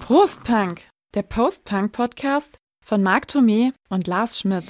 Prostpunk, 0.00 0.80
der 1.14 1.22
Post-Punk-Podcast 1.22 2.58
von 2.82 3.02
Marc 3.02 3.26
Thomé 3.26 3.72
und 3.90 4.06
Lars 4.06 4.38
Schmidt. 4.38 4.64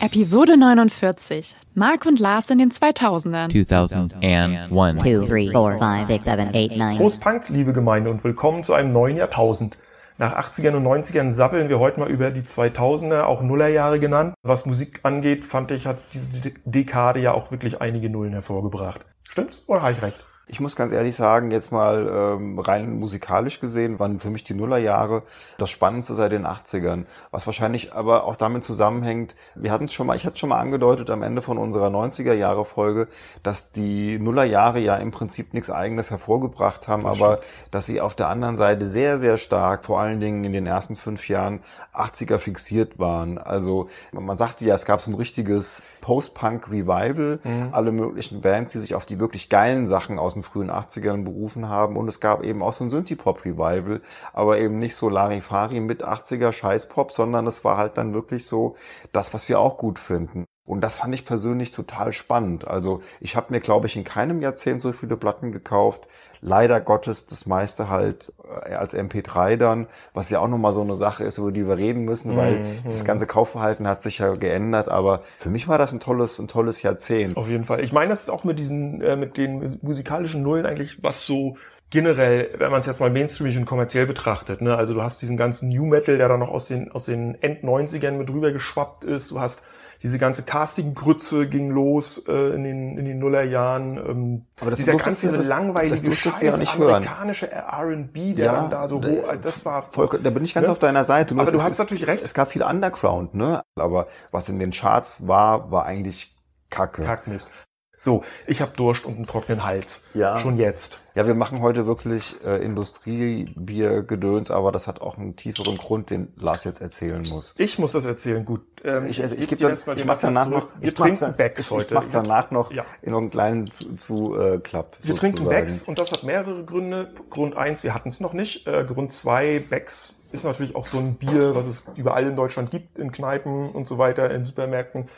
Episode 0.00 0.56
49. 0.56 1.56
Marc 1.74 2.06
und 2.06 2.20
Lars 2.20 2.48
in 2.48 2.56
den 2.56 2.70
2000ern. 2.70 3.50
2001. 3.50 4.70
two, 5.02 5.26
three, 5.26 5.50
four, 5.52 5.78
five, 5.78 6.04
six, 6.04 6.24
seven, 6.24 6.54
eight, 6.54 6.74
nine. 6.74 6.96
Prost 6.96 7.20
Punk, 7.20 7.50
liebe 7.50 7.74
Gemeinde, 7.74 8.10
und 8.10 8.24
willkommen 8.24 8.62
zu 8.62 8.72
einem 8.72 8.92
neuen 8.92 9.18
Jahrtausend. 9.18 9.76
Nach 10.16 10.36
80ern 10.36 10.76
und 10.76 10.84
90ern 10.86 11.30
sappeln 11.32 11.68
wir 11.68 11.80
heute 11.80 11.98
mal 11.98 12.08
über 12.08 12.30
die 12.30 12.42
2000er, 12.42 13.22
auch 13.22 13.42
Nullerjahre 13.42 13.98
genannt. 13.98 14.34
Was 14.42 14.64
Musik 14.64 15.00
angeht, 15.02 15.44
fand 15.44 15.72
ich, 15.72 15.86
hat 15.88 15.98
diese 16.12 16.40
De- 16.40 16.54
Dekade 16.64 17.18
ja 17.18 17.32
auch 17.32 17.50
wirklich 17.50 17.80
einige 17.80 18.08
Nullen 18.08 18.32
hervorgebracht. 18.32 19.04
Stimmt's? 19.28 19.64
Oder 19.66 19.82
habe 19.82 19.92
ich 19.92 20.02
recht? 20.02 20.24
Ich 20.46 20.60
muss 20.60 20.76
ganz 20.76 20.92
ehrlich 20.92 21.16
sagen, 21.16 21.50
jetzt 21.50 21.72
mal 21.72 22.36
ähm, 22.36 22.58
rein 22.58 22.98
musikalisch 22.98 23.60
gesehen, 23.60 23.98
waren 23.98 24.20
für 24.20 24.28
mich 24.28 24.44
die 24.44 24.52
Nullerjahre 24.52 25.22
das 25.56 25.70
Spannendste 25.70 26.14
seit 26.14 26.32
den 26.32 26.46
80ern. 26.46 27.06
Was 27.30 27.46
wahrscheinlich 27.46 27.94
aber 27.94 28.24
auch 28.24 28.36
damit 28.36 28.62
zusammenhängt, 28.62 29.36
wir 29.54 29.72
hatten 29.72 29.84
es 29.84 29.94
schon 29.94 30.06
mal, 30.06 30.16
ich 30.16 30.26
hatte 30.26 30.34
es 30.34 30.40
schon 30.40 30.50
mal 30.50 30.60
angedeutet 30.60 31.08
am 31.08 31.22
Ende 31.22 31.40
von 31.40 31.56
unserer 31.56 31.88
90er-Jahre-Folge, 31.88 33.08
dass 33.42 33.72
die 33.72 34.18
Nullerjahre 34.18 34.80
ja 34.80 34.96
im 34.96 35.12
Prinzip 35.12 35.54
nichts 35.54 35.70
Eigenes 35.70 36.10
hervorgebracht 36.10 36.88
haben, 36.88 37.04
Das 37.04 37.22
aber 37.22 37.40
dass 37.70 37.86
sie 37.86 38.02
auf 38.02 38.14
der 38.14 38.28
anderen 38.28 38.58
Seite 38.58 38.86
sehr, 38.86 39.18
sehr 39.18 39.38
stark, 39.38 39.86
vor 39.86 39.98
allen 39.98 40.20
Dingen 40.20 40.44
in 40.44 40.52
den 40.52 40.66
ersten 40.66 40.96
fünf 40.96 41.26
Jahren, 41.28 41.60
80er 41.94 42.36
fixiert 42.36 42.98
waren. 42.98 43.38
Also 43.38 43.88
man 44.12 44.36
sagte 44.36 44.66
ja, 44.66 44.74
es 44.74 44.84
gab 44.84 45.00
so 45.00 45.10
ein 45.10 45.14
richtiges 45.14 45.82
Post-Punk-Revival, 46.02 47.38
alle 47.72 47.92
möglichen 47.92 48.42
Bands, 48.42 48.74
die 48.74 48.80
sich 48.80 48.94
auf 48.94 49.06
die 49.06 49.18
wirklich 49.18 49.48
geilen 49.48 49.86
Sachen 49.86 50.18
aus 50.18 50.33
den 50.34 50.42
frühen 50.42 50.70
80ern 50.70 51.24
berufen 51.24 51.68
haben 51.68 51.96
und 51.96 52.08
es 52.08 52.20
gab 52.20 52.44
eben 52.44 52.62
auch 52.62 52.72
so 52.72 52.84
ein 52.84 52.90
Synthie-Pop-Revival, 52.90 54.02
aber 54.32 54.58
eben 54.58 54.78
nicht 54.78 54.96
so 54.96 55.08
Larifari 55.08 55.80
mit 55.80 56.04
80er 56.04 56.52
Scheiß-Pop, 56.52 57.12
sondern 57.12 57.46
es 57.46 57.64
war 57.64 57.76
halt 57.76 57.96
dann 57.96 58.14
wirklich 58.14 58.46
so 58.46 58.76
das, 59.12 59.34
was 59.34 59.48
wir 59.48 59.58
auch 59.60 59.78
gut 59.78 59.98
finden. 59.98 60.44
Und 60.66 60.80
das 60.80 60.94
fand 60.94 61.14
ich 61.14 61.26
persönlich 61.26 61.72
total 61.72 62.12
spannend. 62.12 62.66
Also 62.66 63.02
ich 63.20 63.36
habe 63.36 63.52
mir, 63.52 63.60
glaube 63.60 63.86
ich, 63.86 63.96
in 63.96 64.04
keinem 64.04 64.40
Jahrzehnt 64.40 64.80
so 64.80 64.92
viele 64.92 65.16
Platten 65.16 65.52
gekauft. 65.52 66.08
Leider 66.40 66.80
Gottes 66.80 67.26
das 67.26 67.44
meiste 67.44 67.90
halt 67.90 68.32
äh, 68.66 68.72
als 68.74 68.94
MP3 68.94 69.56
dann, 69.56 69.88
was 70.14 70.30
ja 70.30 70.40
auch 70.40 70.48
nochmal 70.48 70.72
so 70.72 70.80
eine 70.80 70.94
Sache 70.94 71.24
ist, 71.24 71.36
über 71.36 71.52
die 71.52 71.68
wir 71.68 71.76
reden 71.76 72.04
müssen, 72.04 72.34
weil 72.34 72.60
Mhm. 72.60 72.64
das 72.86 73.04
ganze 73.04 73.26
Kaufverhalten 73.26 73.86
hat 73.86 74.02
sich 74.02 74.18
ja 74.18 74.32
geändert. 74.32 74.88
Aber 74.88 75.20
für 75.38 75.50
mich 75.50 75.68
war 75.68 75.76
das 75.76 75.92
ein 75.92 76.00
tolles, 76.00 76.38
ein 76.38 76.48
tolles 76.48 76.80
Jahrzehnt. 76.80 77.36
Auf 77.36 77.48
jeden 77.48 77.64
Fall. 77.64 77.84
Ich 77.84 77.92
meine, 77.92 78.08
das 78.08 78.22
ist 78.22 78.30
auch 78.30 78.44
mit 78.44 78.58
diesen, 78.58 79.02
äh, 79.02 79.16
mit 79.16 79.36
den 79.36 79.78
musikalischen 79.82 80.42
Nullen 80.42 80.64
eigentlich 80.64 81.02
was 81.02 81.26
so 81.26 81.58
generell, 81.90 82.48
wenn 82.58 82.70
man 82.70 82.80
es 82.80 82.86
jetzt 82.86 83.00
mal 83.00 83.10
mainstreamig 83.10 83.56
und 83.58 83.66
kommerziell 83.66 84.06
betrachtet, 84.06 84.62
ne? 84.62 84.76
Also 84.76 84.94
du 84.94 85.02
hast 85.02 85.20
diesen 85.22 85.36
ganzen 85.36 85.68
New 85.68 85.84
Metal, 85.84 86.16
der 86.16 86.28
dann 86.28 86.40
noch 86.40 86.48
aus 86.50 86.66
den, 86.68 86.90
aus 86.90 87.04
den 87.04 87.34
End-90ern 87.40 88.12
mit 88.12 88.30
rüber 88.30 88.50
geschwappt 88.50 89.04
ist. 89.04 89.30
Du 89.30 89.38
hast 89.40 89.62
diese 90.04 90.18
ganze 90.18 90.42
Casting-Grütze 90.42 91.48
ging 91.48 91.70
los 91.70 92.28
äh, 92.28 92.50
in 92.54 92.62
den, 92.62 92.98
in 92.98 93.06
den 93.06 93.18
Nullerjahren. 93.18 93.96
Ähm, 93.96 94.44
Aber 94.60 94.70
das 94.70 94.78
dieser 94.78 94.96
ganze 94.96 95.32
das- 95.32 95.46
langweilige 95.48 96.10
das 96.10 96.18
Scheiß 96.18 96.42
ja 96.42 96.56
nicht 96.58 96.74
amerikanische 96.74 97.50
R&B, 97.50 98.34
der 98.34 98.44
Ja, 98.44 98.52
dann 98.52 98.70
da 98.70 98.86
so 98.86 99.02
hoch, 99.02 99.32
das 99.40 99.64
war 99.64 99.82
Voll, 99.82 100.08
da 100.22 100.28
bin 100.30 100.44
ich 100.44 100.52
ganz 100.54 100.66
Ne? 100.66 100.72
auf 100.72 100.78
deiner 100.78 101.04
Seite. 101.04 101.34
Nur 101.34 101.42
Aber 101.42 101.50
du 101.50 101.56
ist- 101.56 101.64
hast 101.64 101.78
natürlich 101.78 102.06
recht. 102.06 102.22
Es 102.22 102.34
gab 102.34 102.52
viel 102.52 102.62
Underground, 102.62 103.34
ne? 103.34 103.62
Aber 103.76 104.06
was 104.30 104.48
in 104.50 104.58
den 104.58 104.70
Charts 104.72 105.26
war, 105.26 105.70
war 105.70 105.86
eigentlich 105.86 106.36
Kacke. 106.68 107.02
Kackmist. 107.02 107.50
So, 107.96 108.24
ich 108.48 108.60
habe 108.60 108.72
Durst 108.76 109.04
und 109.04 109.16
einen 109.16 109.26
trockenen 109.26 109.64
Hals. 109.64 110.06
Ja. 110.14 110.36
Schon 110.38 110.58
jetzt. 110.58 111.00
Ja, 111.14 111.26
wir 111.26 111.34
machen 111.34 111.60
heute 111.60 111.86
wirklich 111.86 112.34
äh, 112.44 112.56
Industriebiergedöns, 112.64 114.50
aber 114.50 114.72
das 114.72 114.86
hat 114.88 115.00
auch 115.00 115.16
einen 115.16 115.36
tieferen 115.36 115.76
Grund, 115.78 116.10
den 116.10 116.32
Lars 116.36 116.64
jetzt 116.64 116.80
erzählen 116.80 117.22
muss. 117.28 117.54
Ich 117.56 117.78
muss 117.78 117.92
das 117.92 118.04
erzählen, 118.04 118.44
gut. 118.44 118.62
Ähm, 118.82 119.06
Ich, 119.06 119.22
also 119.22 119.36
ich, 119.36 119.46
dir 119.46 119.56
dann, 119.56 119.72
ich 119.74 119.84
den 119.84 119.94
mach 120.06 120.14
Löffel 120.14 120.20
danach 120.34 120.44
zurück. 120.48 120.68
noch, 120.74 120.80
Wir 120.82 120.88
ich 120.88 120.94
trinken 120.94 121.20
dann- 121.20 121.36
Becks 121.36 121.60
ich, 121.60 121.70
heute. 121.70 121.94
Ich 121.94 122.00
mach 122.00 122.10
danach 122.10 122.50
noch 122.50 122.72
Ja. 122.72 122.84
in 123.02 123.12
noch 123.12 123.18
einen 123.18 123.30
kleinen 123.30 123.70
zu, 123.70 123.94
zu 123.96 124.36
äh, 124.38 124.58
Klapp. 124.58 124.96
Wir 125.02 125.14
trinken 125.14 125.38
sozusagen. 125.38 125.56
Becks 125.60 125.82
und 125.84 125.98
das 126.00 126.10
hat 126.10 126.24
mehrere 126.24 126.64
Gründe. 126.64 127.10
Grund 127.30 127.56
eins, 127.56 127.84
wir 127.84 127.94
hatten 127.94 128.08
es 128.08 128.18
noch 128.20 128.32
nicht. 128.32 128.66
Äh, 128.66 128.84
Grund 128.84 129.12
zwei, 129.12 129.60
Becks 129.60 130.24
ist 130.32 130.44
natürlich 130.44 130.74
auch 130.74 130.86
so 130.86 130.98
ein 130.98 131.14
Bier, 131.14 131.54
was 131.54 131.66
es 131.68 131.86
überall 131.96 132.24
in 132.26 132.34
Deutschland 132.34 132.70
gibt, 132.70 132.98
in 132.98 133.12
Kneipen 133.12 133.70
und 133.70 133.86
so 133.86 133.98
weiter, 133.98 134.30
in 134.32 134.46
Supermärkten. 134.46 135.08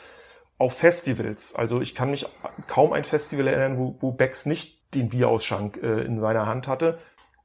Auf 0.57 0.73
Festivals. 0.73 1.55
Also 1.55 1.81
ich 1.81 1.93
kann 1.93 2.11
mich 2.11 2.25
kaum 2.67 2.93
ein 2.93 3.03
Festival 3.03 3.47
erinnern, 3.47 3.77
wo, 3.77 3.95
wo 3.99 4.11
Becks 4.11 4.45
nicht 4.45 4.93
den 4.95 5.09
Bierausschank 5.09 5.77
äh, 5.83 6.01
in 6.01 6.17
seiner 6.17 6.45
Hand 6.47 6.67
hatte. 6.67 6.97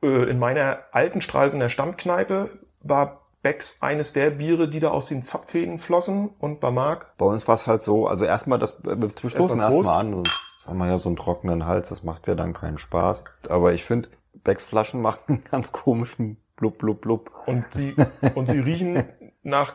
Äh, 0.02 0.30
in 0.30 0.38
meiner 0.38 0.82
alten 0.92 1.20
Stralsunder 1.20 1.68
Stammkneipe 1.68 2.50
war 2.80 3.22
Becks 3.42 3.82
eines 3.82 4.12
der 4.12 4.30
Biere, 4.30 4.68
die 4.68 4.80
da 4.80 4.90
aus 4.90 5.06
den 5.06 5.20
Zapfhähnen 5.20 5.78
flossen 5.78 6.30
und 6.38 6.60
bei 6.60 6.70
Marc. 6.70 7.16
Bei 7.18 7.26
uns 7.26 7.46
war 7.48 7.56
es 7.56 7.66
halt 7.66 7.82
so, 7.82 8.06
also 8.06 8.24
erstmal 8.24 8.58
das, 8.58 8.80
äh, 8.84 9.00
wir 9.00 9.10
stoßen 9.10 9.40
Erstmal 9.40 9.72
erstmal 9.72 10.00
an. 10.00 10.12
Sonst 10.12 10.66
haben 10.66 10.78
wir 10.78 10.86
ja 10.86 10.98
so 10.98 11.08
einen 11.08 11.16
trockenen 11.16 11.66
Hals, 11.66 11.88
das 11.88 12.04
macht 12.04 12.28
ja 12.28 12.34
dann 12.34 12.52
keinen 12.52 12.78
Spaß. 12.78 13.24
Aber 13.48 13.72
ich 13.72 13.84
finde, 13.84 14.08
Becks 14.44 14.64
Flaschen 14.64 15.02
machen 15.02 15.20
einen 15.26 15.44
ganz 15.44 15.72
komischen 15.72 16.36
blub, 16.56 16.78
blub, 16.78 17.00
blub. 17.00 17.30
Und 17.46 17.72
sie, 17.72 17.96
und 18.34 18.48
sie 18.48 18.60
riechen 18.60 19.04
nach 19.42 19.74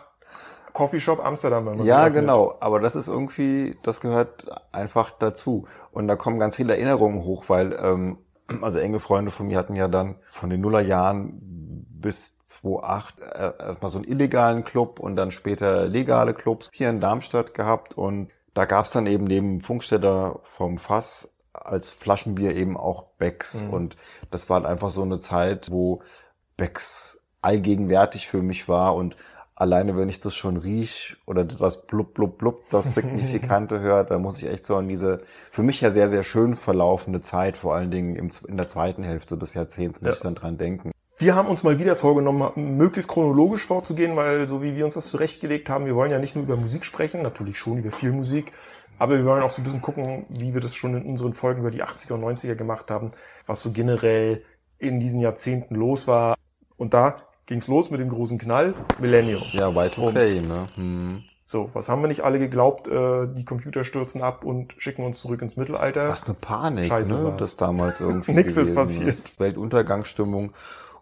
Coffeeshop 0.77 1.23
Amsterdam, 1.25 1.65
wenn 1.65 1.77
man 1.77 1.85
Ja, 1.87 2.05
öffnet. 2.05 2.21
genau. 2.21 2.55
Aber 2.59 2.79
das 2.79 2.95
ist 2.95 3.07
irgendwie, 3.07 3.75
das 3.81 3.99
gehört 3.99 4.45
einfach 4.71 5.09
dazu. 5.11 5.65
Und 5.91 6.07
da 6.07 6.15
kommen 6.15 6.37
ganz 6.37 6.55
viele 6.55 6.73
Erinnerungen 6.75 7.23
hoch, 7.23 7.45
weil, 7.47 7.73
ähm, 7.81 8.17
also 8.61 8.77
enge 8.77 8.99
Freunde 8.99 9.31
von 9.31 9.47
mir 9.47 9.57
hatten 9.57 9.75
ja 9.75 9.87
dann 9.87 10.15
von 10.31 10.49
den 10.51 10.61
Nullerjahren 10.61 11.39
bis 11.99 12.37
2008 12.45 13.19
äh, 13.19 13.53
erstmal 13.59 13.89
so 13.89 13.97
einen 13.97 14.07
illegalen 14.07 14.63
Club 14.63 14.99
und 14.99 15.15
dann 15.15 15.31
später 15.31 15.87
legale 15.87 16.35
Clubs 16.35 16.69
hier 16.71 16.89
in 16.91 16.99
Darmstadt 16.99 17.55
gehabt. 17.55 17.97
Und 17.97 18.29
da 18.53 18.65
gab's 18.65 18.91
dann 18.91 19.07
eben 19.07 19.23
neben 19.23 19.61
Funkstätter 19.61 20.39
vom 20.43 20.77
Fass 20.77 21.33
als 21.53 21.89
Flaschenbier 21.89 22.55
eben 22.55 22.77
auch 22.77 23.05
Becks. 23.17 23.63
Mhm. 23.63 23.73
Und 23.73 23.95
das 24.29 24.47
war 24.47 24.57
halt 24.57 24.67
einfach 24.67 24.91
so 24.91 25.01
eine 25.01 25.17
Zeit, 25.17 25.71
wo 25.71 26.01
Becks 26.55 27.23
allgegenwärtig 27.41 28.27
für 28.27 28.41
mich 28.41 28.67
war 28.69 28.95
und 28.95 29.15
alleine 29.57 29.97
wenn 29.97 30.07
ich 30.07 30.19
das 30.19 30.35
schon 30.35 30.55
riech 30.57 31.17
oder 31.25 31.43
das 31.43 31.85
blub 31.87 32.13
blub 32.13 32.37
blub, 32.37 32.69
das 32.69 32.93
Signifikante 32.95 33.79
hört, 33.79 34.11
da 34.11 34.19
muss 34.19 34.37
ich 34.41 34.49
echt 34.49 34.63
so 34.63 34.75
an 34.75 34.87
diese 34.87 35.21
für 35.51 35.63
mich 35.63 35.81
ja 35.81 35.91
sehr, 35.91 36.09
sehr 36.09 36.23
schön 36.23 36.55
verlaufende 36.55 37.21
Zeit, 37.21 37.57
vor 37.57 37.75
allen 37.75 37.91
Dingen 37.91 38.15
im, 38.15 38.29
in 38.47 38.57
der 38.57 38.67
zweiten 38.67 39.03
Hälfte 39.03 39.37
des 39.37 39.53
Jahrzehnts, 39.55 39.99
muss 40.01 40.09
Ja. 40.09 40.13
ich 40.15 40.21
dann 40.21 40.35
dran 40.35 40.57
denken. 40.57 40.91
Wir 41.19 41.33
haben 41.33 41.47
uns 41.47 41.63
mal 41.63 41.79
wieder 41.79 41.95
vorgenommen, 41.95 42.77
möglichst 42.77 43.09
chronologisch 43.09 43.65
vorzugehen, 43.65 44.15
weil 44.15 44.47
so 44.47 44.61
wie 44.61 44.75
wir 44.75 44.85
uns 44.85 44.93
das 44.93 45.07
zurechtgelegt 45.07 45.67
haben, 45.67 45.87
wir 45.87 45.95
wollen 45.95 46.11
ja 46.11 46.19
nicht 46.19 46.35
nur 46.35 46.43
über 46.43 46.55
Musik 46.57 46.85
sprechen, 46.85 47.23
natürlich 47.23 47.57
schon 47.57 47.79
über 47.79 47.89
viel 47.89 48.11
Musik, 48.11 48.51
aber 48.99 49.17
wir 49.17 49.25
wollen 49.25 49.41
auch 49.41 49.49
so 49.49 49.61
ein 49.61 49.63
bisschen 49.63 49.81
gucken, 49.81 50.27
wie 50.29 50.53
wir 50.53 50.61
das 50.61 50.75
schon 50.75 50.95
in 50.95 51.03
unseren 51.07 51.33
Folgen 51.33 51.61
über 51.61 51.71
die 51.71 51.83
80er 51.83 52.13
und 52.13 52.21
90er 52.23 52.53
gemacht 52.53 52.91
haben, 52.91 53.09
was 53.47 53.61
so 53.61 53.71
generell 53.71 54.43
in 54.77 54.99
diesen 54.99 55.19
Jahrzehnten 55.19 55.73
los 55.73 56.07
war. 56.07 56.35
Und 56.77 56.93
da 56.93 57.17
ging's 57.47 57.67
los 57.67 57.89
mit 57.89 57.99
dem 57.99 58.09
großen 58.09 58.37
Knall, 58.37 58.75
Millennium. 58.99 59.41
Ja, 59.51 59.67
Y2K, 59.69 59.97
Ums. 59.99 60.35
ne? 60.35 60.63
Hm. 60.75 61.23
So, 61.43 61.69
was 61.73 61.87
haben 61.87 62.01
wir 62.01 62.09
nicht 62.09 62.21
alle 62.25 62.39
geglaubt? 62.39 62.89
Äh, 62.89 63.27
die 63.33 63.45
Computer 63.45 63.85
stürzen 63.85 64.21
ab 64.21 64.43
und 64.43 64.75
schicken 64.77 65.05
uns 65.05 65.21
zurück 65.21 65.41
ins 65.41 65.55
Mittelalter. 65.55 66.09
Was 66.09 66.25
eine 66.25 66.33
Panik, 66.33 66.87
Scheiße 66.87 67.15
ne? 67.15 67.23
war's. 67.23 67.37
Das 67.37 67.57
damals 67.57 67.99
irgendwie. 68.01 68.33
Nix 68.33 68.57
ist 68.57 68.75
passiert. 68.75 69.39
Weltuntergangsstimmung. 69.39 70.51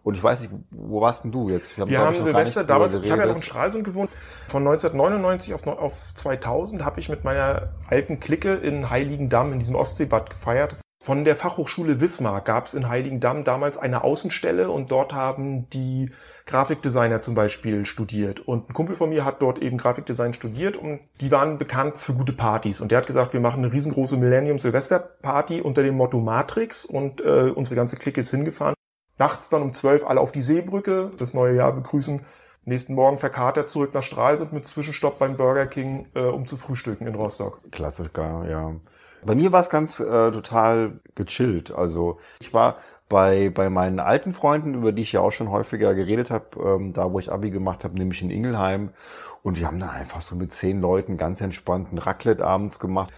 Und 0.04 0.16
ich 0.16 0.22
weiß 0.22 0.42
nicht, 0.42 0.52
wo 0.70 1.00
warst 1.00 1.24
denn 1.24 1.32
du 1.32 1.50
jetzt? 1.50 1.76
Wir 1.76 1.84
glaub 1.84 2.06
haben 2.06 2.22
Silvester, 2.22 2.62
damals, 2.62 2.94
ich 2.94 3.10
habe 3.10 3.22
ja 3.22 3.26
noch 3.26 3.34
in. 3.34 3.42
Stralsund 3.42 3.82
gewohnt. 3.82 4.08
Von 4.46 4.62
1999 4.62 5.52
auf, 5.52 5.66
auf 5.66 6.14
2000 6.14 6.84
habe 6.84 7.00
ich 7.00 7.08
mit 7.08 7.24
meiner 7.24 7.70
alten 7.88 8.20
Clique 8.20 8.54
in 8.54 8.88
Heiligendamm 8.88 9.52
in 9.52 9.58
diesem 9.58 9.74
Ostseebad 9.74 10.30
gefeiert. 10.30 10.76
Von 11.06 11.24
der 11.24 11.36
Fachhochschule 11.36 12.00
Wismar 12.00 12.40
gab 12.40 12.66
es 12.66 12.74
in 12.74 12.88
Heiligendamm 12.88 13.44
damals 13.44 13.78
eine 13.78 14.02
Außenstelle 14.02 14.72
und 14.72 14.90
dort 14.90 15.12
haben 15.12 15.70
die 15.70 16.10
Grafikdesigner 16.46 17.22
zum 17.22 17.36
Beispiel 17.36 17.84
studiert. 17.84 18.40
Und 18.40 18.68
ein 18.68 18.72
Kumpel 18.72 18.96
von 18.96 19.10
mir 19.10 19.24
hat 19.24 19.40
dort 19.40 19.60
eben 19.60 19.78
Grafikdesign 19.78 20.34
studiert 20.34 20.76
und 20.76 20.98
die 21.20 21.30
waren 21.30 21.58
bekannt 21.58 21.98
für 21.98 22.12
gute 22.12 22.32
Partys. 22.32 22.80
Und 22.80 22.90
der 22.90 22.98
hat 22.98 23.06
gesagt, 23.06 23.34
wir 23.34 23.40
machen 23.40 23.62
eine 23.62 23.72
riesengroße 23.72 24.16
Millennium 24.16 24.58
Silvester 24.58 24.98
Party 24.98 25.60
unter 25.60 25.84
dem 25.84 25.94
Motto 25.94 26.18
Matrix 26.18 26.84
und 26.84 27.20
äh, 27.20 27.52
unsere 27.54 27.76
ganze 27.76 27.98
Clique 27.98 28.20
ist 28.20 28.32
hingefahren. 28.32 28.74
Nachts 29.16 29.48
dann 29.48 29.62
um 29.62 29.72
12 29.72 30.04
alle 30.04 30.18
auf 30.18 30.32
die 30.32 30.42
Seebrücke, 30.42 31.12
das 31.18 31.34
neue 31.34 31.54
Jahr 31.54 31.72
begrüßen. 31.72 32.20
Nächsten 32.64 32.94
Morgen 32.96 33.16
verkatert 33.16 33.70
zurück 33.70 33.94
nach 33.94 34.02
Stralsund 34.02 34.52
mit 34.52 34.66
Zwischenstopp 34.66 35.20
beim 35.20 35.36
Burger 35.36 35.66
King, 35.66 36.08
äh, 36.16 36.22
um 36.22 36.46
zu 36.46 36.56
frühstücken 36.56 37.06
in 37.06 37.14
Rostock. 37.14 37.60
Klassiker, 37.70 38.44
ja. 38.50 38.74
Bei 39.26 39.34
mir 39.34 39.50
war 39.50 39.60
es 39.60 39.70
ganz 39.70 39.98
äh, 39.98 40.30
total 40.30 41.00
gechillt. 41.16 41.72
Also 41.72 42.20
ich 42.38 42.54
war 42.54 42.76
bei, 43.08 43.50
bei 43.50 43.68
meinen 43.70 43.98
alten 43.98 44.32
Freunden, 44.32 44.74
über 44.74 44.92
die 44.92 45.02
ich 45.02 45.12
ja 45.12 45.20
auch 45.20 45.32
schon 45.32 45.50
häufiger 45.50 45.94
geredet 45.94 46.30
habe, 46.30 46.44
ähm, 46.64 46.92
da 46.92 47.12
wo 47.12 47.18
ich 47.18 47.32
Abi 47.32 47.50
gemacht 47.50 47.82
habe, 47.82 47.98
nämlich 47.98 48.22
in 48.22 48.30
Ingelheim. 48.30 48.90
Und 49.42 49.58
wir 49.58 49.66
haben 49.66 49.80
da 49.80 49.90
einfach 49.90 50.20
so 50.20 50.36
mit 50.36 50.52
zehn 50.52 50.80
Leuten 50.80 51.16
ganz 51.16 51.40
entspannt 51.40 51.92
ein 51.92 51.98
Raclette 51.98 52.44
abends 52.44 52.78
gemacht. 52.78 53.12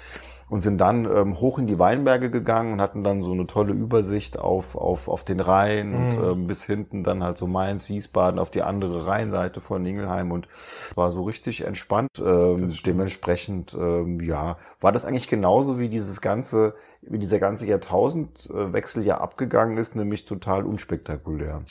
Und 0.51 0.61
sind 0.61 0.79
dann 0.79 1.05
ähm, 1.05 1.41
hoch 1.41 1.59
in 1.59 1.67
die 1.67 1.79
Weinberge 1.79 2.31
gegangen 2.31 2.73
und 2.75 2.81
hatten 2.81 3.05
dann 3.05 3.23
so 3.23 3.33
eine 3.33 3.47
tolle 3.47 3.73
Übersicht 3.73 4.39
auf, 4.39 4.77
auf, 4.77 5.09
auf 5.09 5.25
den 5.25 5.41
Rhein 5.41 5.95
und 5.95 6.09
Mhm. 6.17 6.25
ähm, 6.25 6.47
bis 6.47 6.65
hinten 6.65 7.05
dann 7.05 7.23
halt 7.23 7.37
so 7.39 7.47
Mainz, 7.47 7.89
Wiesbaden 7.89 8.39
auf 8.39 8.51
die 8.51 8.63
andere 8.63 9.07
Rheinseite 9.07 9.61
von 9.61 9.85
Ingelheim 9.85 10.33
und 10.33 10.49
war 10.95 11.11
so 11.11 11.23
richtig 11.23 11.65
entspannt. 11.65 12.09
Ähm, 12.25 12.75
dementsprechend, 12.85 13.77
ähm, 13.79 14.21
ja, 14.21 14.57
war 14.81 14.93
das 14.93 15.05
eigentlich 15.05 15.29
genauso 15.29 15.79
wie 15.79 15.89
dieses 15.89 16.21
ganze, 16.21 16.75
wie 17.03 17.19
dieser 17.19 17.39
ganze 17.39 17.67
Jahrtausendwechsel 17.67 19.05
ja 19.05 19.19
abgegangen 19.19 19.77
ist, 19.79 19.97
nämlich 19.97 20.25
total 20.25 20.65
unspektakulär. 20.65 21.63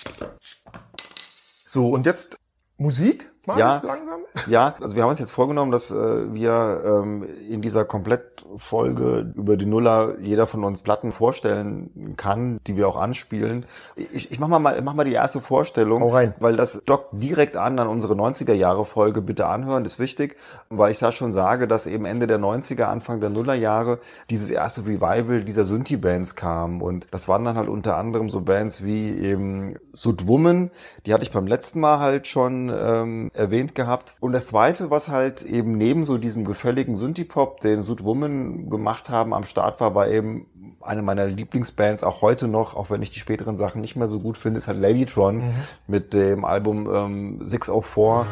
So, 1.66 1.90
und 1.90 2.06
jetzt 2.06 2.38
Musik 2.78 3.32
mal 3.48 3.58
Ja. 3.58 3.82
langsam? 3.84 4.20
Ja, 4.48 4.76
also 4.80 4.96
wir 4.96 5.04
haben 5.04 5.10
uns 5.10 5.20
jetzt 5.20 5.32
vorgenommen, 5.32 5.72
dass 5.72 5.90
äh, 5.92 5.96
wir 6.34 6.82
ähm, 6.86 7.24
in 7.50 7.62
dieser 7.62 7.86
Komplettfolge 7.86 9.34
über 9.36 9.58
die 9.58 9.66
Nuller 9.66 10.16
jeder 10.22 10.48
von 10.48 10.64
uns 10.64 10.84
Platten 10.84 11.12
vorstellen 11.12 12.14
kann, 12.18 12.60
die 12.68 12.76
wir 12.78 12.88
auch 12.88 12.98
anspielen. 12.98 13.66
Ich, 13.96 14.32
ich 14.32 14.40
mach 14.40 14.48
mal, 14.48 14.60
mal, 14.60 14.82
mach 14.82 14.94
mal 14.94 15.04
die 15.06 15.14
erste 15.14 15.42
Vorstellung, 15.42 16.02
Hau 16.02 16.10
rein. 16.10 16.34
weil 16.40 16.56
das 16.56 16.82
dockt 16.86 17.10
direkt 17.14 17.58
an 17.58 17.80
an 17.80 17.88
unsere 17.88 18.14
90er 18.14 18.54
Jahre 18.54 18.86
Folge. 18.86 19.22
Bitte 19.22 19.48
anhören, 19.48 19.86
ist 19.86 20.00
wichtig, 20.00 20.38
weil 20.70 20.92
ich 20.92 21.00
da 21.00 21.12
schon 21.12 21.32
sage, 21.34 21.68
dass 21.68 21.86
eben 21.88 22.06
Ende 22.06 22.28
der 22.28 22.40
90er, 22.40 22.84
Anfang 22.84 23.20
der 23.20 23.30
Nuller 23.30 23.56
Jahre 23.56 24.00
dieses 24.30 24.50
erste 24.50 24.82
Revival 24.86 25.44
dieser 25.44 25.66
Synthie-Bands 25.66 26.36
kam 26.36 26.82
und 26.82 27.08
das 27.12 27.28
waren 27.28 27.44
dann 27.44 27.58
halt 27.58 27.70
unter 27.70 27.98
anderem 27.98 28.30
so 28.30 28.42
Bands 28.42 28.84
wie 28.84 29.18
eben 29.18 29.76
Sud 29.94 30.28
Woman, 30.28 30.72
die 31.06 31.14
hatte 31.14 31.24
ich 31.24 31.32
beim 31.32 31.48
letzten 31.48 31.80
Mal 31.80 32.00
halt 32.00 32.28
schon 32.28 32.72
ähm, 32.74 33.32
erwähnt 33.38 33.76
gehabt. 33.76 34.14
Und 34.20 34.34
das 34.34 34.48
zweite, 34.48 34.90
was 34.90 35.08
halt 35.08 35.44
eben 35.44 35.78
neben 35.78 36.04
so 36.04 36.18
diesem 36.18 36.44
gefälligen 36.46 36.96
Synthie-Pop, 36.96 37.62
den 37.62 37.84
Sud 37.84 38.04
Woman 38.04 38.70
gemacht 38.70 39.10
haben, 39.10 39.34
am 39.34 39.44
Start 39.44 39.80
war, 39.80 39.96
war 39.96 40.08
eben 40.10 40.48
eine 40.82 41.02
meiner 41.02 41.28
Lieblingsbands, 41.28 42.04
auch 42.04 42.22
heute 42.22 42.48
noch, 42.48 42.76
auch 42.76 42.90
wenn 42.90 43.02
ich 43.02 43.12
die 43.12 43.20
späteren 43.20 43.58
Sachen 43.58 43.82
nicht 43.82 43.96
mehr 43.96 44.08
so 44.08 44.20
gut 44.20 44.38
finde, 44.38 44.58
ist 44.58 44.68
halt 44.68 44.80
Ladytron 44.80 45.54
mit 45.88 46.14
dem 46.14 46.46
Album 46.46 46.90
ähm, 46.94 47.40
604. 47.46 48.26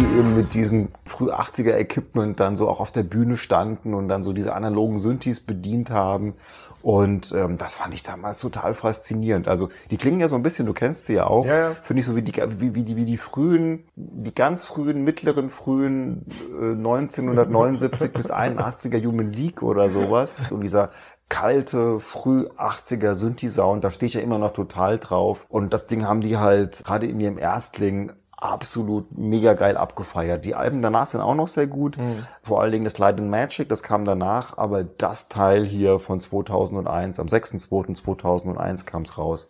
die 0.00 0.18
eben 0.18 0.34
mit 0.34 0.54
diesem 0.54 0.88
früh 1.04 1.30
80er 1.30 1.76
Equipment 1.76 2.40
dann 2.40 2.56
so 2.56 2.68
auch 2.68 2.80
auf 2.80 2.90
der 2.90 3.02
Bühne 3.02 3.36
standen 3.36 3.92
und 3.92 4.08
dann 4.08 4.22
so 4.22 4.32
diese 4.32 4.54
analogen 4.54 4.98
Synthes 4.98 5.40
bedient 5.40 5.90
haben. 5.90 6.34
Und 6.80 7.32
ähm, 7.36 7.58
das 7.58 7.74
fand 7.74 7.92
ich 7.92 8.02
damals 8.02 8.40
total 8.40 8.72
faszinierend. 8.72 9.46
Also 9.46 9.68
die 9.90 9.98
klingen 9.98 10.20
ja 10.20 10.28
so 10.28 10.36
ein 10.36 10.42
bisschen, 10.42 10.64
du 10.64 10.72
kennst 10.72 11.04
sie 11.04 11.14
ja 11.14 11.26
auch, 11.26 11.44
Ja, 11.44 11.58
ja. 11.58 11.70
finde 11.74 12.00
ich 12.00 12.06
so 12.06 12.16
wie 12.16 12.22
die, 12.22 12.32
wie, 12.60 12.74
wie, 12.74 12.84
die, 12.84 12.96
wie 12.96 13.04
die 13.04 13.18
frühen, 13.18 13.84
die 13.96 14.34
ganz 14.34 14.64
frühen, 14.64 15.04
mittleren, 15.04 15.50
frühen 15.50 16.24
äh, 16.58 16.72
1979 16.72 18.12
bis 18.12 18.32
81er 18.32 19.04
Human 19.04 19.30
League 19.32 19.62
oder 19.62 19.90
sowas. 19.90 20.50
Und 20.50 20.62
dieser 20.62 20.90
kalte, 21.28 22.00
früh 22.00 22.46
80er 22.56 23.14
Synthi-Sound, 23.14 23.84
da 23.84 23.90
stehe 23.90 24.08
ich 24.08 24.14
ja 24.14 24.22
immer 24.22 24.38
noch 24.38 24.54
total 24.54 24.98
drauf. 24.98 25.44
Und 25.50 25.74
das 25.74 25.86
Ding 25.86 26.06
haben 26.06 26.22
die 26.22 26.38
halt 26.38 26.82
gerade 26.84 27.06
in 27.06 27.20
ihrem 27.20 27.36
Erstling 27.36 28.12
absolut 28.40 29.16
mega 29.16 29.54
geil 29.54 29.76
abgefeiert. 29.76 30.44
Die 30.44 30.54
Alben 30.54 30.82
danach 30.82 31.06
sind 31.06 31.20
auch 31.20 31.34
noch 31.34 31.48
sehr 31.48 31.66
gut. 31.66 31.96
Vor 32.42 32.60
allen 32.60 32.72
Dingen 32.72 32.84
das 32.84 32.98
Light 32.98 33.18
and 33.18 33.30
Magic, 33.30 33.68
das 33.68 33.82
kam 33.82 34.04
danach, 34.04 34.56
aber 34.58 34.82
das 34.82 35.28
Teil 35.28 35.64
hier 35.64 35.98
von 35.98 36.20
2001, 36.20 37.20
am 37.20 37.26
6.2.2001 37.26 38.86
kam 38.86 39.02
es 39.02 39.18
raus, 39.18 39.48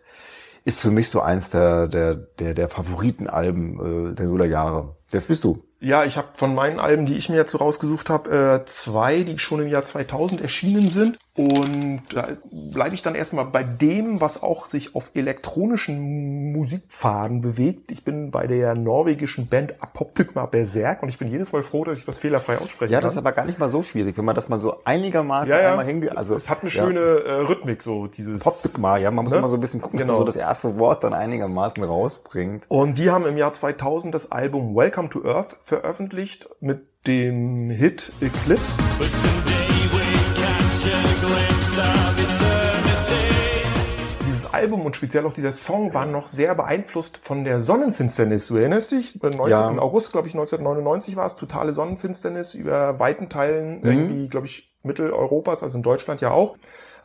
ist 0.65 0.81
für 0.81 0.91
mich 0.91 1.09
so 1.09 1.21
eins 1.21 1.49
der, 1.49 1.87
der, 1.87 2.15
der, 2.15 2.53
der 2.53 2.69
Favoritenalben 2.69 4.11
äh, 4.11 4.15
der 4.15 4.25
Nullerjahre. 4.27 4.95
Jetzt 5.11 5.27
bist 5.27 5.43
du. 5.43 5.63
Ja, 5.79 6.05
ich 6.05 6.15
habe 6.15 6.27
von 6.35 6.53
meinen 6.53 6.79
Alben, 6.79 7.05
die 7.07 7.15
ich 7.17 7.27
mir 7.29 7.35
jetzt 7.37 7.51
so 7.51 7.57
rausgesucht 7.57 8.09
habe, 8.09 8.61
äh, 8.61 8.65
zwei, 8.65 9.23
die 9.23 9.39
schon 9.39 9.61
im 9.61 9.67
Jahr 9.67 9.83
2000 9.83 10.39
erschienen 10.41 10.89
sind. 10.89 11.17
Und 11.35 12.01
da 12.13 12.27
bleibe 12.51 12.93
ich 12.93 13.01
dann 13.01 13.15
erstmal 13.15 13.45
bei 13.45 13.63
dem, 13.63 14.21
was 14.21 14.43
auch 14.43 14.65
sich 14.67 14.95
auf 14.95 15.11
elektronischen 15.15 16.51
Musikpfaden 16.51 17.41
bewegt. 17.41 17.91
Ich 17.91 18.03
bin 18.03 18.31
bei 18.31 18.47
der 18.47 18.75
norwegischen 18.75 19.47
Band 19.47 19.75
Apoptygma 19.81 20.45
Berserk 20.45 21.01
und 21.01 21.09
ich 21.09 21.17
bin 21.17 21.29
jedes 21.29 21.51
Mal 21.53 21.63
froh, 21.63 21.83
dass 21.83 21.99
ich 21.99 22.05
das 22.05 22.17
fehlerfrei 22.17 22.57
aussprechen 22.57 22.91
Ja, 22.91 22.99
kann. 22.99 23.03
das 23.03 23.13
ist 23.13 23.17
aber 23.17 23.31
gar 23.31 23.45
nicht 23.45 23.59
mal 23.59 23.69
so 23.69 23.81
schwierig, 23.81 24.17
wenn 24.17 24.25
man 24.25 24.35
das 24.35 24.49
mal 24.49 24.59
so 24.59 24.75
einigermaßen 24.83 25.49
ja, 25.49 25.61
ja. 25.61 25.69
einmal 25.71 25.85
hinge... 25.85 26.15
Also, 26.15 26.35
es 26.35 26.49
hat 26.49 26.61
eine 26.61 26.69
ja. 26.69 26.83
schöne 26.83 26.99
äh, 26.99 27.31
Rhythmik, 27.41 27.81
so 27.81 28.07
dieses. 28.07 28.43
Poptygma, 28.43 28.97
ja, 28.97 29.09
man 29.09 29.23
muss 29.23 29.31
Ne? 29.33 29.39
immer 29.39 29.49
so 29.49 29.55
ein 29.55 29.61
bisschen 29.61 29.81
gucken, 29.81 29.97
dass 29.99 30.05
Genau. 30.05 30.13
man 30.19 30.21
so 30.21 30.25
das 30.25 30.35
erste 30.35 30.77
Wort 30.77 31.03
dann 31.03 31.13
einigermaßen 31.13 31.83
rausbringt. 31.83 32.65
Und 32.67 32.99
die 32.99 33.09
haben 33.09 33.25
im 33.25 33.37
Jahr 33.37 33.53
2000 33.53 34.13
das 34.13 34.31
Album 34.31 34.75
Welcome 34.75 35.00
to 35.09 35.25
Earth 35.25 35.59
veröffentlicht 35.63 36.49
mit 36.59 36.85
dem 37.07 37.69
Hit 37.69 38.11
Eclipse. 38.21 38.79
Dieses 44.27 44.53
Album 44.53 44.81
und 44.85 44.95
speziell 44.95 45.25
auch 45.25 45.33
dieser 45.33 45.51
Song 45.51 45.93
waren 45.93 46.11
noch 46.11 46.27
sehr 46.27 46.53
beeinflusst 46.55 47.17
von 47.17 47.43
der 47.43 47.59
Sonnenfinsternis. 47.59 48.47
Du 48.47 48.57
erinnerst 48.57 48.91
dich? 48.91 49.21
19. 49.21 49.47
Ja. 49.49 49.67
August, 49.79 50.11
glaube 50.11 50.27
ich, 50.27 50.33
1999 50.35 51.15
war 51.15 51.25
es, 51.25 51.35
totale 51.35 51.73
Sonnenfinsternis 51.73 52.53
über 52.53 52.99
weiten 52.99 53.29
Teilen 53.29 53.79
irgendwie, 53.81 54.29
glaube 54.29 54.45
ich, 54.45 54.71
Mitteleuropas, 54.83 55.63
also 55.63 55.77
in 55.77 55.83
Deutschland 55.83 56.21
ja 56.21 56.31
auch. 56.31 56.57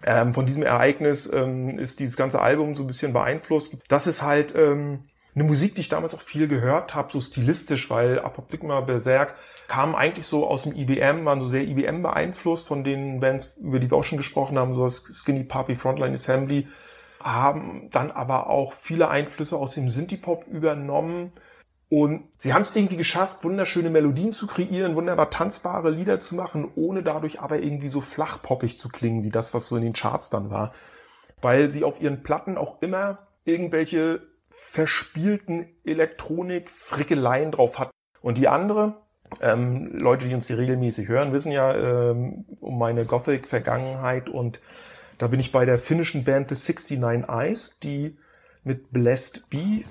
Ähm, 0.04 0.34
von 0.34 0.46
diesem 0.46 0.62
Ereignis 0.62 1.30
ähm, 1.32 1.78
ist 1.78 2.00
dieses 2.00 2.16
ganze 2.16 2.40
Album 2.40 2.74
so 2.74 2.82
ein 2.82 2.86
bisschen 2.86 3.12
beeinflusst. 3.12 3.78
Das 3.88 4.06
ist 4.06 4.22
halt 4.22 4.54
ähm, 4.54 5.04
eine 5.36 5.44
Musik, 5.44 5.74
die 5.74 5.82
ich 5.82 5.90
damals 5.90 6.14
auch 6.14 6.20
viel 6.20 6.48
gehört 6.48 6.94
habe, 6.94 7.12
so 7.12 7.20
stilistisch, 7.20 7.90
weil 7.90 8.18
Apoptygma 8.18 8.80
Berserk 8.80 9.34
kam 9.68 9.94
eigentlich 9.94 10.26
so 10.26 10.46
aus 10.48 10.62
dem 10.62 10.74
IBM, 10.74 11.26
waren 11.26 11.40
so 11.40 11.46
sehr 11.46 11.68
IBM 11.68 12.02
beeinflusst 12.02 12.68
von 12.68 12.84
den 12.84 13.20
Bands, 13.20 13.58
über 13.58 13.78
die 13.78 13.90
wir 13.90 13.98
auch 13.98 14.04
schon 14.04 14.16
gesprochen 14.16 14.58
haben, 14.58 14.72
so 14.72 14.84
das 14.84 15.04
Skinny 15.04 15.44
Puppy, 15.44 15.74
Frontline 15.74 16.14
Assembly, 16.14 16.66
haben 17.20 17.90
dann 17.90 18.10
aber 18.10 18.48
auch 18.48 18.72
viele 18.72 19.08
Einflüsse 19.08 19.56
aus 19.56 19.74
dem 19.74 19.90
Synthie-Pop 19.90 20.46
übernommen. 20.46 21.32
Und 21.88 22.24
sie 22.38 22.54
haben 22.54 22.62
es 22.62 22.74
irgendwie 22.74 22.96
geschafft, 22.96 23.44
wunderschöne 23.44 23.90
Melodien 23.90 24.32
zu 24.32 24.46
kreieren, 24.46 24.96
wunderbar 24.96 25.30
tanzbare 25.30 25.90
Lieder 25.90 26.18
zu 26.18 26.34
machen, 26.34 26.70
ohne 26.76 27.02
dadurch 27.02 27.40
aber 27.40 27.60
irgendwie 27.60 27.88
so 27.88 28.00
flachpoppig 28.00 28.78
zu 28.78 28.88
klingen, 28.88 29.22
wie 29.22 29.28
das, 29.28 29.52
was 29.52 29.66
so 29.66 29.76
in 29.76 29.82
den 29.82 29.92
Charts 29.92 30.30
dann 30.30 30.50
war. 30.50 30.72
Weil 31.42 31.70
sie 31.70 31.84
auf 31.84 32.00
ihren 32.00 32.22
Platten 32.22 32.56
auch 32.56 32.80
immer 32.80 33.26
irgendwelche 33.44 34.22
verspielten 34.50 35.66
Elektronik-Frickeleien 35.84 37.50
drauf 37.50 37.78
hat. 37.78 37.90
Und 38.20 38.38
die 38.38 38.48
andere, 38.48 39.02
ähm, 39.40 39.90
Leute, 39.92 40.28
die 40.28 40.34
uns 40.34 40.46
hier 40.46 40.58
regelmäßig 40.58 41.08
hören, 41.08 41.32
wissen 41.32 41.52
ja 41.52 41.74
ähm, 41.74 42.44
um 42.60 42.78
meine 42.78 43.04
Gothic-Vergangenheit 43.04 44.28
und 44.28 44.60
da 45.18 45.28
bin 45.28 45.40
ich 45.40 45.52
bei 45.52 45.64
der 45.64 45.78
finnischen 45.78 46.24
Band 46.24 46.50
The 46.50 46.72
69 46.72 47.28
Eyes, 47.28 47.78
die 47.80 48.18
mit 48.64 48.92
Blessed 48.92 49.48
Bee 49.48 49.86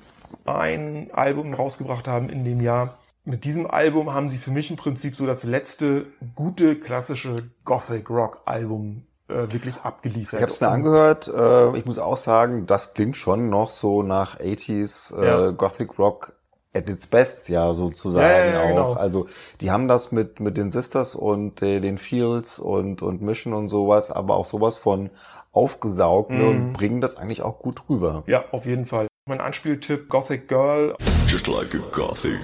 ein 0.45 1.09
Album 1.11 1.53
rausgebracht 1.53 2.07
haben 2.07 2.29
in 2.29 2.45
dem 2.45 2.61
Jahr. 2.61 2.99
Mit 3.23 3.43
diesem 3.43 3.65
Album 3.65 4.13
haben 4.13 4.29
sie 4.29 4.37
für 4.37 4.51
mich 4.51 4.69
im 4.69 4.75
Prinzip 4.75 5.15
so 5.15 5.25
das 5.25 5.43
letzte 5.43 6.05
gute 6.35 6.79
klassische 6.79 7.49
Gothic 7.63 8.09
Rock 8.09 8.43
Album 8.45 9.07
äh, 9.27 9.51
wirklich 9.51 9.81
abgeliefert. 9.81 10.39
Ich 10.39 10.41
habe 10.43 10.51
es 10.51 10.61
mir 10.61 10.69
angehört. 10.69 11.27
Äh, 11.27 11.77
ich 11.77 11.85
muss 11.85 11.99
auch 11.99 12.17
sagen, 12.17 12.65
das 12.67 12.93
klingt 12.93 13.17
schon 13.17 13.49
noch 13.49 13.69
so 13.69 14.03
nach 14.03 14.39
80s 14.39 15.15
äh, 15.19 15.25
Ja. 15.25 15.49
Gothic 15.51 15.97
Rock 15.99 16.33
at 16.73 16.89
its 16.89 17.07
best, 17.07 17.47
ja, 17.49 17.71
sozusagen 17.73 18.25
Ja, 18.27 18.45
ja, 18.45 18.51
ja, 18.53 18.61
auch. 18.63 18.67
genau. 18.67 18.93
Also 18.93 19.27
die 19.61 19.71
haben 19.71 19.87
das 19.87 20.11
mit 20.11 20.39
mit 20.41 20.57
den 20.57 20.71
Sisters 20.71 21.15
und 21.15 21.61
äh, 21.61 21.79
den 21.79 21.97
Fields 21.97 22.59
und 22.59 23.01
und 23.01 23.21
Mission 23.21 23.53
und 23.53 23.69
sowas, 23.69 24.11
aber 24.11 24.35
auch 24.35 24.45
sowas 24.45 24.77
von 24.77 25.09
aufgesaugt 25.53 26.31
ne, 26.31 26.43
Mhm. 26.43 26.47
und 26.49 26.73
bringen 26.73 26.99
das 27.01 27.15
eigentlich 27.15 27.41
auch 27.43 27.59
gut 27.59 27.83
rüber. 27.89 28.23
Ja, 28.27 28.43
auf 28.51 28.65
jeden 28.65 28.85
Fall. 28.85 29.07
Mein 29.27 29.39
Anspieltipp 29.39 30.09
Gothic 30.09 30.47
Girl. 30.49 30.95
Just 31.27 31.47
like 31.47 31.73
a 31.73 31.79
gothic 31.91 32.39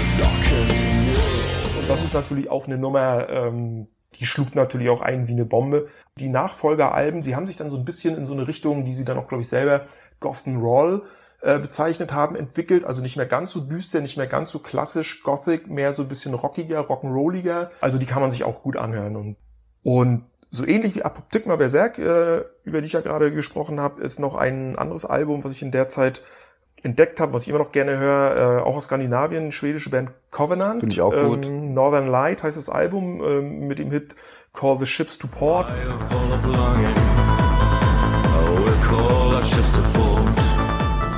Und 0.00 0.87
das 1.88 2.04
ist 2.04 2.12
natürlich 2.12 2.50
auch 2.50 2.66
eine 2.66 2.76
Nummer, 2.76 3.28
ähm, 3.30 3.88
die 4.14 4.26
schlug 4.26 4.54
natürlich 4.54 4.90
auch 4.90 5.00
ein 5.00 5.26
wie 5.26 5.32
eine 5.32 5.46
Bombe. 5.46 5.88
Die 6.16 6.28
Nachfolgeralben, 6.28 7.22
sie 7.22 7.34
haben 7.34 7.46
sich 7.46 7.56
dann 7.56 7.70
so 7.70 7.78
ein 7.78 7.84
bisschen 7.84 8.16
in 8.16 8.26
so 8.26 8.34
eine 8.34 8.46
Richtung, 8.46 8.84
die 8.84 8.94
sie 8.94 9.06
dann 9.06 9.16
auch, 9.16 9.26
glaube 9.26 9.42
ich, 9.42 9.48
selber 9.48 9.86
Gotham 10.20 10.58
Roll 10.58 11.04
äh, 11.40 11.58
bezeichnet 11.58 12.12
haben, 12.12 12.36
entwickelt. 12.36 12.84
Also 12.84 13.02
nicht 13.02 13.16
mehr 13.16 13.26
ganz 13.26 13.52
so 13.52 13.60
düster, 13.60 14.00
nicht 14.00 14.18
mehr 14.18 14.26
ganz 14.26 14.50
so 14.50 14.58
klassisch 14.58 15.22
Gothic, 15.22 15.70
mehr 15.70 15.94
so 15.94 16.02
ein 16.02 16.08
bisschen 16.08 16.34
rockiger, 16.34 16.80
rock'n'rolliger. 16.82 17.70
Also 17.80 17.98
die 17.98 18.06
kann 18.06 18.20
man 18.20 18.30
sich 18.30 18.44
auch 18.44 18.62
gut 18.62 18.76
anhören. 18.76 19.16
Und, 19.16 19.36
und 19.82 20.24
so 20.50 20.66
ähnlich 20.66 20.94
wie 20.94 21.02
Apoptygma 21.02 21.56
Berserk, 21.56 21.98
äh, 21.98 22.44
über 22.64 22.80
die 22.80 22.86
ich 22.86 22.92
ja 22.92 23.00
gerade 23.00 23.32
gesprochen 23.32 23.80
habe, 23.80 24.02
ist 24.02 24.20
noch 24.20 24.34
ein 24.34 24.76
anderes 24.76 25.06
Album, 25.06 25.42
was 25.42 25.52
ich 25.52 25.62
in 25.62 25.70
der 25.70 25.88
Zeit 25.88 26.22
entdeckt 26.82 27.20
habe, 27.20 27.32
was 27.32 27.42
ich 27.42 27.48
immer 27.48 27.58
noch 27.58 27.72
gerne 27.72 27.98
höre, 27.98 28.58
äh, 28.58 28.62
auch 28.62 28.76
aus 28.76 28.84
Skandinavien, 28.84 29.52
schwedische 29.52 29.90
Band 29.90 30.10
Covenant. 30.30 30.80
Finde 30.80 30.94
ich 30.94 31.00
auch 31.00 31.10
gut. 31.12 31.46
Ähm, 31.46 31.74
Northern 31.74 32.06
Light 32.06 32.42
heißt 32.42 32.56
das 32.56 32.68
Album 32.68 33.22
ähm, 33.22 33.66
mit 33.66 33.78
dem 33.78 33.90
Hit 33.90 34.14
Call 34.52 34.78
the 34.78 34.86
Ships 34.86 35.18
to 35.18 35.26
Port. 35.26 35.70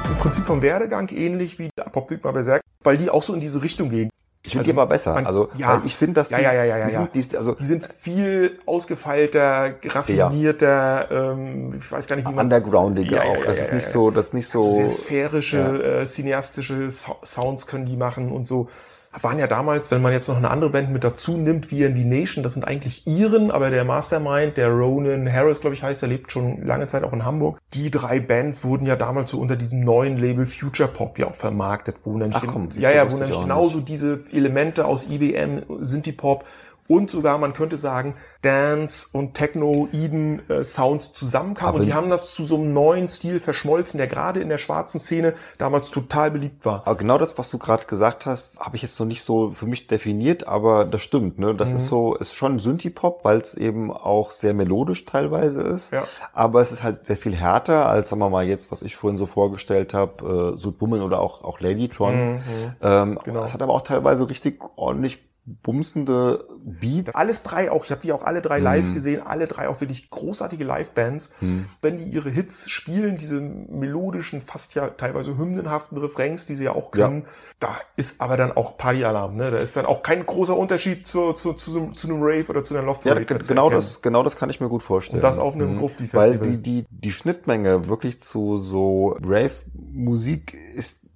Und 0.08 0.18
Prinzip 0.18 0.44
vom 0.44 0.62
Werdegang 0.62 1.08
ähnlich 1.08 1.58
wie 1.58 1.70
Apokalypse 1.78 2.32
Berserk, 2.32 2.62
weil 2.82 2.96
die 2.96 3.10
auch 3.10 3.22
so 3.22 3.34
in 3.34 3.40
diese 3.40 3.62
Richtung 3.62 3.90
gehen. 3.90 4.10
Ich 4.42 4.52
finde 4.52 4.64
die 4.64 4.70
aber 4.72 4.86
besser. 4.86 5.12
man- 5.14 5.26
also, 5.26 5.50
ja. 5.56 5.82
ich 5.84 5.94
finde, 5.94 6.14
dass 6.14 6.28
die, 6.28 6.34
Ja, 6.34 6.40
ja, 6.40 6.52
ja, 6.52 6.64
ja, 6.64 6.78
ja, 6.78 6.86
die 7.12 7.20
sind, 7.20 7.32
die, 7.32 7.36
also, 7.36 7.54
Die 7.54 7.64
sind 7.64 7.86
viel 7.86 8.58
ausgefeilter, 8.64 9.74
raffinierter, 9.86 11.08
ähm, 11.10 11.74
ich 11.78 11.92
weiß 11.92 12.06
gar 12.06 12.16
nicht, 12.16 12.26
wie 12.26 12.32
man 12.32 12.46
undergroundiger 12.46 13.22
auch. 13.24 13.44
das 13.44 13.58
ist 13.58 13.72
nicht 13.72 13.86
so, 13.86 14.10
das 14.10 14.28
ist 14.28 14.34
nicht 14.34 14.48
so, 14.48 14.62
sehr 14.62 14.88
sphärische, 14.88 16.00
äh, 16.00 16.04
cineastische 16.06 16.90
so 16.90 17.16
Sounds 17.22 17.66
können 17.66 17.84
die 17.84 17.96
machen 17.96 18.32
und 18.32 18.46
so. 18.46 18.68
Waren 19.12 19.40
ja 19.40 19.48
damals, 19.48 19.90
wenn 19.90 20.02
man 20.02 20.12
jetzt 20.12 20.28
noch 20.28 20.36
eine 20.36 20.50
andere 20.50 20.70
Band 20.70 20.90
mit 20.90 21.02
dazu 21.02 21.36
nimmt, 21.36 21.72
wie 21.72 21.82
in 21.82 21.96
die 21.96 22.04
Nation, 22.04 22.44
das 22.44 22.54
sind 22.54 22.62
eigentlich 22.62 23.08
Iren, 23.08 23.50
aber 23.50 23.70
der 23.70 23.84
Mastermind, 23.84 24.56
der 24.56 24.68
Ronan 24.68 25.30
Harris, 25.30 25.60
glaube 25.60 25.74
ich, 25.74 25.82
heißt, 25.82 26.02
der 26.02 26.08
lebt 26.08 26.30
schon 26.30 26.64
lange 26.64 26.86
Zeit 26.86 27.02
auch 27.02 27.12
in 27.12 27.24
Hamburg. 27.24 27.58
Die 27.74 27.90
drei 27.90 28.20
Bands 28.20 28.62
wurden 28.62 28.86
ja 28.86 28.94
damals 28.94 29.30
so 29.30 29.40
unter 29.40 29.56
diesem 29.56 29.82
neuen 29.82 30.16
Label 30.16 30.46
Future 30.46 30.88
Pop 30.88 31.18
ja 31.18 31.26
auch 31.26 31.34
vermarktet, 31.34 31.96
wo 32.04 32.16
nämlich, 32.16 32.36
Ach 32.36 32.46
komm, 32.46 32.68
ja, 32.78 32.92
ja, 32.92 33.10
wo 33.10 33.16
nämlich 33.16 33.40
genauso 33.40 33.80
diese 33.80 34.20
Elemente 34.32 34.84
aus 34.84 35.06
IBM, 35.10 35.62
Synthie-Pop 35.80 36.44
und 36.90 37.08
sogar, 37.08 37.38
man 37.38 37.52
könnte 37.52 37.76
sagen, 37.76 38.16
Dance 38.42 39.06
und 39.12 39.34
Techno, 39.34 39.88
Eden 39.92 40.42
äh, 40.50 40.64
Sounds 40.64 41.12
zusammenkamen. 41.12 41.68
Aber- 41.74 41.78
Und 41.80 41.86
die 41.86 41.94
haben 41.94 42.10
das 42.10 42.34
zu 42.34 42.44
so 42.44 42.56
einem 42.56 42.72
neuen 42.72 43.06
Stil 43.06 43.38
verschmolzen, 43.38 43.98
der 43.98 44.08
gerade 44.08 44.40
in 44.40 44.48
der 44.48 44.58
schwarzen 44.58 44.98
Szene 44.98 45.34
damals 45.58 45.90
total 45.90 46.32
beliebt 46.32 46.66
war. 46.66 46.82
Aber 46.86 46.96
genau 46.96 47.16
das, 47.16 47.38
was 47.38 47.48
du 47.48 47.58
gerade 47.58 47.86
gesagt 47.86 48.26
hast, 48.26 48.58
habe 48.58 48.74
ich 48.74 48.82
jetzt 48.82 48.98
noch 48.98 49.06
nicht 49.06 49.22
so 49.22 49.52
für 49.52 49.66
mich 49.66 49.86
definiert, 49.86 50.48
aber 50.48 50.84
das 50.84 51.02
stimmt. 51.02 51.38
Ne? 51.38 51.54
Das 51.54 51.70
Mhm. 51.70 51.76
ist 51.76 51.86
so, 51.86 52.14
ist 52.16 52.34
schon 52.34 52.58
Synthie-Pop, 52.58 53.24
weil 53.24 53.38
es 53.38 53.54
eben 53.54 53.92
auch 53.92 54.32
sehr 54.32 54.52
melodisch 54.52 55.04
teilweise 55.04 55.62
ist. 55.62 55.92
Ja. 55.92 56.02
Aber 56.32 56.60
es 56.60 56.72
ist 56.72 56.82
halt 56.82 57.06
sehr 57.06 57.16
viel 57.16 57.36
härter 57.36 57.88
als, 57.88 58.08
sagen 58.10 58.20
wir 58.20 58.30
mal, 58.30 58.44
jetzt, 58.46 58.72
was 58.72 58.82
ich 58.82 58.96
vorhin 58.96 59.16
so 59.16 59.26
vorgestellt 59.26 59.94
habe, 59.94 60.54
äh, 60.54 60.58
Sudbummen 60.58 61.02
oder 61.02 61.20
auch, 61.20 61.44
auch 61.44 61.60
Ladytron. 61.60 62.32
Mhm. 62.32 62.40
Ähm, 62.82 63.18
Genau. 63.24 63.42
Es 63.42 63.54
hat 63.54 63.62
aber 63.62 63.74
auch 63.74 63.82
teilweise 63.82 64.28
richtig 64.28 64.60
ordentlich 64.76 65.20
bumsende 65.44 66.46
Beat. 66.62 67.14
Alles 67.16 67.42
drei 67.42 67.70
auch, 67.70 67.84
ich 67.84 67.90
habe 67.90 68.02
die 68.02 68.12
auch 68.12 68.22
alle 68.22 68.40
drei 68.42 68.58
live 68.58 68.92
gesehen, 68.94 69.22
alle 69.24 69.46
drei 69.46 69.68
auch 69.68 69.80
wirklich 69.80 70.10
großartige 70.10 70.64
Live-Bands. 70.64 71.34
Wenn 71.82 71.98
die 71.98 72.04
ihre 72.04 72.30
Hits 72.30 72.70
spielen, 72.70 73.16
diese 73.16 73.40
melodischen, 73.40 74.42
fast 74.42 74.74
ja 74.74 74.90
teilweise 74.90 75.36
hymnenhaften 75.36 75.98
Refrains, 75.98 76.46
die 76.46 76.54
sie 76.54 76.64
ja 76.64 76.72
auch 76.74 76.90
können, 76.90 77.24
da 77.58 77.76
ist 77.96 78.20
aber 78.20 78.36
dann 78.36 78.52
auch 78.52 78.76
Partyalarm. 78.76 79.36
Ne? 79.36 79.50
Da 79.50 79.58
ist 79.58 79.76
dann 79.76 79.86
auch 79.86 80.02
kein 80.02 80.24
großer 80.24 80.56
Unterschied 80.56 81.06
zu, 81.06 81.32
zu, 81.32 81.54
zu, 81.54 81.92
zu 81.92 82.08
einem 82.08 82.22
Rave 82.22 82.46
oder 82.48 82.62
zu 82.62 82.76
einer 82.76 82.84
Loft 82.86 83.04
Ja, 83.04 83.14
Parade 83.14 83.40
zu 83.40 83.48
genau 83.52 83.70
das, 83.70 84.02
genau 84.02 84.22
das 84.22 84.36
kann 84.36 84.50
ich 84.50 84.60
mir 84.60 84.68
gut 84.68 84.82
vorstellen. 84.82 85.18
Und 85.18 85.24
das 85.24 85.38
auf 85.38 85.54
einem 85.54 85.72
Mhm. 85.72 85.78
Grufti-Festival. 85.78 86.40
Weil 86.40 86.56
die, 86.58 86.62
die, 86.62 86.86
die 86.90 87.12
Schnittmenge 87.12 87.88
wirklich 87.88 88.20
zu 88.20 88.56
so 88.56 89.16
Rave-Musik 89.22 90.54
ist 90.74 91.06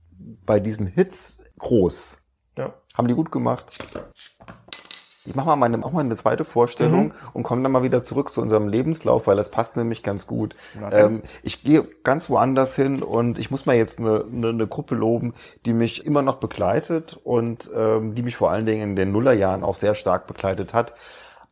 bei 0.47 0.61
diesen 0.61 0.87
Hits 0.87 1.43
groß. 1.59 2.19
Haben 2.97 3.09
die 3.09 3.15
gut 3.15 3.31
gemacht. 3.33 3.65
Ich 5.27 5.35
mache 5.35 5.47
mal 5.47 5.57
meine, 5.57 5.83
auch 5.83 5.93
mal 5.93 6.05
eine 6.05 6.17
zweite 6.17 6.45
Vorstellung 6.45 7.07
Mhm. 7.07 7.13
und 7.33 7.43
komme 7.45 7.63
dann 7.63 7.73
mal 7.73 7.83
wieder 7.83 8.05
zurück 8.05 8.31
zu 8.31 8.43
unserem 8.43 8.69
Lebenslauf, 8.69 9.27
weil 9.27 9.37
das 9.37 9.51
passt 9.51 9.75
nämlich 9.75 10.03
ganz 10.03 10.27
gut. 10.27 10.55
Ähm, 10.93 11.23
ich 11.43 11.63
gehe 11.65 11.83
ganz 12.03 12.29
woanders 12.29 12.77
hin 12.77 13.03
und 13.03 13.39
ich 13.39 13.51
muss 13.51 13.65
mal 13.65 13.75
jetzt 13.75 14.01
eine, 14.01 14.25
eine, 14.31 14.51
eine 14.51 14.67
Gruppe 14.67 14.95
loben, 14.95 15.33
die 15.65 15.73
mich 15.73 16.05
immer 16.05 16.21
noch 16.21 16.37
begleitet 16.37 17.19
und 17.25 17.71
ähm, 17.75 18.15
die 18.15 18.23
mich 18.23 18.37
vor 18.37 18.51
allen 18.51 18.67
Dingen 18.67 18.83
in 18.91 18.97
den 18.97 19.13
Nullerjahren 19.13 19.65
auch 19.65 19.77
sehr 19.77 19.95
stark 19.95 20.27
begleitet 20.27 20.75
hat. 20.75 20.95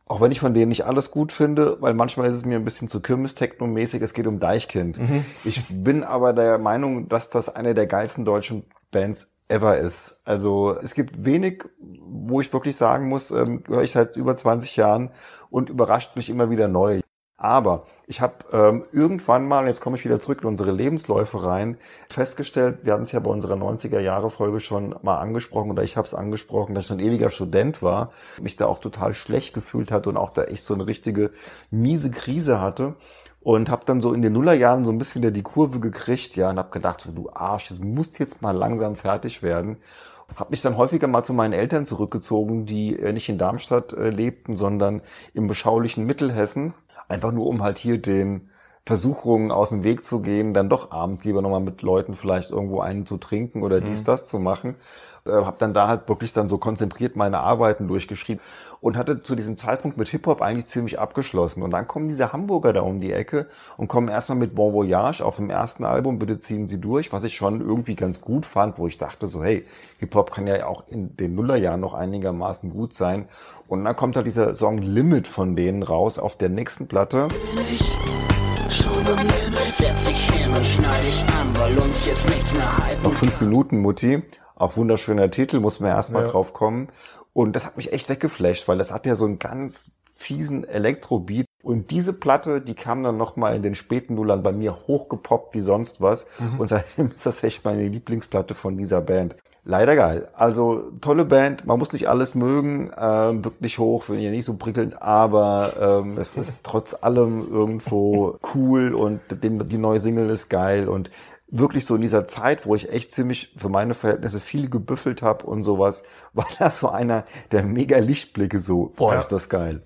Auch 0.05 0.21
wenn 0.21 0.31
ich 0.31 0.39
von 0.41 0.53
denen 0.53 0.69
nicht 0.69 0.85
alles 0.85 1.09
gut 1.09 1.31
finde, 1.31 1.77
weil 1.79 1.95
manchmal 1.95 2.29
ist 2.29 2.35
es 2.35 2.45
mir 2.45 2.57
ein 2.57 2.65
bisschen 2.65 2.89
zu 2.89 2.99
Kirmes-Techno-mäßig, 3.01 4.03
es 4.03 4.13
geht 4.13 4.27
um 4.27 4.39
Deichkind. 4.39 4.99
Ich 5.45 5.63
bin 5.69 6.03
aber 6.03 6.33
der 6.33 6.59
Meinung, 6.59 7.07
dass 7.09 7.31
das 7.31 7.49
eine 7.49 7.73
der 7.73 7.87
geilsten 7.87 8.23
deutschen 8.25 8.65
Bands 8.91 9.32
ever 9.53 9.77
ist. 9.77 10.21
Also 10.25 10.75
es 10.81 10.95
gibt 10.95 11.23
wenig, 11.23 11.63
wo 11.79 12.41
ich 12.41 12.51
wirklich 12.51 12.75
sagen 12.75 13.07
muss, 13.07 13.31
ähm, 13.31 13.63
höre 13.67 13.83
ich 13.83 13.91
seit 13.91 14.15
über 14.15 14.35
20 14.35 14.75
Jahren 14.75 15.11
und 15.49 15.69
überrascht 15.69 16.15
mich 16.15 16.29
immer 16.29 16.49
wieder 16.49 16.67
neu. 16.67 17.01
Aber 17.37 17.87
ich 18.07 18.21
habe 18.21 18.35
ähm, 18.53 18.85
irgendwann 18.93 19.47
mal, 19.47 19.67
jetzt 19.67 19.81
komme 19.81 19.97
ich 19.97 20.05
wieder 20.05 20.21
zurück 20.21 20.39
in 20.43 20.47
unsere 20.47 20.71
Lebensläufe 20.71 21.43
rein, 21.43 21.77
festgestellt, 22.07 22.79
wir 22.83 22.93
hatten 22.93 23.03
es 23.03 23.11
ja 23.11 23.19
bei 23.19 23.29
unserer 23.29 23.55
90er-Jahre-Folge 23.55 24.61
schon 24.61 24.95
mal 25.01 25.17
angesprochen 25.17 25.71
oder 25.71 25.83
ich 25.83 25.97
habe 25.97 26.07
es 26.07 26.13
angesprochen, 26.13 26.73
dass 26.73 26.85
ich 26.85 26.91
ein 26.91 26.99
ewiger 26.99 27.29
Student 27.29 27.81
war, 27.81 28.11
mich 28.41 28.55
da 28.55 28.67
auch 28.67 28.79
total 28.79 29.13
schlecht 29.13 29.53
gefühlt 29.53 29.91
hatte 29.91 30.09
und 30.09 30.15
auch 30.15 30.29
da 30.29 30.43
echt 30.45 30.63
so 30.63 30.73
eine 30.73 30.87
richtige 30.87 31.31
miese 31.69 32.11
Krise 32.11 32.61
hatte 32.61 32.95
und 33.43 33.69
habe 33.69 33.83
dann 33.85 33.99
so 33.99 34.13
in 34.13 34.21
den 34.21 34.33
Nullerjahren 34.33 34.85
so 34.85 34.91
ein 34.91 34.97
bisschen 34.97 35.21
wieder 35.21 35.31
die 35.31 35.43
Kurve 35.43 35.79
gekriegt, 35.79 36.35
ja, 36.35 36.49
und 36.49 36.57
habe 36.57 36.71
gedacht, 36.71 37.01
so, 37.01 37.11
du 37.11 37.29
Arsch, 37.29 37.67
das 37.67 37.79
musst 37.79 38.17
jetzt 38.19 38.41
mal 38.41 38.55
langsam 38.55 38.95
fertig 38.95 39.43
werden. 39.43 39.77
Habe 40.35 40.51
mich 40.51 40.61
dann 40.61 40.77
häufiger 40.77 41.07
mal 41.07 41.23
zu 41.23 41.33
meinen 41.33 41.53
Eltern 41.53 41.85
zurückgezogen, 41.85 42.65
die 42.65 42.97
äh, 42.97 43.11
nicht 43.11 43.27
in 43.27 43.37
Darmstadt 43.37 43.91
äh, 43.93 44.09
lebten, 44.09 44.55
sondern 44.55 45.01
im 45.33 45.47
beschaulichen 45.47 46.05
Mittelhessen. 46.05 46.73
Einfach 47.09 47.33
nur, 47.33 47.45
um 47.45 47.61
halt 47.61 47.77
hier 47.77 48.01
den 48.01 48.49
Versuchungen 48.85 49.51
aus 49.51 49.69
dem 49.69 49.83
Weg 49.83 50.05
zu 50.05 50.21
gehen, 50.21 50.53
dann 50.53 50.69
doch 50.69 50.91
abends 50.91 51.23
lieber 51.25 51.41
nochmal 51.41 51.61
mit 51.61 51.81
Leuten 51.81 52.15
vielleicht 52.15 52.49
irgendwo 52.49 52.79
einen 52.79 53.05
zu 53.05 53.17
trinken 53.17 53.61
oder 53.61 53.79
dies, 53.81 54.03
das 54.03 54.27
zu 54.27 54.39
machen. 54.39 54.75
Äh, 55.25 55.31
habe 55.31 55.55
dann 55.57 55.73
da 55.73 55.87
halt 55.87 56.09
wirklich 56.09 56.33
dann 56.33 56.49
so 56.49 56.57
konzentriert 56.57 57.15
meine 57.15 57.39
Arbeiten 57.39 57.87
durchgeschrieben 57.87 58.43
und 58.81 58.97
hatte 58.97 59.21
zu 59.21 59.35
diesem 59.35 59.57
Zeitpunkt 59.57 59.97
mit 59.97 60.09
Hip-Hop 60.09 60.41
eigentlich 60.41 60.65
ziemlich 60.65 60.99
abgeschlossen. 60.99 61.63
Und 61.63 61.71
dann 61.71 61.87
kommen 61.87 62.09
diese 62.09 62.33
Hamburger 62.33 62.73
da 62.73 62.81
um 62.81 62.99
die 62.99 63.13
Ecke 63.13 63.47
und 63.77 63.87
kommen 63.87 64.09
erstmal 64.09 64.37
mit 64.37 64.53
Bon 64.53 64.73
Voyage 64.73 65.21
auf 65.23 65.37
dem 65.37 65.49
ersten 65.49 65.85
Album, 65.85 66.19
bitte 66.19 66.39
ziehen 66.39 66.67
sie 66.67 66.81
durch, 66.81 67.13
was 67.13 67.23
ich 67.23 67.37
schon 67.37 67.61
irgendwie 67.61 67.95
ganz 67.95 68.19
gut 68.19 68.45
fand, 68.45 68.77
wo 68.77 68.85
ich 68.87 68.97
dachte 68.97 69.27
so, 69.27 69.41
hey, 69.41 69.65
Hip-Hop 69.99 70.31
kann 70.31 70.45
ja 70.45 70.65
auch 70.65 70.89
in 70.89 71.15
den 71.15 71.35
Nullerjahren 71.35 71.79
noch 71.79 71.93
einigermaßen 71.93 72.69
gut 72.69 72.93
sein. 72.93 73.29
Und 73.69 73.85
dann 73.85 73.95
kommt 73.95 74.17
da 74.17 74.23
dieser 74.23 74.53
Song 74.53 74.79
Limit 74.79 75.29
von 75.29 75.55
denen 75.55 75.83
raus 75.83 76.19
auf 76.19 76.35
der 76.35 76.49
nächsten 76.49 76.89
Platte. 76.89 77.29
Noch 83.03 83.13
fünf 83.13 83.39
Minuten, 83.39 83.79
Mutti. 83.79 84.21
Auch 84.63 84.77
wunderschöner 84.77 85.29
Titel, 85.29 85.59
muss 85.59 85.81
man 85.81 85.89
erstmal 85.91 86.23
Ja. 86.23 86.29
drauf 86.31 86.53
kommen. 86.53 86.87
Und 87.33 87.53
das 87.55 87.65
hat 87.65 87.75
mich 87.75 87.91
echt 87.91 88.07
weggeflasht, 88.07 88.67
weil 88.69 88.77
das 88.77 88.93
hat 88.93 89.05
ja 89.05 89.15
so 89.15 89.25
einen 89.25 89.37
ganz 89.39 89.91
fiesen 90.15 90.63
Elektrobeat. 90.63 91.45
Und 91.63 91.91
diese 91.91 92.13
Platte, 92.13 92.61
die 92.61 92.73
kam 92.75 93.03
dann 93.03 93.17
nochmal 93.17 93.55
in 93.55 93.61
den 93.61 93.75
späten 93.75 94.15
Nullern 94.15 94.41
bei 94.41 94.53
mir 94.53 94.77
hochgepoppt 94.87 95.53
wie 95.55 95.59
sonst 95.59 95.99
was. 95.99 96.27
Und 96.57 96.69
seitdem 96.69 97.11
ist 97.11 97.25
das 97.25 97.43
echt 97.43 97.65
meine 97.65 97.87
Lieblingsplatte 97.87 98.53
von 98.53 98.77
dieser 98.77 99.01
Band. 99.01 99.35
Leider 99.65 99.95
geil. 99.95 100.27
Also 100.33 100.91
tolle 100.99 101.23
Band. 101.25 101.65
Man 101.65 101.79
muss 101.79 101.93
nicht 101.93 102.07
alles 102.09 102.35
mögen, 102.35 102.91
ähm, 102.97 103.45
wirklich 103.45 103.79
hoch, 103.79 104.05
wenn 104.09 104.19
ihr 104.19 104.31
nicht 104.31 104.43
so 104.45 104.55
prickelnd, 104.55 105.01
aber 105.01 106.01
ähm, 106.05 106.17
es 106.17 106.33
ist 106.35 106.59
trotz 106.63 106.95
allem 107.01 107.49
irgendwo 107.49 108.37
cool 108.53 108.93
und 108.93 109.21
den, 109.41 109.67
die 109.69 109.77
neue 109.77 109.99
Single 109.99 110.29
ist 110.29 110.49
geil 110.49 110.89
und 110.89 111.11
wirklich 111.53 111.85
so 111.85 111.95
in 111.95 112.01
dieser 112.01 112.27
Zeit, 112.27 112.65
wo 112.65 112.75
ich 112.75 112.91
echt 112.91 113.13
ziemlich 113.13 113.53
für 113.55 113.69
meine 113.69 113.93
Verhältnisse 113.93 114.39
viel 114.39 114.69
gebüffelt 114.69 115.21
habe 115.21 115.45
und 115.45 115.63
sowas, 115.63 116.03
war 116.33 116.47
das 116.59 116.79
so 116.79 116.89
einer 116.89 117.25
der 117.51 117.63
mega 117.63 117.97
Lichtblicke 117.99 118.59
so, 118.59 118.93
boah, 118.95 119.13
Ja. 119.13 119.19
ist 119.19 119.29
das 119.31 119.49
geil. 119.49 119.83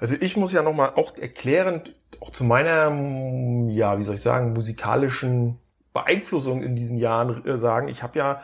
Also 0.00 0.16
ich 0.18 0.36
muss 0.36 0.52
ja 0.52 0.62
nochmal 0.62 0.94
auch 0.96 1.16
erklären, 1.18 1.82
auch 2.20 2.30
zu 2.30 2.42
meiner, 2.44 2.90
ja, 3.70 3.98
wie 3.98 4.02
soll 4.02 4.14
ich 4.14 4.22
sagen, 4.22 4.54
musikalischen 4.54 5.58
Beeinflussung 5.92 6.62
in 6.62 6.74
diesen 6.74 6.96
Jahren 6.96 7.44
äh, 7.44 7.58
sagen, 7.58 7.88
ich 7.88 8.02
habe 8.02 8.18
ja 8.18 8.42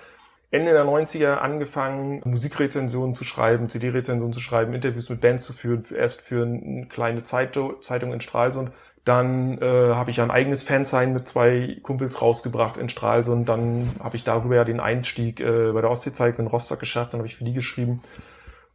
Ende 0.51 0.73
der 0.73 0.85
90er 0.85 1.37
angefangen, 1.37 2.21
Musikrezensionen 2.25 3.15
zu 3.15 3.25
schreiben, 3.25 3.69
CD-Rezensionen 3.69 4.33
zu 4.33 4.41
schreiben, 4.41 4.75
Interviews 4.75 5.09
mit 5.11 5.21
Bands 5.21 5.45
zu 5.45 5.53
führen, 5.53 5.85
erst 5.95 6.21
für 6.21 6.45
eine 6.45 6.87
kleine 6.87 7.23
Zeitung, 7.23 7.81
Zeitung 7.81 8.13
in 8.13 8.21
Stralsund. 8.21 8.71
Dann 9.07 9.63
äh, 9.63 9.95
habe 9.95 10.11
ich 10.11 10.21
ein 10.21 10.33
eigenes 10.33 10.65
Fansign 10.65 11.13
mit 11.13 11.29
zwei 11.29 11.79
Kumpels 11.85 12.21
rausgebracht 12.21 12.77
in 12.77 12.89
Stralsund. 12.89 13.49
Dann 13.49 13.89
habe 14.03 14.17
ich 14.17 14.25
darüber 14.25 14.57
ja 14.57 14.65
den 14.65 14.81
Einstieg 14.81 15.41
äh, 15.41 15.71
bei 15.71 15.81
der 15.81 15.91
Ostsee-Zeitung 15.91 16.47
in 16.47 16.51
Rostock 16.51 16.81
geschafft. 16.81 17.13
Dann 17.13 17.21
habe 17.21 17.29
ich 17.29 17.37
für 17.37 17.45
die 17.45 17.53
geschrieben. 17.53 18.03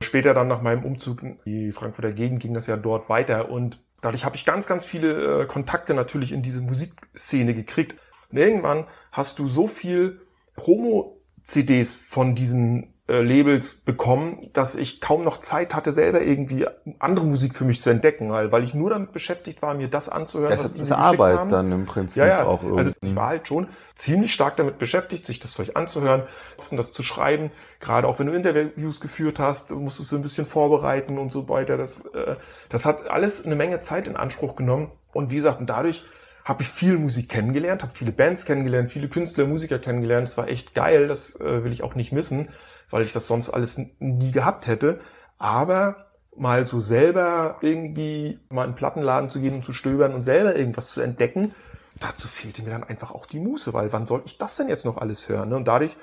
Später 0.01 0.33
dann 0.33 0.47
nach 0.47 0.61
meinem 0.61 0.85
Umzug 0.85 1.21
in 1.21 1.37
die 1.45 1.73
Frankfurter 1.73 2.13
Gegend 2.13 2.39
ging 2.39 2.53
das 2.53 2.65
ja 2.65 2.77
dort 2.77 3.09
weiter 3.09 3.49
und 3.49 3.81
dadurch 3.99 4.23
habe 4.23 4.37
ich 4.37 4.45
ganz, 4.45 4.67
ganz 4.67 4.85
viele 4.85 5.41
äh, 5.41 5.45
Kontakte 5.47 5.93
natürlich 5.93 6.31
in 6.31 6.41
diese 6.41 6.61
Musikszene 6.61 7.53
gekriegt. 7.53 7.97
Und 8.31 8.37
irgendwann 8.37 8.87
hast 9.11 9.37
du 9.37 9.49
so 9.49 9.67
viel 9.67 10.21
Promo-CDs 10.55 11.93
von 12.09 12.35
diesen 12.35 12.93
äh, 13.11 13.21
Labels 13.21 13.81
bekommen, 13.81 14.39
dass 14.53 14.75
ich 14.75 15.01
kaum 15.01 15.25
noch 15.25 15.41
Zeit 15.41 15.75
hatte, 15.75 15.91
selber 15.91 16.21
irgendwie 16.21 16.65
andere 16.99 17.25
Musik 17.25 17.55
für 17.55 17.65
mich 17.65 17.81
zu 17.81 17.89
entdecken, 17.89 18.31
weil, 18.31 18.51
weil 18.53 18.63
ich 18.63 18.73
nur 18.73 18.89
damit 18.89 19.11
beschäftigt 19.11 19.61
war, 19.61 19.73
mir 19.73 19.89
das 19.89 20.07
anzuhören, 20.07 20.51
Das 20.51 20.63
was 20.63 20.73
die 20.73 20.83
mir 20.83 20.97
Arbeit 20.97 21.37
haben. 21.37 21.49
dann 21.49 21.71
im 21.73 21.85
Prinzip 21.85 22.17
Ja, 22.17 22.27
ja. 22.27 22.45
auch 22.45 22.63
irgendwie. 22.63 22.79
Also 22.79 22.91
ich 23.01 23.15
war 23.15 23.27
halt 23.27 23.47
schon 23.49 23.67
ziemlich 23.95 24.31
stark 24.31 24.55
damit 24.55 24.77
beschäftigt, 24.77 25.25
sich 25.25 25.39
das 25.39 25.51
Zeug 25.51 25.71
anzuhören, 25.75 26.23
das 26.71 26.93
zu 26.93 27.03
schreiben. 27.03 27.51
Gerade 27.81 28.07
auch 28.07 28.17
wenn 28.19 28.27
du 28.27 28.33
Interviews 28.33 29.01
geführt 29.01 29.39
hast, 29.39 29.71
musstest 29.71 30.11
du 30.11 30.15
ein 30.15 30.21
bisschen 30.21 30.45
vorbereiten 30.45 31.17
und 31.17 31.31
so 31.31 31.49
weiter. 31.49 31.75
Das, 31.75 32.05
äh, 32.13 32.37
das 32.69 32.85
hat 32.85 33.09
alles 33.09 33.45
eine 33.45 33.55
Menge 33.57 33.81
Zeit 33.81 34.07
in 34.07 34.15
Anspruch 34.15 34.55
genommen. 34.55 34.89
Und 35.11 35.31
wie 35.31 35.35
gesagt, 35.35 35.59
und 35.59 35.69
dadurch 35.69 36.05
habe 36.45 36.63
ich 36.63 36.69
viel 36.69 36.97
Musik 36.97 37.29
kennengelernt, 37.29 37.83
habe 37.83 37.93
viele 37.93 38.11
Bands 38.11 38.45
kennengelernt, 38.45 38.89
viele 38.89 39.09
Künstler, 39.09 39.45
Musiker 39.45 39.79
kennengelernt. 39.79 40.27
Es 40.27 40.37
war 40.37 40.47
echt 40.47 40.73
geil, 40.73 41.07
das 41.07 41.39
äh, 41.39 41.63
will 41.63 41.71
ich 41.71 41.83
auch 41.83 41.95
nicht 41.95 42.11
missen, 42.11 42.49
weil 42.91 43.03
ich 43.03 43.13
das 43.13 43.27
sonst 43.27 43.49
alles 43.49 43.79
nie 43.99 44.31
gehabt 44.31 44.67
hätte. 44.67 44.99
Aber 45.37 46.11
mal 46.35 46.65
so 46.65 46.79
selber 46.79 47.57
irgendwie 47.61 48.39
mal 48.49 48.65
in 48.65 48.71
den 48.71 48.75
Plattenladen 48.75 49.29
zu 49.29 49.39
gehen 49.39 49.55
und 49.55 49.65
zu 49.65 49.73
stöbern 49.73 50.13
und 50.13 50.21
selber 50.21 50.55
irgendwas 50.55 50.91
zu 50.91 51.01
entdecken, 51.01 51.53
dazu 51.99 52.27
fehlte 52.27 52.63
mir 52.63 52.71
dann 52.71 52.83
einfach 52.83 53.11
auch 53.11 53.25
die 53.25 53.39
Muße, 53.39 53.73
weil 53.73 53.91
wann 53.91 54.07
soll 54.07 54.21
ich 54.25 54.37
das 54.37 54.55
denn 54.55 54.69
jetzt 54.69 54.85
noch 54.85 54.97
alles 54.97 55.27
hören? 55.29 55.49
Ne? 55.49 55.55
Und 55.55 55.67
dadurch 55.67 55.97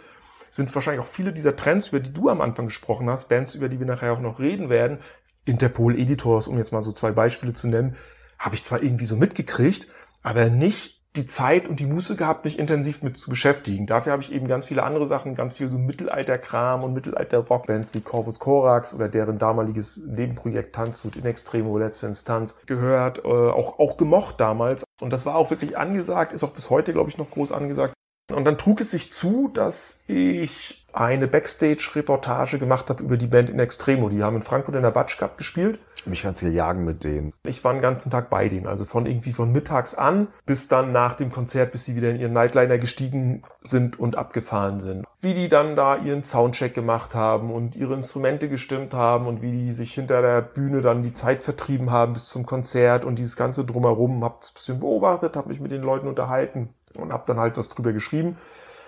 sind 0.51 0.75
wahrscheinlich 0.75 1.03
auch 1.03 1.09
viele 1.09 1.33
dieser 1.33 1.57
Trends, 1.57 1.89
über 1.89 2.01
die 2.01 2.13
du 2.13 2.29
am 2.29 2.41
Anfang 2.41 2.67
gesprochen 2.67 3.09
hast, 3.09 3.29
Bands, 3.29 3.55
über 3.55 3.69
die 3.69 3.79
wir 3.79 3.87
nachher 3.87 4.13
auch 4.13 4.21
noch 4.21 4.39
reden 4.39 4.69
werden, 4.71 4.99
Interpol 5.45 5.99
Editors, 5.99 6.49
um 6.49 6.59
jetzt 6.59 6.73
mal 6.73 6.83
so 6.83 6.93
zwei 6.93 7.11
Beispiele 7.11 7.53
zu 7.53 7.69
nennen, 7.69 7.97
habe 8.39 8.55
ich 8.55 8.65
zwar 8.65 8.83
irgendwie 8.83 9.07
so 9.07 9.17
mitgekriegt, 9.17 9.89
aber 10.23 10.51
nicht 10.51 10.98
die 11.17 11.27
Zeit 11.27 11.69
und 11.69 11.81
die 11.81 11.87
Muße 11.87 12.17
gehabt, 12.17 12.45
mich 12.45 12.59
intensiv 12.59 13.03
mit 13.03 13.17
zu 13.17 13.31
beschäftigen. 13.31 13.87
Dafür 13.87 14.13
habe 14.13 14.23
ich 14.23 14.33
eben 14.33 14.47
ganz 14.47 14.67
viele 14.67 14.83
andere 14.83 15.07
Sachen, 15.07 15.35
ganz 15.35 15.55
viel 15.55 15.71
so 15.71 15.79
Mittelalter-Kram 15.79 16.85
und 16.85 16.95
Mittelalter-Rockbands 16.95 17.95
wie 17.95 18.01
Corvus 18.01 18.39
Corax 18.39 18.95
oder 18.95 19.09
deren 19.09 19.39
damaliges 19.39 19.97
Nebenprojekt 20.07 20.75
Tanzwut 20.75 21.17
in 21.17 21.25
Extremo, 21.25 21.77
letzte 21.79 22.07
Instanz 22.07 22.63
gehört, 22.67 23.25
äh, 23.25 23.29
auch, 23.29 23.79
auch 23.79 23.97
gemocht 23.97 24.41
damals. 24.41 24.85
Und 25.01 25.11
das 25.11 25.27
war 25.27 25.37
auch 25.37 25.51
wirklich 25.51 25.77
angesagt, 25.77 26.33
ist 26.33 26.45
auch 26.45 26.53
bis 26.53 26.71
heute, 26.71 26.93
glaube 26.93 27.11
ich, 27.11 27.19
noch 27.19 27.31
groß 27.31 27.53
angesagt. 27.53 27.95
Und 28.33 28.45
dann 28.45 28.59
trug 28.59 28.81
es 28.81 28.91
sich 28.91 29.11
zu, 29.11 29.49
dass 29.53 30.05
ich 30.07 30.87
eine 30.93 31.29
Backstage-Reportage 31.29 32.59
gemacht 32.59 32.91
habe 32.91 33.03
über 33.03 33.17
die 33.17 33.27
Band 33.27 33.49
In 33.49 33.59
Extremo. 33.59 34.09
Die 34.09 34.23
haben 34.23 34.37
in 34.37 34.43
Frankfurt 34.43 34.75
in 34.75 34.83
der 34.83 34.91
Batsch 34.91 35.17
Cup 35.17 35.39
gespielt. 35.39 35.79
Mich 36.05 36.23
ganz 36.23 36.41
viel 36.41 36.53
jagen 36.53 36.85
mit 36.85 37.05
denen. 37.05 37.33
Ich 37.45 37.63
war 37.65 37.73
den 37.73 37.83
ganzen 37.83 38.11
Tag 38.11 38.31
bei 38.31 38.49
denen, 38.49 38.67
also 38.67 38.85
von 38.85 39.05
irgendwie 39.05 39.33
von 39.33 39.53
mittags 39.53 39.95
an 39.95 40.29
bis 40.47 40.69
dann 40.69 40.93
nach 40.93 41.15
dem 41.15 41.31
Konzert, 41.31 41.73
bis 41.73 41.85
sie 41.85 41.97
wieder 41.97 42.11
in 42.11 42.21
ihren 42.21 42.33
Nightliner 42.33 42.79
gestiegen 42.79 43.43
sind 43.63 43.99
und 43.99 44.17
abgefahren 44.17 44.81
sind. 44.81 45.05
Wie 45.21 45.35
die 45.35 45.49
dann 45.49 45.77
da 45.77 45.97
ihren 45.97 46.23
Soundcheck 46.23 46.73
gemacht 46.73 47.15
haben 47.15 47.51
und 47.51 47.77
ihre 47.77 47.95
Instrumente 47.95 48.49
gestimmt 48.49 48.95
haben 48.95 49.27
und 49.27 49.43
wie 49.43 49.51
die 49.51 49.73
sich 49.73 49.93
hinter 49.93 50.23
der 50.23 50.41
Bühne 50.41 50.81
dann 50.81 51.03
die 51.03 51.15
Zeit 51.15 51.43
vertrieben 51.43 51.91
haben 51.91 52.13
bis 52.13 52.29
zum 52.29 52.47
Konzert 52.47 53.05
und 53.05 53.19
dieses 53.19 53.37
ganze 53.37 53.65
drumherum. 53.65 54.25
Hab 54.25 54.39
das 54.39 54.51
ein 54.51 54.55
bisschen 54.55 54.81
beobachtet, 54.81 55.37
habe 55.37 55.49
mich 55.49 55.61
mit 55.61 55.73
den 55.73 55.83
Leuten 55.83 56.09
unterhalten 56.09 56.71
und 56.99 57.13
habe 57.13 57.25
dann 57.27 57.39
halt 57.39 57.57
was 57.57 57.69
drüber 57.69 57.93
geschrieben. 57.93 58.37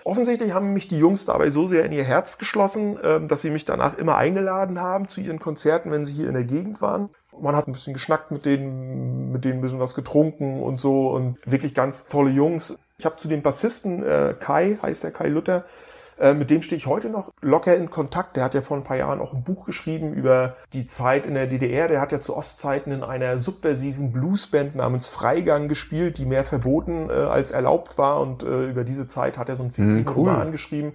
Offensichtlich 0.03 0.53
haben 0.53 0.73
mich 0.73 0.87
die 0.87 0.97
Jungs 0.97 1.25
dabei 1.25 1.51
so 1.51 1.67
sehr 1.67 1.85
in 1.85 1.91
ihr 1.91 2.03
Herz 2.03 2.37
geschlossen, 2.37 2.97
ähm, 3.03 3.27
dass 3.27 3.41
sie 3.41 3.51
mich 3.51 3.65
danach 3.65 3.97
immer 3.97 4.17
eingeladen 4.17 4.79
haben 4.79 5.07
zu 5.07 5.21
ihren 5.21 5.39
Konzerten, 5.39 5.91
wenn 5.91 6.05
sie 6.05 6.13
hier 6.13 6.27
in 6.27 6.33
der 6.33 6.45
Gegend 6.45 6.81
waren. 6.81 7.09
Man 7.39 7.55
hat 7.55 7.67
ein 7.67 7.71
bisschen 7.71 7.93
geschnackt 7.93 8.31
mit 8.31 8.45
denen, 8.45 9.31
mit 9.31 9.45
denen 9.45 9.59
ein 9.59 9.61
bisschen 9.61 9.79
was 9.79 9.95
getrunken 9.95 10.59
und 10.59 10.79
so 10.79 11.11
und 11.11 11.37
wirklich 11.45 11.73
ganz 11.73 12.05
tolle 12.07 12.31
Jungs. 12.31 12.77
Ich 12.97 13.05
habe 13.05 13.17
zu 13.17 13.27
dem 13.27 13.41
Bassisten 13.41 14.03
äh, 14.03 14.35
Kai, 14.39 14.77
heißt 14.81 15.03
der 15.03 15.11
Kai 15.11 15.27
Luther, 15.27 15.65
äh, 16.21 16.33
mit 16.35 16.51
dem 16.51 16.61
stehe 16.61 16.77
ich 16.77 16.85
heute 16.85 17.09
noch 17.09 17.31
locker 17.41 17.75
in 17.75 17.89
Kontakt. 17.89 18.37
Der 18.37 18.43
hat 18.43 18.53
ja 18.53 18.61
vor 18.61 18.77
ein 18.77 18.83
paar 18.83 18.97
Jahren 18.97 19.19
auch 19.19 19.33
ein 19.33 19.43
Buch 19.43 19.65
geschrieben 19.65 20.13
über 20.13 20.55
die 20.73 20.85
Zeit 20.85 21.25
in 21.25 21.33
der 21.33 21.47
DDR. 21.47 21.87
Der 21.87 21.99
hat 21.99 22.11
ja 22.11 22.19
zu 22.19 22.37
Ostzeiten 22.37 22.91
in 22.91 23.03
einer 23.03 23.39
subversiven 23.39 24.11
Bluesband 24.11 24.75
namens 24.75 25.07
Freigang 25.09 25.67
gespielt, 25.67 26.19
die 26.19 26.25
mehr 26.25 26.43
verboten 26.43 27.09
äh, 27.09 27.13
als 27.13 27.49
erlaubt 27.49 27.97
war. 27.97 28.21
Und 28.21 28.43
äh, 28.43 28.69
über 28.69 28.83
diese 28.83 29.07
Zeit 29.07 29.37
hat 29.37 29.49
er 29.49 29.55
so 29.55 29.63
fiktiven 29.63 30.05
Hm, 30.05 30.07
cool. 30.09 30.29
Roman 30.29 30.51
geschrieben. 30.51 30.93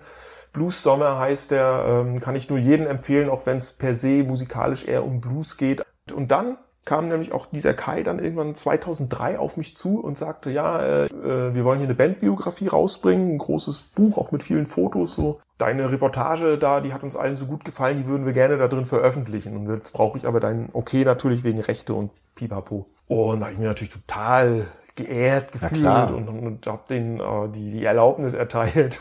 Blues 0.52 0.82
Sommer 0.82 1.18
heißt 1.18 1.50
der, 1.50 1.84
ähm, 1.86 2.20
kann 2.20 2.36
ich 2.36 2.48
nur 2.48 2.58
jedem 2.58 2.86
empfehlen, 2.86 3.28
auch 3.28 3.44
wenn 3.46 3.56
es 3.56 3.72
per 3.72 3.94
se 3.94 4.24
musikalisch 4.24 4.86
eher 4.86 5.04
um 5.04 5.20
Blues 5.20 5.56
geht. 5.56 5.82
Und 6.14 6.30
dann 6.30 6.56
kam 6.86 7.08
nämlich 7.08 7.32
auch 7.32 7.46
dieser 7.46 7.74
Kai 7.74 8.02
dann 8.02 8.20
irgendwann 8.20 8.54
2003 8.54 9.38
auf 9.38 9.56
mich 9.56 9.76
zu 9.76 10.00
und 10.00 10.16
sagte, 10.16 10.50
ja, 10.50 10.80
äh, 10.80 11.04
äh, 11.06 11.54
wir 11.54 11.64
wollen 11.64 11.80
hier 11.80 11.88
eine 11.88 11.96
Bandbiografie 11.96 12.68
rausbringen, 12.68 13.34
ein 13.34 13.38
großes 13.38 13.80
Buch, 13.80 14.16
auch 14.16 14.32
mit 14.32 14.42
vielen 14.42 14.64
Fotos, 14.66 15.16
so. 15.16 15.40
Deine 15.58 15.90
Reportage 15.90 16.58
da, 16.58 16.80
die 16.80 16.92
hat 16.92 17.02
uns 17.02 17.16
allen 17.16 17.36
so 17.36 17.46
gut 17.46 17.64
gefallen, 17.64 17.96
die 17.98 18.06
würden 18.06 18.24
wir 18.24 18.32
gerne 18.32 18.56
da 18.56 18.68
drin 18.68 18.86
veröffentlichen. 18.86 19.56
Und 19.56 19.68
jetzt 19.68 19.92
brauche 19.92 20.16
ich 20.16 20.26
aber 20.26 20.38
dein 20.38 20.68
Okay 20.72 21.04
natürlich 21.04 21.44
wegen 21.44 21.60
Rechte 21.60 21.92
und 21.92 22.10
Pipapo. 22.34 22.86
Und 23.08 23.40
da 23.40 23.46
habe 23.46 23.54
ich 23.54 23.58
mir 23.58 23.66
natürlich 23.66 23.92
total 23.92 24.66
geehrt 24.94 25.52
gefühlt 25.52 26.10
und, 26.10 26.28
und, 26.28 26.46
und 26.46 26.66
habe 26.66 26.82
denen 26.88 27.20
äh, 27.20 27.48
die, 27.54 27.70
die 27.70 27.84
Erlaubnis 27.84 28.32
erteilt, 28.34 29.00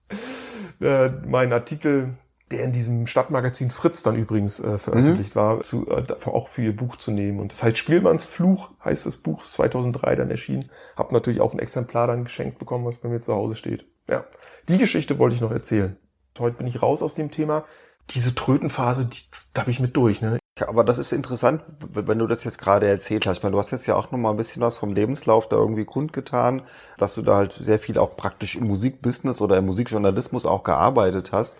äh, 0.80 1.08
meinen 1.26 1.52
Artikel, 1.52 2.14
der 2.50 2.64
in 2.64 2.72
diesem 2.72 3.06
Stadtmagazin 3.06 3.70
Fritz 3.70 4.02
dann 4.02 4.16
übrigens 4.16 4.58
äh, 4.58 4.76
veröffentlicht 4.76 5.36
war, 5.36 5.60
zu, 5.60 5.86
äh, 5.88 6.02
auch 6.26 6.48
für 6.48 6.62
ihr 6.62 6.74
Buch 6.74 6.96
zu 6.96 7.12
nehmen. 7.12 7.38
Und 7.38 7.52
das 7.52 7.62
heißt 7.62 7.78
Spielmanns 7.78 8.24
Fluch, 8.24 8.70
heißt 8.84 9.06
das 9.06 9.18
Buch, 9.18 9.42
ist 9.42 9.52
2003 9.52 10.16
dann 10.16 10.30
erschienen. 10.30 10.68
Hab 10.96 11.12
natürlich 11.12 11.40
auch 11.40 11.52
ein 11.52 11.60
Exemplar 11.60 12.08
dann 12.08 12.24
geschenkt 12.24 12.58
bekommen, 12.58 12.84
was 12.84 12.98
bei 12.98 13.08
mir 13.08 13.20
zu 13.20 13.34
Hause 13.34 13.54
steht. 13.54 13.86
Ja, 14.08 14.24
die 14.68 14.78
Geschichte 14.78 15.18
wollte 15.18 15.36
ich 15.36 15.40
noch 15.40 15.52
erzählen. 15.52 15.96
Heute 16.38 16.56
bin 16.56 16.66
ich 16.66 16.82
raus 16.82 17.02
aus 17.02 17.14
dem 17.14 17.30
Thema. 17.30 17.64
Diese 18.10 18.34
Trötenphase, 18.34 19.06
die, 19.06 19.18
da 19.52 19.62
bin 19.62 19.70
ich 19.70 19.80
mit 19.80 19.96
durch. 19.96 20.20
Ne? 20.20 20.39
Aber 20.66 20.84
das 20.84 20.98
ist 20.98 21.12
interessant, 21.12 21.62
wenn 21.92 22.18
du 22.18 22.26
das 22.26 22.44
jetzt 22.44 22.58
gerade 22.58 22.86
erzählt 22.88 23.26
hast. 23.26 23.38
Ich 23.38 23.42
meine, 23.42 23.52
du 23.52 23.58
hast 23.58 23.70
jetzt 23.70 23.86
ja 23.86 23.96
auch 23.96 24.10
noch 24.10 24.18
mal 24.18 24.30
ein 24.30 24.36
bisschen 24.36 24.62
was 24.62 24.76
vom 24.76 24.92
Lebenslauf 24.92 25.48
da 25.48 25.56
irgendwie 25.56 25.84
kundgetan, 25.84 26.62
dass 26.98 27.14
du 27.14 27.22
da 27.22 27.36
halt 27.36 27.52
sehr 27.52 27.78
viel 27.78 27.98
auch 27.98 28.16
praktisch 28.16 28.56
im 28.56 28.66
Musikbusiness 28.66 29.40
oder 29.40 29.56
im 29.56 29.66
Musikjournalismus 29.66 30.46
auch 30.46 30.62
gearbeitet 30.62 31.32
hast. 31.32 31.56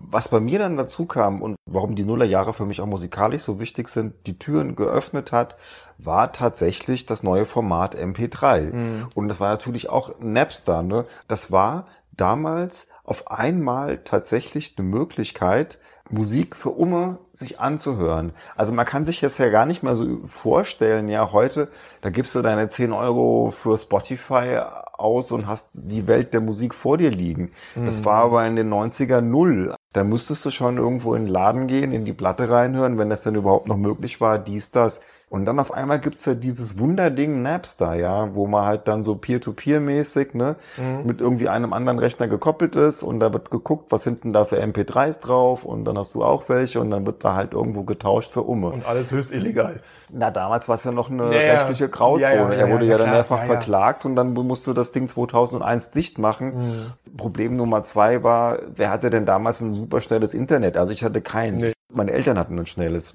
Was 0.00 0.28
bei 0.28 0.40
mir 0.40 0.58
dann 0.58 0.76
dazu 0.76 1.06
kam 1.06 1.40
und 1.40 1.56
warum 1.66 1.94
die 1.94 2.04
Nullerjahre 2.04 2.52
für 2.52 2.66
mich 2.66 2.80
auch 2.80 2.86
musikalisch 2.86 3.42
so 3.42 3.58
wichtig 3.58 3.88
sind, 3.88 4.26
die 4.26 4.38
Türen 4.38 4.76
geöffnet 4.76 5.32
hat, 5.32 5.56
war 5.98 6.32
tatsächlich 6.32 7.06
das 7.06 7.22
neue 7.22 7.46
Format 7.46 7.96
MP3. 7.96 9.06
Und 9.14 9.28
das 9.28 9.40
war 9.40 9.48
natürlich 9.48 9.88
auch 9.88 10.12
Napster. 10.20 10.82
Ne? 10.82 11.06
Das 11.28 11.50
war 11.52 11.86
damals 12.12 12.88
auf 13.04 13.30
einmal 13.30 13.98
tatsächlich 13.98 14.74
eine 14.76 14.86
Möglichkeit, 14.86 15.78
Musik 16.10 16.54
für 16.54 16.70
Umme 16.70 17.18
sich 17.32 17.60
anzuhören. 17.60 18.32
Also 18.56 18.72
man 18.72 18.84
kann 18.84 19.06
sich 19.06 19.20
das 19.20 19.38
ja 19.38 19.48
gar 19.48 19.66
nicht 19.66 19.82
mehr 19.82 19.94
so 19.94 20.20
vorstellen, 20.26 21.08
ja, 21.08 21.32
heute, 21.32 21.68
da 22.02 22.10
gibst 22.10 22.34
du 22.34 22.42
deine 22.42 22.68
10 22.68 22.92
Euro 22.92 23.50
für 23.50 23.76
Spotify 23.76 24.60
aus 24.98 25.32
und 25.32 25.46
hast 25.46 25.80
die 25.84 26.06
Welt 26.06 26.32
der 26.32 26.40
Musik 26.40 26.74
vor 26.74 26.98
dir 26.98 27.10
liegen. 27.10 27.52
Das 27.74 28.04
war 28.04 28.24
aber 28.24 28.46
in 28.46 28.56
den 28.56 28.72
90er 28.72 29.20
null. 29.20 29.74
Da 29.92 30.02
müsstest 30.02 30.44
du 30.44 30.50
schon 30.50 30.76
irgendwo 30.76 31.14
in 31.14 31.26
den 31.26 31.32
Laden 31.32 31.66
gehen, 31.68 31.92
in 31.92 32.04
die 32.04 32.12
Platte 32.12 32.50
reinhören, 32.50 32.98
wenn 32.98 33.10
das 33.10 33.22
denn 33.22 33.36
überhaupt 33.36 33.68
noch 33.68 33.76
möglich 33.76 34.20
war, 34.20 34.40
dies, 34.40 34.72
das. 34.72 35.00
Und 35.30 35.44
dann 35.44 35.60
auf 35.60 35.72
einmal 35.72 36.00
gibt's 36.00 36.24
ja 36.24 36.34
dieses 36.34 36.80
Wunderding 36.80 37.42
Napster, 37.42 37.94
ja, 37.94 38.34
wo 38.34 38.48
man 38.48 38.64
halt 38.66 38.88
dann 38.88 39.04
so 39.04 39.14
Peer-to-Peer-mäßig, 39.14 40.34
ne, 40.34 40.56
mit 41.04 41.20
irgendwie 41.20 41.48
einem 41.48 41.72
anderen 41.72 42.00
Rechner 42.00 42.26
gekoppelt 42.26 42.74
ist 42.74 43.04
und 43.04 43.20
da 43.20 43.32
wird 43.32 43.52
geguckt, 43.52 43.92
was 43.92 44.02
sind 44.02 44.24
denn 44.24 44.32
da 44.32 44.44
für 44.44 44.60
MP3s 44.60 45.20
drauf 45.20 45.64
und 45.64 45.84
dann 45.84 45.96
hast 45.96 46.14
du 46.14 46.24
auch 46.24 46.48
welche 46.48 46.80
und 46.80 46.90
dann 46.90 47.06
wird 47.06 47.24
da 47.24 47.34
halt 47.34 47.52
irgendwo 47.52 47.84
getauscht 47.84 48.32
für 48.32 48.42
Umme. 48.42 48.70
Und 48.70 48.88
alles 48.88 49.12
höchst 49.12 49.32
illegal. 49.32 49.80
Na, 50.12 50.30
damals 50.30 50.68
war 50.68 50.74
es 50.74 50.84
ja 50.84 50.92
noch 50.92 51.10
eine 51.10 51.34
Ja, 51.34 51.40
ja. 51.40 51.52
rechtliche 51.54 51.88
Grauzone. 51.88 52.22
Ja, 52.22 52.34
ja, 52.34 52.52
ja, 52.52 52.54
er 52.54 52.70
wurde 52.70 52.86
ja, 52.86 52.98
dann 52.98 53.10
mehrfach 53.10 53.44
verklagt 53.44 54.04
und 54.04 54.16
dann 54.16 54.32
musste 54.32 54.74
das 54.74 54.83
Ding 54.92 55.08
2001 55.08 55.92
dicht 55.92 56.18
machen. 56.18 56.94
Problem 57.16 57.56
Nummer 57.56 57.82
zwei 57.82 58.22
war, 58.22 58.58
wer 58.74 58.90
hatte 58.90 59.10
denn 59.10 59.26
damals 59.26 59.60
ein 59.60 59.72
super 59.72 60.00
schnelles 60.00 60.34
Internet? 60.34 60.76
Also 60.76 60.92
ich 60.92 61.04
hatte 61.04 61.20
keins. 61.20 61.62
Nee. 61.62 61.72
Meine 61.92 62.12
Eltern 62.12 62.38
hatten 62.38 62.58
ein 62.58 62.66
schnelles. 62.66 63.14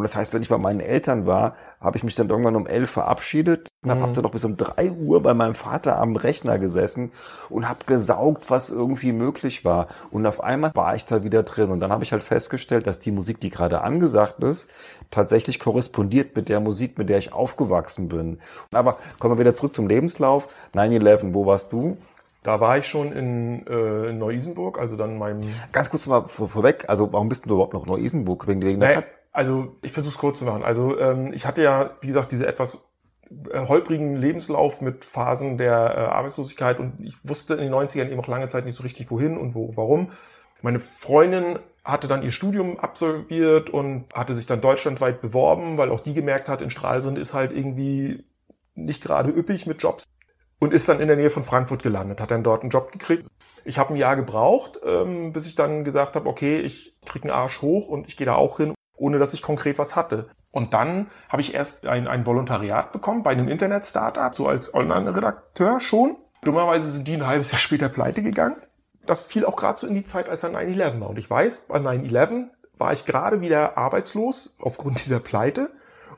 Und 0.00 0.04
das 0.04 0.16
heißt, 0.16 0.32
wenn 0.32 0.40
ich 0.40 0.48
bei 0.48 0.56
meinen 0.56 0.80
Eltern 0.80 1.26
war, 1.26 1.56
habe 1.78 1.98
ich 1.98 2.04
mich 2.04 2.14
dann 2.14 2.30
irgendwann 2.30 2.56
um 2.56 2.66
elf 2.66 2.88
verabschiedet 2.90 3.68
und 3.84 3.90
Mhm. 3.94 4.00
habe 4.00 4.12
dann 4.14 4.22
noch 4.24 4.30
bis 4.30 4.46
um 4.46 4.56
drei 4.56 4.90
Uhr 4.90 5.22
bei 5.22 5.34
meinem 5.34 5.54
Vater 5.54 5.98
am 5.98 6.16
Rechner 6.16 6.58
gesessen 6.58 7.12
und 7.50 7.68
habe 7.68 7.80
gesaugt, 7.84 8.48
was 8.48 8.70
irgendwie 8.70 9.12
möglich 9.12 9.62
war. 9.66 9.88
Und 10.10 10.24
auf 10.24 10.42
einmal 10.42 10.70
war 10.74 10.94
ich 10.94 11.04
da 11.04 11.22
wieder 11.22 11.42
drin. 11.42 11.70
Und 11.70 11.80
dann 11.80 11.92
habe 11.92 12.02
ich 12.02 12.12
halt 12.12 12.22
festgestellt, 12.22 12.86
dass 12.86 12.98
die 12.98 13.10
Musik, 13.12 13.40
die 13.40 13.50
gerade 13.50 13.82
angesagt 13.82 14.42
ist, 14.42 14.70
tatsächlich 15.10 15.60
korrespondiert 15.60 16.34
mit 16.34 16.48
der 16.48 16.60
Musik, 16.60 16.96
mit 16.96 17.10
der 17.10 17.18
ich 17.18 17.34
aufgewachsen 17.34 18.08
bin. 18.08 18.38
Aber 18.72 18.96
kommen 19.18 19.34
wir 19.34 19.40
wieder 19.40 19.54
zurück 19.54 19.74
zum 19.74 19.86
Lebenslauf. 19.86 20.48
9-11, 20.74 21.34
wo 21.34 21.44
warst 21.44 21.72
du? 21.72 21.98
Da 22.42 22.58
war 22.58 22.78
ich 22.78 22.86
schon 22.86 23.12
in, 23.12 23.66
äh, 23.66 24.08
in 24.08 24.18
Neu-Isenburg, 24.18 24.78
also 24.78 24.96
dann 24.96 25.18
meinem 25.18 25.42
Ganz 25.72 25.90
kurz 25.90 26.06
mal 26.06 26.26
vor, 26.26 26.48
vorweg, 26.48 26.86
also 26.88 27.12
warum 27.12 27.28
bist 27.28 27.44
du 27.44 27.50
überhaupt 27.50 27.74
noch 27.74 27.82
in 27.82 27.88
Neu-Isenburg? 27.92 28.46
Wegen, 28.48 28.62
wegen 28.62 28.80
der 28.80 28.88
Naja, 28.88 29.02
Kat 29.02 29.10
also 29.32 29.76
ich 29.82 29.92
versuche 29.92 30.14
es 30.14 30.18
kurz 30.18 30.38
zu 30.38 30.44
machen. 30.44 30.64
Also 30.64 30.98
ähm, 30.98 31.32
ich 31.32 31.46
hatte 31.46 31.62
ja, 31.62 31.96
wie 32.00 32.08
gesagt, 32.08 32.32
diese 32.32 32.46
etwas 32.46 32.90
äh, 33.50 33.66
holprigen 33.66 34.16
Lebenslauf 34.16 34.80
mit 34.80 35.04
Phasen 35.04 35.56
der 35.58 35.72
äh, 35.72 36.00
Arbeitslosigkeit 36.00 36.78
und 36.78 37.00
ich 37.00 37.16
wusste 37.26 37.54
in 37.54 37.60
den 37.60 37.72
90ern 37.72 38.08
eben 38.08 38.20
auch 38.20 38.28
lange 38.28 38.48
Zeit 38.48 38.64
nicht 38.64 38.76
so 38.76 38.82
richtig 38.82 39.10
wohin 39.10 39.36
und 39.36 39.54
wo, 39.54 39.76
warum. 39.76 40.10
Meine 40.62 40.80
Freundin 40.80 41.58
hatte 41.84 42.08
dann 42.08 42.22
ihr 42.22 42.32
Studium 42.32 42.78
absolviert 42.78 43.70
und 43.70 44.12
hatte 44.12 44.34
sich 44.34 44.46
dann 44.46 44.60
deutschlandweit 44.60 45.20
beworben, 45.20 45.78
weil 45.78 45.90
auch 45.90 46.00
die 46.00 46.14
gemerkt 46.14 46.48
hat, 46.48 46.60
in 46.60 46.70
Stralsund 46.70 47.16
ist 47.18 47.32
halt 47.32 47.52
irgendwie 47.52 48.24
nicht 48.74 49.02
gerade 49.02 49.30
üppig 49.30 49.66
mit 49.66 49.82
Jobs 49.82 50.04
und 50.58 50.74
ist 50.74 50.88
dann 50.88 51.00
in 51.00 51.08
der 51.08 51.16
Nähe 51.16 51.30
von 51.30 51.44
Frankfurt 51.44 51.82
gelandet, 51.82 52.20
hat 52.20 52.30
dann 52.30 52.44
dort 52.44 52.62
einen 52.62 52.70
Job 52.70 52.92
gekriegt. 52.92 53.26
Ich 53.64 53.78
habe 53.78 53.94
ein 53.94 53.96
Jahr 53.96 54.16
gebraucht, 54.16 54.80
ähm, 54.84 55.32
bis 55.32 55.46
ich 55.46 55.54
dann 55.54 55.84
gesagt 55.84 56.16
habe, 56.16 56.28
okay, 56.28 56.60
ich 56.60 56.96
krieg 57.06 57.22
einen 57.22 57.32
Arsch 57.32 57.62
hoch 57.62 57.88
und 57.88 58.08
ich 58.08 58.16
gehe 58.16 58.26
da 58.26 58.34
auch 58.34 58.58
hin, 58.58 58.74
ohne 59.00 59.18
dass 59.18 59.34
ich 59.34 59.42
konkret 59.42 59.78
was 59.78 59.96
hatte. 59.96 60.28
Und 60.50 60.74
dann 60.74 61.10
habe 61.28 61.42
ich 61.42 61.54
erst 61.54 61.86
ein, 61.86 62.06
ein 62.06 62.26
Volontariat 62.26 62.92
bekommen 62.92 63.22
bei 63.22 63.30
einem 63.30 63.48
Internet-Startup, 63.48 64.34
so 64.34 64.46
als 64.46 64.74
Online-Redakteur 64.74 65.80
schon. 65.80 66.16
Dummerweise 66.42 66.90
sind 66.90 67.08
die 67.08 67.14
ein 67.14 67.26
halbes 67.26 67.50
Jahr 67.50 67.58
später 67.58 67.88
pleite 67.88 68.22
gegangen. 68.22 68.56
Das 69.06 69.22
fiel 69.22 69.44
auch 69.44 69.56
gerade 69.56 69.78
so 69.78 69.86
in 69.86 69.94
die 69.94 70.04
Zeit, 70.04 70.28
als 70.28 70.42
er 70.42 70.50
9-11 70.50 71.00
war. 71.00 71.10
Und 71.10 71.18
ich 71.18 71.28
weiß, 71.28 71.66
bei 71.68 71.78
9-11 71.78 72.48
war 72.78 72.92
ich 72.92 73.04
gerade 73.04 73.40
wieder 73.40 73.78
arbeitslos 73.78 74.56
aufgrund 74.60 75.04
dieser 75.04 75.20
Pleite 75.20 75.70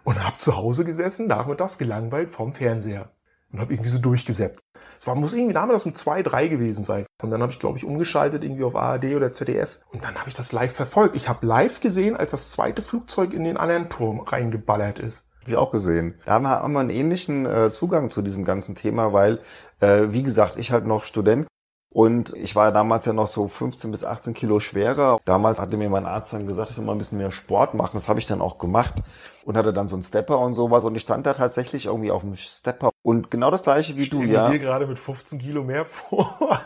und 0.04 0.24
habe 0.24 0.38
zu 0.38 0.56
Hause 0.56 0.84
gesessen, 0.84 1.28
nachmittags 1.28 1.78
gelangweilt 1.78 2.30
vom 2.30 2.52
Fernseher 2.52 3.10
und 3.52 3.60
habe 3.60 3.72
irgendwie 3.72 3.90
so 3.90 3.98
durchgesäppt. 3.98 4.60
Es 5.02 5.08
war, 5.08 5.16
muss 5.16 5.34
irgendwie 5.34 5.52
damals 5.52 5.84
um 5.84 5.94
zwei, 5.94 6.22
drei 6.22 6.46
gewesen 6.46 6.84
sein. 6.84 7.06
Und 7.20 7.32
dann 7.32 7.42
habe 7.42 7.50
ich, 7.50 7.58
glaube 7.58 7.76
ich, 7.76 7.84
umgeschaltet 7.84 8.44
irgendwie 8.44 8.62
auf 8.62 8.76
ARD 8.76 9.16
oder 9.16 9.32
ZDF. 9.32 9.80
Und 9.92 10.04
dann 10.04 10.14
habe 10.14 10.28
ich 10.28 10.34
das 10.34 10.52
live 10.52 10.72
verfolgt. 10.72 11.16
Ich 11.16 11.28
habe 11.28 11.44
live 11.44 11.80
gesehen, 11.80 12.16
als 12.16 12.30
das 12.30 12.52
zweite 12.52 12.82
Flugzeug 12.82 13.34
in 13.34 13.42
den 13.42 13.56
anderen 13.56 13.88
Turm 13.88 14.20
reingeballert 14.20 15.00
ist. 15.00 15.28
Hab 15.40 15.48
ich 15.48 15.56
auch 15.56 15.72
gesehen. 15.72 16.14
Da 16.24 16.34
haben 16.34 16.44
wir, 16.44 16.62
haben 16.62 16.72
wir 16.72 16.78
einen 16.78 16.90
ähnlichen 16.90 17.46
äh, 17.46 17.72
Zugang 17.72 18.10
zu 18.10 18.22
diesem 18.22 18.44
ganzen 18.44 18.76
Thema, 18.76 19.12
weil, 19.12 19.40
äh, 19.80 20.04
wie 20.10 20.22
gesagt, 20.22 20.56
ich 20.56 20.70
halt 20.70 20.86
noch 20.86 21.02
Student 21.02 21.48
und 21.92 22.34
ich 22.34 22.56
war 22.56 22.72
damals 22.72 23.04
ja 23.04 23.12
noch 23.12 23.28
so 23.28 23.48
15 23.48 23.90
bis 23.90 24.02
18 24.02 24.32
Kilo 24.32 24.60
schwerer. 24.60 25.20
Damals 25.26 25.60
hatte 25.60 25.76
mir 25.76 25.90
mein 25.90 26.06
Arzt 26.06 26.32
dann 26.32 26.46
gesagt, 26.46 26.70
ich 26.70 26.76
soll 26.76 26.86
mal 26.86 26.92
ein 26.92 26.98
bisschen 26.98 27.18
mehr 27.18 27.30
Sport 27.30 27.74
machen. 27.74 27.90
Das 27.94 28.08
habe 28.08 28.18
ich 28.18 28.26
dann 28.26 28.40
auch 28.40 28.56
gemacht 28.56 29.02
und 29.44 29.58
hatte 29.58 29.74
dann 29.74 29.88
so 29.88 29.96
einen 29.96 30.02
Stepper 30.02 30.38
und 30.38 30.54
sowas. 30.54 30.84
Und 30.84 30.94
ich 30.96 31.02
stand 31.02 31.26
da 31.26 31.34
tatsächlich 31.34 31.86
irgendwie 31.86 32.10
auf 32.10 32.22
dem 32.22 32.34
Stepper. 32.36 32.92
Und 33.02 33.30
genau 33.30 33.50
das 33.50 33.62
gleiche 33.62 33.96
wie 33.96 34.06
Stell 34.06 34.26
du, 34.26 34.32
ja. 34.32 34.48
dir 34.48 34.58
gerade 34.58 34.86
mit 34.86 34.98
15 34.98 35.38
Kilo 35.38 35.62
mehr 35.64 35.84
vor. 35.84 36.58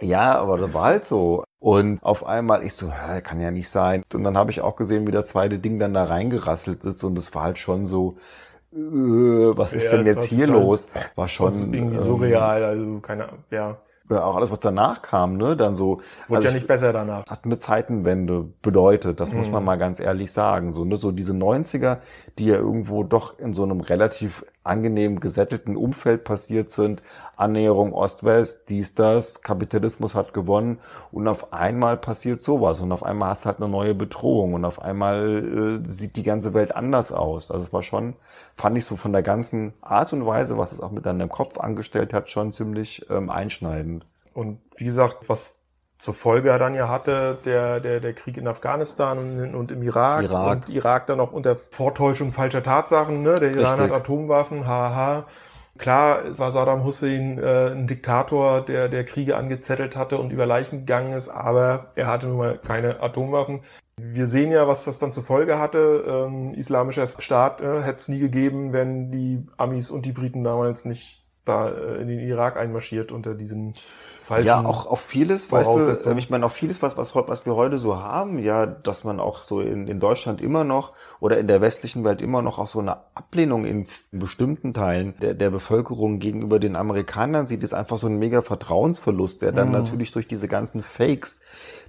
Ja, 0.00 0.38
aber 0.38 0.58
das 0.58 0.74
war 0.74 0.84
halt 0.84 1.06
so. 1.06 1.44
Und 1.58 2.02
auf 2.02 2.26
einmal, 2.26 2.62
ich 2.62 2.74
so, 2.74 2.92
kann 3.22 3.40
ja 3.40 3.50
nicht 3.50 3.70
sein. 3.70 4.02
Und 4.12 4.22
dann 4.22 4.36
habe 4.36 4.50
ich 4.50 4.60
auch 4.60 4.76
gesehen, 4.76 5.06
wie 5.06 5.12
das 5.12 5.28
zweite 5.28 5.58
Ding 5.58 5.78
dann 5.78 5.94
da 5.94 6.04
reingerasselt 6.04 6.84
ist. 6.84 7.02
Und 7.04 7.16
es 7.16 7.34
war 7.34 7.42
halt 7.42 7.58
schon 7.58 7.86
so, 7.86 8.16
was 8.76 9.72
ist 9.72 9.84
Ja, 9.84 9.96
denn 9.98 10.06
jetzt 10.06 10.24
hier 10.24 10.46
total- 10.46 10.62
los? 10.62 10.88
War 11.14 11.28
schon 11.28 11.46
Das 11.46 11.56
ist 11.56 11.62
irgendwie 11.72 11.94
ähm, 11.96 12.00
surreal, 12.00 12.64
also 12.64 13.00
keine 13.00 13.28
Ahnung, 13.28 13.44
ja. 13.50 13.76
Ja, 14.10 14.22
auch 14.22 14.36
alles, 14.36 14.50
was 14.50 14.60
danach 14.60 15.00
kam, 15.00 15.38
ne? 15.38 15.56
Dann 15.56 15.74
so. 15.74 16.00
Wurde 16.26 16.36
also 16.36 16.42
ja 16.42 16.48
ich- 16.48 16.54
nicht 16.54 16.66
besser 16.66 16.92
danach. 16.92 17.24
hat 17.26 17.44
eine 17.46 17.56
Zeitenwende 17.56 18.46
bedeutet, 18.60 19.18
das 19.18 19.32
muss 19.32 19.46
Mhm. 19.46 19.52
man 19.54 19.64
mal 19.64 19.76
ganz 19.78 19.98
ehrlich 19.98 20.30
sagen. 20.30 20.74
So, 20.74 20.84
ne, 20.84 20.96
so 20.98 21.10
diese 21.10 21.32
90er, 21.32 22.00
die 22.38 22.46
ja 22.46 22.56
irgendwo 22.56 23.02
doch 23.02 23.38
in 23.38 23.54
so 23.54 23.62
einem 23.62 23.80
relativ 23.80 24.44
angenehm 24.64 25.20
gesättelten 25.20 25.76
Umfeld 25.76 26.24
passiert 26.24 26.70
sind. 26.70 27.02
Annäherung 27.36 27.92
Ost-West, 27.92 28.68
dies, 28.68 28.94
das, 28.94 29.42
Kapitalismus 29.42 30.14
hat 30.14 30.34
gewonnen 30.34 30.78
und 31.12 31.28
auf 31.28 31.52
einmal 31.52 31.96
passiert 31.96 32.40
sowas 32.40 32.80
und 32.80 32.90
auf 32.92 33.02
einmal 33.02 33.30
hast 33.30 33.44
du 33.44 33.46
halt 33.46 33.58
eine 33.58 33.68
neue 33.68 33.94
Bedrohung 33.94 34.54
und 34.54 34.64
auf 34.64 34.80
einmal 34.80 35.82
äh, 35.84 35.88
sieht 35.88 36.16
die 36.16 36.22
ganze 36.22 36.54
Welt 36.54 36.74
anders 36.74 37.12
aus. 37.12 37.50
Also 37.50 37.66
es 37.66 37.72
war 37.72 37.82
schon, 37.82 38.14
fand 38.54 38.76
ich 38.76 38.84
so 38.84 38.96
von 38.96 39.12
der 39.12 39.22
ganzen 39.22 39.74
Art 39.80 40.12
und 40.12 40.26
Weise, 40.26 40.58
was 40.58 40.72
es 40.72 40.80
auch 40.80 40.90
mit 40.90 41.06
deinem 41.06 41.28
Kopf 41.28 41.58
angestellt 41.58 42.12
hat, 42.12 42.30
schon 42.30 42.52
ziemlich 42.52 43.06
ähm, 43.10 43.30
einschneidend. 43.30 44.06
Und 44.32 44.58
wie 44.76 44.84
gesagt, 44.84 45.28
was 45.28 45.63
zur 46.04 46.14
Folge 46.14 46.50
er 46.50 46.58
dann 46.58 46.74
ja 46.74 46.88
hatte, 46.88 47.38
der, 47.46 47.80
der, 47.80 47.98
der 47.98 48.12
Krieg 48.12 48.36
in 48.36 48.46
Afghanistan 48.46 49.18
und, 49.18 49.54
und 49.54 49.72
im 49.72 49.82
Irak, 49.82 50.24
Irak. 50.24 50.52
und 50.52 50.68
Irak 50.68 51.06
dann 51.06 51.18
auch 51.18 51.32
unter 51.32 51.56
Vortäuschung 51.56 52.30
falscher 52.30 52.62
Tatsachen, 52.62 53.22
ne? 53.22 53.40
Der 53.40 53.50
Iran 53.52 53.78
Richtig. 53.78 53.90
hat 53.90 54.00
Atomwaffen, 54.02 54.66
haha. 54.66 55.24
Klar, 55.78 56.26
es 56.26 56.38
war 56.38 56.52
Saddam 56.52 56.84
Hussein 56.84 57.38
äh, 57.38 57.70
ein 57.70 57.86
Diktator, 57.86 58.60
der, 58.60 58.88
der 58.88 59.04
Kriege 59.04 59.36
angezettelt 59.36 59.96
hatte 59.96 60.18
und 60.18 60.30
über 60.30 60.44
Leichen 60.44 60.80
gegangen 60.80 61.14
ist, 61.14 61.30
aber 61.30 61.92
er 61.94 62.06
hatte 62.06 62.26
nun 62.28 62.36
mal 62.36 62.58
keine 62.58 63.02
Atomwaffen. 63.02 63.62
Wir 63.96 64.26
sehen 64.26 64.52
ja, 64.52 64.68
was 64.68 64.84
das 64.84 64.98
dann 64.98 65.12
zur 65.12 65.24
Folge 65.24 65.58
hatte. 65.58 66.04
Ähm, 66.06 66.52
islamischer 66.54 67.06
Staat 67.06 67.62
äh, 67.62 67.82
hätte 67.82 67.96
es 67.96 68.08
nie 68.08 68.20
gegeben, 68.20 68.74
wenn 68.74 69.10
die 69.10 69.46
Amis 69.56 69.90
und 69.90 70.04
die 70.04 70.12
Briten 70.12 70.44
damals 70.44 70.84
nicht 70.84 71.24
da 71.46 71.70
äh, 71.70 72.02
in 72.02 72.08
den 72.08 72.20
Irak 72.20 72.58
einmarschiert 72.58 73.10
unter 73.10 73.34
diesen 73.34 73.74
falschen 74.24 74.46
Ja, 74.46 74.64
auch 74.64 74.86
auf 74.86 75.00
vieles, 75.00 75.52
weißt 75.52 75.68
du, 75.68 75.72
Voraussetzungen. 75.72 76.18
ich 76.18 76.30
meine, 76.30 76.46
auf 76.46 76.52
vieles, 76.52 76.82
was, 76.82 76.96
was, 76.96 77.14
was 77.14 77.44
wir 77.44 77.54
heute 77.54 77.78
so 77.78 77.98
haben, 77.98 78.38
ja, 78.38 78.64
dass 78.66 79.04
man 79.04 79.20
auch 79.20 79.42
so 79.42 79.60
in, 79.60 79.86
in 79.86 80.00
Deutschland 80.00 80.40
immer 80.40 80.64
noch 80.64 80.92
oder 81.20 81.38
in 81.38 81.46
der 81.46 81.60
westlichen 81.60 82.04
Welt 82.04 82.22
immer 82.22 82.40
noch 82.40 82.58
auch 82.58 82.66
so 82.66 82.80
eine 82.80 82.96
Ablehnung 83.14 83.64
in 83.66 83.86
bestimmten 84.12 84.72
Teilen 84.72 85.14
der, 85.20 85.34
der 85.34 85.50
Bevölkerung 85.50 86.18
gegenüber 86.20 86.58
den 86.58 86.74
Amerikanern 86.74 87.46
sieht, 87.46 87.62
ist 87.62 87.74
einfach 87.74 87.98
so 87.98 88.06
ein 88.06 88.18
mega 88.18 88.40
Vertrauensverlust, 88.42 89.42
der 89.42 89.52
dann 89.52 89.68
Mhm. 89.68 89.72
natürlich 89.72 90.12
durch 90.12 90.26
diese 90.26 90.48
ganzen 90.48 90.82
Fakes, 90.82 91.40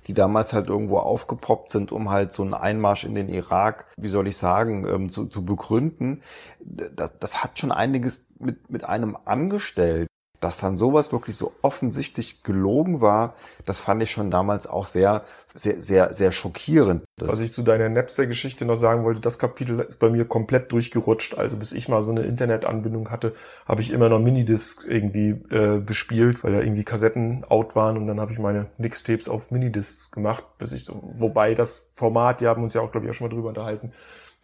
die 0.08 0.14
damals 0.14 0.52
halt 0.54 0.68
irgendwo 0.68 0.98
aufgepoppt 0.98 1.72
sind, 1.72 1.92
um 1.94 2.10
halt 2.10 2.32
so 2.34 2.44
einen 2.44 2.54
Einmarsch 2.54 3.06
in 3.06 3.16
den 3.16 3.30
Irak, 3.30 3.86
wie 3.98 4.10
soll 4.10 4.28
ich 4.28 4.36
sagen, 4.38 4.86
ähm, 4.88 5.10
zu, 5.10 5.26
zu 5.26 5.46
begründen, 5.46 6.22
das, 6.60 7.12
das 7.20 7.44
hat 7.44 7.58
schon 7.60 7.72
einiges 7.72 8.28
mit, 8.40 8.70
mit 8.70 8.84
einem 8.84 9.18
angestellt 9.24 10.08
dass 10.42 10.58
dann 10.58 10.78
sowas 10.78 11.12
wirklich 11.12 11.36
so 11.36 11.54
offensichtlich 11.62 12.44
gelogen 12.44 13.02
war, 13.02 13.36
das 13.66 13.80
fand 13.80 14.02
ich 14.04 14.12
schon 14.12 14.32
damals 14.32 14.68
auch 14.68 14.86
sehr, 14.86 15.24
sehr, 15.54 15.82
sehr, 15.82 16.14
sehr 16.14 16.32
schockierend. 16.32 17.04
Was 17.20 17.40
ich 17.40 17.54
zu 17.54 17.64
deiner 17.64 17.90
Napster-Geschichte 17.90 18.66
noch 18.66 18.76
sagen 18.76 19.04
wollte, 19.04 19.22
das 19.22 19.40
Kapitel 19.40 19.80
ist 19.80 20.00
bei 20.00 20.10
mir 20.10 20.26
komplett 20.26 20.72
durchgerutscht. 20.72 21.38
Also 21.38 21.58
bis 21.58 21.72
ich 21.72 21.88
mal 21.88 22.04
so 22.04 22.12
eine 22.12 22.22
Internetanbindung 22.22 23.10
hatte, 23.10 23.34
habe 23.66 23.82
ich 23.82 23.92
immer 23.92 24.10
noch 24.10 24.20
Minidiscs 24.20 24.86
irgendwie 24.86 25.30
äh, 25.50 25.80
bespielt, 25.80 26.44
weil 26.44 26.54
da 26.54 26.60
irgendwie 26.60 26.84
Kassetten 26.84 27.46
out 27.46 27.76
waren 27.76 27.98
und 27.98 28.08
dann 28.08 28.20
habe 28.20 28.32
ich 28.32 28.40
meine 28.40 28.68
Mixtapes 28.78 29.30
auf 29.30 29.52
Minidiscs 29.52 30.12
gemacht, 30.12 30.44
bis 30.58 30.74
ich, 30.74 30.90
wobei 30.90 31.56
das 31.56 31.90
Format, 31.94 32.42
die 32.42 32.48
haben 32.48 32.64
uns 32.64 32.74
ja 32.74 32.82
auch, 32.82 32.92
glaube 32.92 33.08
ich, 33.08 33.12
auch 33.12 33.16
schon 33.16 33.28
mal 33.28 33.34
drüber 33.34 33.50
unterhalten, 33.50 33.94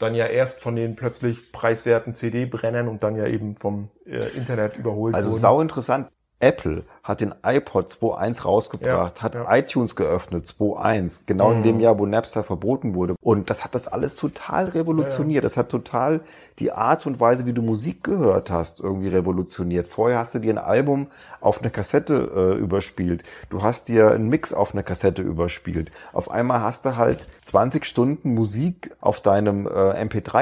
dann 0.02 0.16
ja 0.16 0.26
erst 0.26 0.62
von 0.62 0.76
den 0.76 0.96
plötzlich 0.96 1.52
preiswerten 1.52 2.14
CD-Brennern 2.14 2.88
und 2.88 3.04
dann 3.04 3.16
ja 3.16 3.28
eben 3.28 3.56
vom 3.56 3.90
äh, 4.06 4.28
Internet 4.36 4.78
überholt 4.78 5.16
also 5.16 5.32
wurden. 5.32 5.40
sau 5.40 5.62
interessant. 5.62 6.10
Apple 6.40 6.84
hat 7.04 7.22
den 7.22 7.34
iPod 7.44 7.88
2.1 7.90 8.44
rausgebracht, 8.46 9.18
Ja, 9.18 9.24
hat 9.24 9.34
ja. 9.36 9.56
iTunes 9.56 9.96
geöffnet, 9.96 10.46
2.1, 10.46 11.24
genau 11.26 11.52
in 11.52 11.60
Mhm. 11.60 11.64
dem 11.64 11.80
Jahr, 11.80 11.98
wo 11.98 12.06
Napster 12.06 12.44
verboten 12.44 12.94
wurde. 12.94 13.16
Und 13.22 13.50
das 13.50 13.64
hat 13.64 13.74
das 13.76 13.88
alles 13.88 14.16
total 14.16 14.66
revolutioniert. 14.66 15.44
Das 15.44 15.58
hat 15.58 15.70
total 15.70 16.22
die 16.60 16.72
Art 16.72 17.08
und 17.08 17.20
Weise, 17.20 17.46
wie 17.48 17.54
du 17.54 17.64
Musik 17.64 18.04
gehört 18.04 18.52
hast, 18.52 18.80
irgendwie 18.80 19.08
revolutioniert. 19.08 19.88
Vorher 19.88 20.20
hast 20.20 20.36
du 20.36 20.40
dir 20.40 20.54
ein 20.54 20.58
Album 20.60 21.08
auf 21.40 21.60
eine 21.62 21.72
Kassette 21.72 22.56
äh, 22.56 22.60
überspielt. 22.60 23.24
Du 23.50 23.64
hast 23.64 23.88
dir 23.88 24.12
einen 24.12 24.30
Mix 24.30 24.54
auf 24.54 24.74
eine 24.74 24.84
Kassette 24.84 25.24
überspielt. 25.24 25.92
Auf 26.14 26.30
einmal 26.30 26.62
hast 26.62 26.86
du 26.86 26.98
halt 26.98 27.26
20 27.42 27.86
Stunden 27.86 28.36
Musik 28.36 28.92
auf 29.02 29.22
deinem 29.22 29.66
äh, 29.66 29.70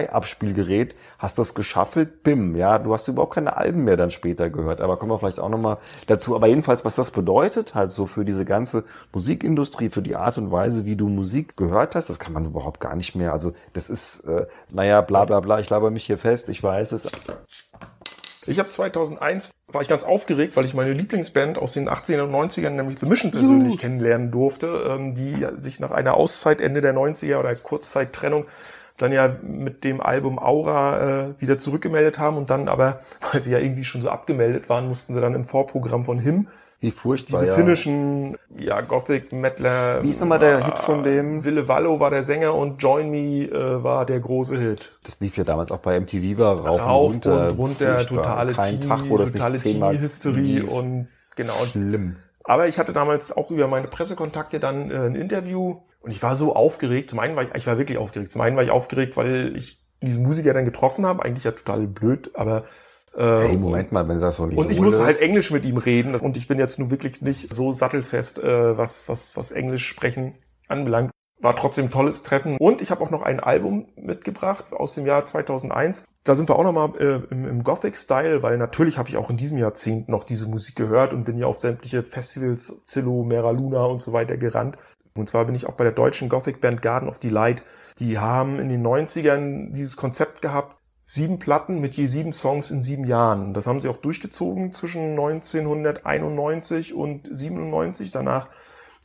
MP3-Abspielgerät, 0.09 0.95
hast 1.17 1.37
das 1.39 1.53
geschaffelt, 1.53 2.23
bim, 2.23 2.55
ja, 2.55 2.79
du 2.79 2.93
hast 2.93 3.07
überhaupt 3.07 3.35
keine 3.35 3.55
Alben 3.55 3.83
mehr 3.85 3.95
dann 3.97 4.11
später 4.11 4.49
gehört. 4.49 4.81
Aber 4.81 4.97
kommen 4.97 5.11
wir 5.11 5.19
vielleicht 5.19 5.39
auch 5.39 5.49
nochmal 5.49 5.77
dazu. 6.07 6.35
Aber 6.35 6.48
jedenfalls, 6.49 6.83
was 6.85 6.95
das 6.95 7.11
bedeutet, 7.11 7.75
halt 7.75 7.91
so 7.91 8.07
für 8.07 8.25
diese 8.25 8.45
ganze 8.45 8.83
Musikindustrie, 9.13 9.89
für 9.89 10.01
die 10.01 10.15
Art 10.15 10.37
und 10.37 10.51
Weise, 10.51 10.85
wie 10.85 10.95
du 10.95 11.07
Musik 11.07 11.55
gehört 11.57 11.95
hast, 11.95 12.09
das 12.09 12.19
kann 12.19 12.33
man 12.33 12.45
überhaupt 12.45 12.79
gar 12.79 12.95
nicht 12.95 13.15
mehr. 13.15 13.31
Also 13.31 13.53
das 13.73 13.89
ist, 13.89 14.25
äh, 14.25 14.45
naja, 14.69 15.01
bla 15.01 15.25
bla 15.25 15.39
bla, 15.39 15.59
ich 15.59 15.69
laber 15.69 15.91
mich 15.91 16.05
hier 16.05 16.17
fest, 16.17 16.49
ich 16.49 16.61
weiß 16.61 16.91
es. 16.91 17.11
Ich 18.45 18.57
habe 18.57 18.69
2001 18.69 19.51
war 19.67 19.81
ich 19.81 19.87
ganz 19.87 20.03
aufgeregt, 20.03 20.55
weil 20.55 20.65
ich 20.65 20.73
meine 20.73 20.93
Lieblingsband 20.93 21.57
aus 21.57 21.73
den 21.73 21.87
80er 21.87 22.23
und 22.23 22.33
90ern, 22.33 22.71
nämlich 22.71 22.99
The 22.99 23.05
Mission 23.05 23.31
persönlich 23.31 23.77
kennenlernen 23.77 24.31
durfte, 24.31 24.67
ähm, 24.89 25.13
die 25.13 25.45
sich 25.59 25.79
nach 25.79 25.91
einer 25.91 26.15
Auszeit 26.15 26.59
Ende 26.59 26.81
der 26.81 26.95
90er 26.95 27.39
oder 27.39 27.55
Kurzzeittrennung 27.55 28.45
dann 29.01 29.11
ja 29.11 29.35
mit 29.41 29.83
dem 29.83 30.01
Album 30.01 30.37
Aura 30.39 31.29
äh, 31.29 31.41
wieder 31.41 31.57
zurückgemeldet 31.57 32.19
haben 32.19 32.37
und 32.37 32.49
dann 32.49 32.67
aber, 32.67 32.99
weil 33.31 33.41
sie 33.41 33.51
ja 33.51 33.59
irgendwie 33.59 33.83
schon 33.83 34.01
so 34.01 34.09
abgemeldet 34.09 34.69
waren, 34.69 34.87
mussten 34.87 35.13
sie 35.13 35.21
dann 35.21 35.33
im 35.33 35.45
Vorprogramm 35.45 36.03
von 36.03 36.19
Him 36.19 36.47
Wie 36.79 36.91
furchtbar. 36.91 37.39
diese 37.39 37.51
ja. 37.51 37.55
finnischen, 37.55 38.37
ja, 38.57 38.81
Gothic 38.81 39.31
Metaler. 39.31 40.03
Wie 40.03 40.09
ist 40.09 40.19
nochmal 40.19 40.39
der 40.39 40.65
Hit 40.65 40.79
von 40.79 41.03
dem? 41.03 41.43
Wille 41.43 41.67
Wallo 41.67 41.99
war 41.99 42.11
der 42.11 42.23
Sänger 42.23 42.53
und 42.53 42.81
Join 42.81 43.09
Me 43.09 43.45
äh, 43.45 43.83
war 43.83 44.05
der 44.05 44.19
große 44.19 44.57
Hit. 44.57 44.97
Das 45.03 45.19
lief 45.19 45.37
ja 45.37 45.43
damals 45.43 45.71
auch 45.71 45.79
bei 45.79 45.99
MTV 45.99 46.37
war 46.37 46.59
rauf, 46.59 46.81
Rauf 46.81 47.07
und 47.07 47.13
runter. 47.27 47.47
und 47.51 47.57
runter, 47.57 47.95
Furchtbar. 47.95 48.23
totale 48.23 48.53
Kein 48.53 48.81
Teenie, 48.81 48.87
Tag, 48.87 49.09
wo 49.09 49.17
das 49.17 49.31
totale 49.31 49.59
Teenie-Hysterie 49.59 50.63
und 50.63 51.07
genau. 51.35 51.65
Schlimm. 51.65 52.17
Aber 52.43 52.67
ich 52.67 52.79
hatte 52.79 52.93
damals 52.93 53.35
auch 53.35 53.51
über 53.51 53.67
meine 53.67 53.87
Pressekontakte 53.87 54.59
dann 54.59 54.89
äh, 54.89 54.95
ein 54.95 55.15
Interview 55.15 55.81
und 55.99 56.11
ich 56.11 56.23
war 56.23 56.35
so 56.35 56.55
aufgeregt. 56.55 57.09
Zum 57.09 57.19
einen 57.19 57.35
war 57.35 57.43
ich, 57.43 57.53
ich 57.55 57.67
war 57.67 57.77
wirklich 57.77 57.97
aufgeregt. 57.97 58.31
Zum 58.31 58.41
einen 58.41 58.55
war 58.55 58.63
ich 58.63 58.71
aufgeregt, 58.71 59.17
weil 59.17 59.55
ich 59.55 59.83
diesen 60.01 60.23
Musiker 60.23 60.53
dann 60.53 60.65
getroffen 60.65 61.05
habe. 61.05 61.23
Eigentlich 61.23 61.43
ja 61.43 61.51
total 61.51 61.87
blöd, 61.87 62.31
aber 62.35 62.63
äh, 63.15 63.21
Hey, 63.21 63.57
Moment 63.57 63.91
mal, 63.91 64.07
wenn 64.07 64.19
das 64.19 64.37
so 64.37 64.43
ein 64.43 64.55
und 64.55 64.71
ich 64.71 64.79
musste 64.79 65.03
halt 65.03 65.19
Englisch 65.19 65.51
mit 65.51 65.65
ihm 65.65 65.77
reden. 65.77 66.15
Und 66.15 66.37
ich 66.37 66.47
bin 66.47 66.57
jetzt 66.57 66.79
nun 66.79 66.89
wirklich 66.89 67.21
nicht 67.21 67.53
so 67.53 67.71
sattelfest, 67.71 68.39
äh, 68.39 68.77
was, 68.77 69.09
was, 69.09 69.35
was 69.35 69.51
Englisch 69.51 69.87
sprechen 69.87 70.35
anbelangt. 70.67 71.11
War 71.41 71.55
trotzdem 71.55 71.85
ein 71.85 71.91
tolles 71.91 72.23
Treffen. 72.23 72.57
Und 72.57 72.81
ich 72.81 72.91
habe 72.91 73.01
auch 73.01 73.11
noch 73.11 73.21
ein 73.21 73.39
Album 73.39 73.87
mitgebracht 73.95 74.65
aus 74.71 74.95
dem 74.95 75.05
Jahr 75.05 75.23
2001. 75.23 76.03
Da 76.25 76.35
sind 76.35 76.49
wir 76.49 76.57
auch 76.57 76.63
nochmal 76.63 76.91
äh, 76.99 77.21
im, 77.31 77.47
im 77.47 77.63
Gothic-Style, 77.63 78.43
weil 78.43 78.57
natürlich 78.57 78.97
habe 78.97 79.07
ich 79.07 79.15
auch 79.15 79.29
in 79.29 79.37
diesem 79.37 79.57
Jahrzehnt 79.57 80.09
noch 80.09 80.25
diese 80.25 80.49
Musik 80.49 80.75
gehört 80.75 81.13
und 81.13 81.23
bin 81.23 81.37
ja 81.37 81.47
auf 81.47 81.59
sämtliche 81.59 82.03
Festivals, 82.03 82.81
Zillow, 82.83 83.23
Mera 83.23 83.51
Luna 83.51 83.85
und 83.85 84.01
so 84.01 84.11
weiter 84.11 84.37
gerannt. 84.37 84.77
Und 85.19 85.27
zwar 85.27 85.45
bin 85.45 85.55
ich 85.55 85.67
auch 85.67 85.73
bei 85.73 85.83
der 85.83 85.93
deutschen 85.93 86.29
Gothic 86.29 86.61
Band 86.61 86.81
Garden 86.81 87.09
of 87.09 87.19
Delight. 87.19 87.63
Die 87.99 88.17
haben 88.17 88.59
in 88.59 88.69
den 88.69 88.85
90ern 88.85 89.71
dieses 89.71 89.97
Konzept 89.97 90.41
gehabt, 90.41 90.77
sieben 91.03 91.39
Platten 91.39 91.81
mit 91.81 91.95
je 91.95 92.05
sieben 92.05 92.33
Songs 92.33 92.71
in 92.71 92.81
sieben 92.81 93.03
Jahren. 93.03 93.53
Das 93.53 93.67
haben 93.67 93.79
sie 93.79 93.89
auch 93.89 93.97
durchgezogen 93.97 94.71
zwischen 94.71 95.11
1991 95.11 96.93
und 96.93 97.27
97. 97.31 98.11
Danach 98.11 98.47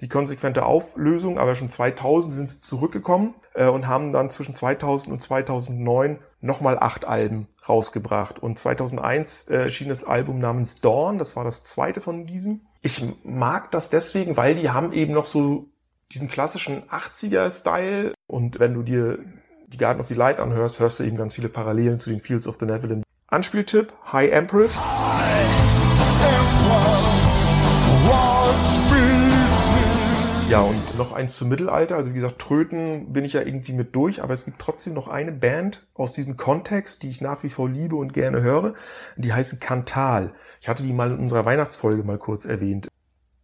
die 0.01 0.09
konsequente 0.09 0.67
Auflösung, 0.67 1.39
aber 1.39 1.55
schon 1.55 1.69
2000 1.69 2.35
sind 2.35 2.51
sie 2.51 2.61
zurückgekommen 2.61 3.35
äh, 3.55 3.69
und 3.69 3.87
haben 3.87 4.13
dann 4.13 4.29
zwischen 4.29 4.55
2000 4.55 5.13
und 5.13 5.21
2009 5.21 6.19
nochmal 6.41 6.79
acht 6.79 7.05
Alben 7.05 7.49
rausgebracht. 7.69 8.39
Und 8.39 8.59
2001 8.59 9.49
äh, 9.49 9.55
erschien 9.65 9.89
das 9.89 10.05
Album 10.05 10.39
namens 10.39 10.81
Dawn, 10.81 11.19
das 11.19 11.37
war 11.37 11.45
das 11.45 11.63
zweite 11.63 12.01
von 12.01 12.27
diesen. 12.27 12.67
Ich 12.83 13.03
mag 13.23 13.71
das 13.71 13.89
deswegen, 13.89 14.37
weil 14.37 14.57
die 14.57 14.71
haben 14.71 14.93
eben 14.93 15.15
noch 15.15 15.27
so 15.27 15.71
diesen 16.13 16.29
klassischen 16.29 16.83
80er-Style 16.85 18.15
und 18.27 18.59
wenn 18.59 18.75
du 18.75 18.83
dir 18.83 19.19
die 19.69 19.79
Garden 19.79 20.01
of 20.01 20.07
the 20.07 20.15
Light 20.15 20.39
anhörst, 20.39 20.79
hörst 20.79 21.01
du 21.01 21.05
eben 21.05 21.17
ganz 21.17 21.35
viele 21.35 21.49
Parallelen 21.49 21.99
zu 21.99 22.11
den 22.11 22.21
Fields 22.21 22.47
of 22.47 22.59
the 22.61 22.67
Neverland. 22.67 23.05
Anspieltipp, 23.29 23.93
High 24.13 24.31
Empress. 24.31 24.79
Ja, 30.51 30.61
und 30.61 30.99
noch 30.99 31.13
eins 31.13 31.35
zum 31.35 31.49
Mittelalter. 31.49 31.97
Also 31.97 32.11
wie 32.11 32.15
gesagt, 32.15 32.39
Tröten 32.39 33.13
bin 33.13 33.25
ich 33.25 33.33
ja 33.33 33.43
irgendwie 33.43 33.73
mit 33.73 33.97
durch, 33.97 34.23
aber 34.23 34.35
es 34.35 34.45
gibt 34.45 34.61
trotzdem 34.61 34.93
noch 34.93 35.09
eine 35.09 35.33
Band 35.33 35.85
aus 35.95 36.13
diesem 36.13 36.37
Kontext, 36.37 37.03
die 37.03 37.11
ich 37.11 37.21
nach 37.21 37.43
wie 37.43 37.49
vor 37.49 37.69
liebe 37.69 37.97
und 37.97 38.13
gerne 38.13 38.43
höre. 38.43 38.75
Die 39.17 39.33
heißen 39.33 39.59
Kantal. 39.59 40.35
Ich 40.61 40.69
hatte 40.69 40.83
die 40.83 40.93
mal 40.93 41.11
in 41.11 41.19
unserer 41.19 41.45
Weihnachtsfolge 41.45 42.05
mal 42.05 42.19
kurz 42.19 42.45
erwähnt. 42.45 42.89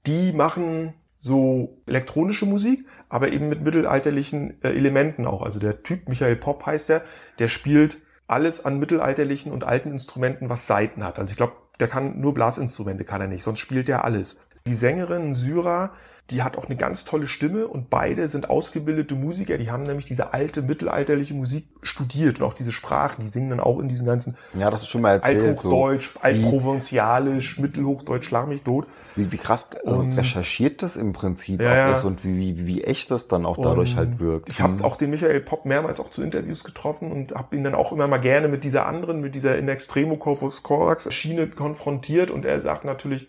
Die 0.07 0.33
machen 0.33 0.94
so 1.21 1.83
elektronische 1.87 2.47
Musik, 2.47 2.87
aber 3.09 3.31
eben 3.31 3.49
mit 3.49 3.63
mittelalterlichen 3.63 4.61
äh, 4.63 4.71
Elementen 4.71 5.27
auch. 5.27 5.43
Also 5.43 5.61
der 5.61 5.83
Typ, 5.83 6.09
Michael 6.09 6.37
Popp 6.37 6.67
heißt 6.67 6.89
der, 6.89 7.03
der 7.39 7.49
spielt 7.49 8.01
alles 8.27 8.65
an 8.65 8.79
mittelalterlichen 8.79 9.53
und 9.53 9.65
alten 9.65 9.93
Instrumenten, 9.93 10.49
was 10.49 10.67
Saiten 10.67 11.05
hat. 11.05 11.19
Also 11.19 11.31
ich 11.31 11.37
glaube, 11.37 11.53
der 11.79 11.89
kann 11.89 12.21
nur 12.21 12.33
Blasinstrumente, 12.33 13.05
kann 13.05 13.21
er 13.21 13.29
nicht, 13.29 13.43
sonst 13.43 13.59
spielt 13.59 13.89
er 13.89 14.05
alles. 14.05 14.41
Die 14.67 14.75
Sängerin 14.75 15.35
Syra 15.35 15.93
die 16.31 16.43
hat 16.43 16.57
auch 16.57 16.66
eine 16.66 16.77
ganz 16.77 17.05
tolle 17.05 17.27
Stimme 17.27 17.66
und 17.66 17.90
beide 17.90 18.29
sind 18.29 18.51
ausgebildete 18.51 19.14
Musiker. 19.14 19.59
Die 19.59 19.71
haben 19.71 19.83
nämlich 19.83 20.05
diese 20.05 20.33
alte 20.33 20.62
mittelalterliche 20.62 21.35
Musik 21.35 21.66
studiert 21.83 22.40
und 22.40 22.47
auch 22.47 22.55
diese 22.55 22.73
Sprachen. 22.73 23.25
Die 23.25 23.29
singen 23.29 23.51
dann 23.51 23.61
auch 23.61 23.79
in 23.81 23.88
diesen 23.88 24.07
ganzen 24.07 24.37
ja, 24.55 24.71
das 24.71 24.83
ist 24.83 24.88
schon 24.88 25.01
mal 25.03 25.14
erzählt, 25.14 25.43
Althochdeutsch, 25.43 26.12
so. 26.14 26.21
Altprovenzalisch, 26.21 27.59
Mittelhochdeutsch, 27.59 28.27
schlag 28.27 28.49
mich 28.49 28.62
tot. 28.62 28.87
Wie, 29.16 29.31
wie 29.33 29.38
krass 29.38 29.69
und, 29.83 30.16
recherchiert 30.16 30.83
das 30.83 30.97
im 30.97 31.12
Prinzip 31.12 31.61
ja, 31.61 31.90
auch 31.90 31.97
ist 31.97 32.05
und 32.05 32.25
wie, 32.25 32.57
wie, 32.57 32.66
wie 32.66 32.85
echt 32.85 33.11
das 33.11 33.29
dann 33.29 33.47
auch 33.47 33.59
dadurch 33.61 33.97
halt 33.97 34.21
wirkt. 34.21 34.49
Ich 34.49 34.61
habe 34.61 34.85
auch 34.85 34.97
den 34.97 35.11
Michael 35.11 35.40
Popp 35.40 35.64
mehrmals 35.64 36.01
auch 36.01 36.11
zu 36.11 36.23
Interviews 36.23 36.64
getroffen 36.64 37.11
und 37.11 37.33
habe 37.33 37.57
ihn 37.57 37.64
dann 37.64 37.75
auch 37.75 37.93
immer 37.93 38.07
mal 38.07 38.19
gerne 38.19 38.49
mit 38.49 38.64
dieser 38.64 38.87
anderen, 38.87 39.21
mit 39.21 39.35
dieser 39.35 39.59
In 39.59 39.69
Extremo 39.69 40.16
Corvus 40.16 40.62
Corax 40.62 41.12
Schiene 41.12 41.49
konfrontiert 41.49 42.31
und 42.31 42.45
er 42.45 42.61
sagt 42.61 42.85
natürlich, 42.85 43.29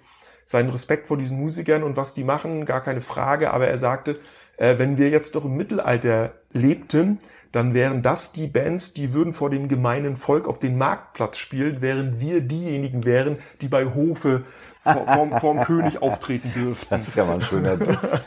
seinen 0.52 0.70
Respekt 0.70 1.08
vor 1.08 1.18
diesen 1.18 1.40
Musikern 1.40 1.84
und 1.84 1.98
was 1.98 2.14
die 2.14 2.24
machen, 2.24 2.66
gar 2.66 2.82
keine 2.82 3.02
Frage. 3.02 3.52
Aber 3.52 3.68
er 3.68 3.78
sagte, 3.78 4.20
äh, 4.58 4.78
wenn 4.78 4.98
wir 4.98 5.10
jetzt 5.10 5.36
doch 5.36 5.46
im 5.46 5.56
Mittelalter 5.56 6.34
lebten, 6.52 7.20
dann 7.52 7.74
wären 7.74 8.02
das 8.02 8.32
die 8.32 8.48
Bands, 8.48 8.94
die 8.94 9.14
würden 9.14 9.34
vor 9.34 9.50
dem 9.50 9.68
gemeinen 9.68 10.16
Volk 10.16 10.48
auf 10.48 10.58
den 10.58 10.78
Marktplatz 10.78 11.38
spielen, 11.38 11.78
während 11.82 12.20
wir 12.20 12.42
diejenigen 12.42 13.04
wären, 13.04 13.38
die 13.62 13.68
bei 13.68 13.86
Hofe 13.86 14.44
vor, 14.80 15.06
vorm, 15.06 15.40
vorm 15.40 15.64
König 15.64 16.02
auftreten 16.02 16.54
dürften. 16.54 16.96
Das 16.96 17.08
ist 17.08 17.16
ja 17.16 17.26
mal 17.26 17.36
ein 17.36 17.42
schöner 17.42 17.78
Diss. 17.78 18.20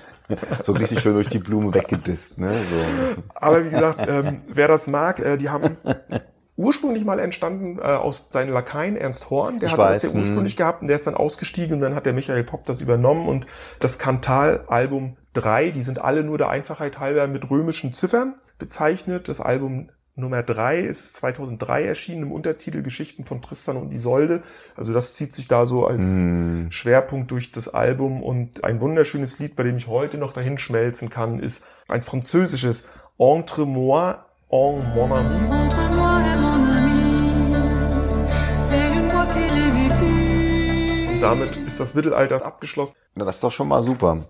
So 0.64 0.72
richtig 0.72 1.00
schön 1.00 1.14
durch 1.14 1.28
die 1.28 1.38
Blume 1.38 1.74
weggedisst, 1.74 2.38
ne? 2.38 2.50
So. 2.50 3.22
Aber 3.34 3.64
wie 3.64 3.70
gesagt, 3.70 4.08
ähm, 4.08 4.40
wer 4.48 4.68
das 4.68 4.86
mag, 4.86 5.18
äh, 5.20 5.36
die 5.36 5.50
haben 5.50 5.76
ursprünglich 6.56 7.04
mal 7.04 7.18
entstanden 7.18 7.78
äh, 7.78 7.82
aus 7.82 8.28
seinen 8.32 8.52
Lakaien 8.52 8.96
Ernst 8.96 9.30
Horn, 9.30 9.58
der 9.58 9.68
Ich 9.68 9.72
hatte 9.76 9.92
das 9.92 10.02
ja 10.02 10.10
ursprünglich 10.10 10.56
gehabt 10.56 10.82
und 10.82 10.88
der 10.88 10.96
ist 10.96 11.06
dann 11.06 11.14
ausgestiegen 11.14 11.76
und 11.76 11.80
dann 11.80 11.94
hat 11.94 12.06
der 12.06 12.12
Michael 12.12 12.44
Popp 12.44 12.64
das 12.64 12.80
übernommen 12.80 13.26
und 13.28 13.46
das 13.80 13.98
Kantal-Album 13.98 15.16
3, 15.32 15.70
die 15.70 15.82
sind 15.82 16.00
alle 16.00 16.22
nur 16.22 16.38
der 16.38 16.48
Einfachheit 16.48 17.00
halber 17.00 17.26
mit 17.26 17.50
römischen 17.50 17.92
Ziffern 17.92 18.36
bezeichnet. 18.58 19.28
Das 19.28 19.40
Album 19.40 19.88
Nummer 20.16 20.44
3 20.44 20.78
ist 20.78 21.14
2003 21.16 21.86
erschienen 21.86 22.22
im 22.22 22.32
Untertitel 22.32 22.82
Geschichten 22.82 23.24
von 23.24 23.42
Tristan 23.42 23.76
und 23.76 23.90
Isolde. 23.90 24.42
Also 24.76 24.92
das 24.92 25.14
zieht 25.14 25.32
sich 25.32 25.48
da 25.48 25.66
so 25.66 25.86
als 25.86 26.14
Hm. 26.14 26.70
Schwerpunkt 26.70 27.32
durch 27.32 27.50
das 27.50 27.66
Album 27.66 28.22
und 28.22 28.62
ein 28.62 28.80
wunderschönes 28.80 29.40
Lied, 29.40 29.56
bei 29.56 29.64
dem 29.64 29.76
ich 29.76 29.88
heute 29.88 30.16
noch 30.16 30.32
dahin 30.32 30.56
schmelzen 30.56 31.10
kann, 31.10 31.40
ist 31.40 31.64
ein 31.88 32.02
französisches 32.02 32.84
Entre 33.18 33.66
moi 33.66 34.14
en 34.50 34.94
mon 34.94 35.12
ami. 35.12 36.13
Damit 41.24 41.56
ist 41.56 41.80
das 41.80 41.94
Mittelalter 41.94 42.44
abgeschlossen. 42.44 42.96
Na, 43.14 43.24
das 43.24 43.36
ist 43.36 43.44
doch 43.44 43.50
schon 43.50 43.68
mal 43.68 43.82
super. 43.82 44.26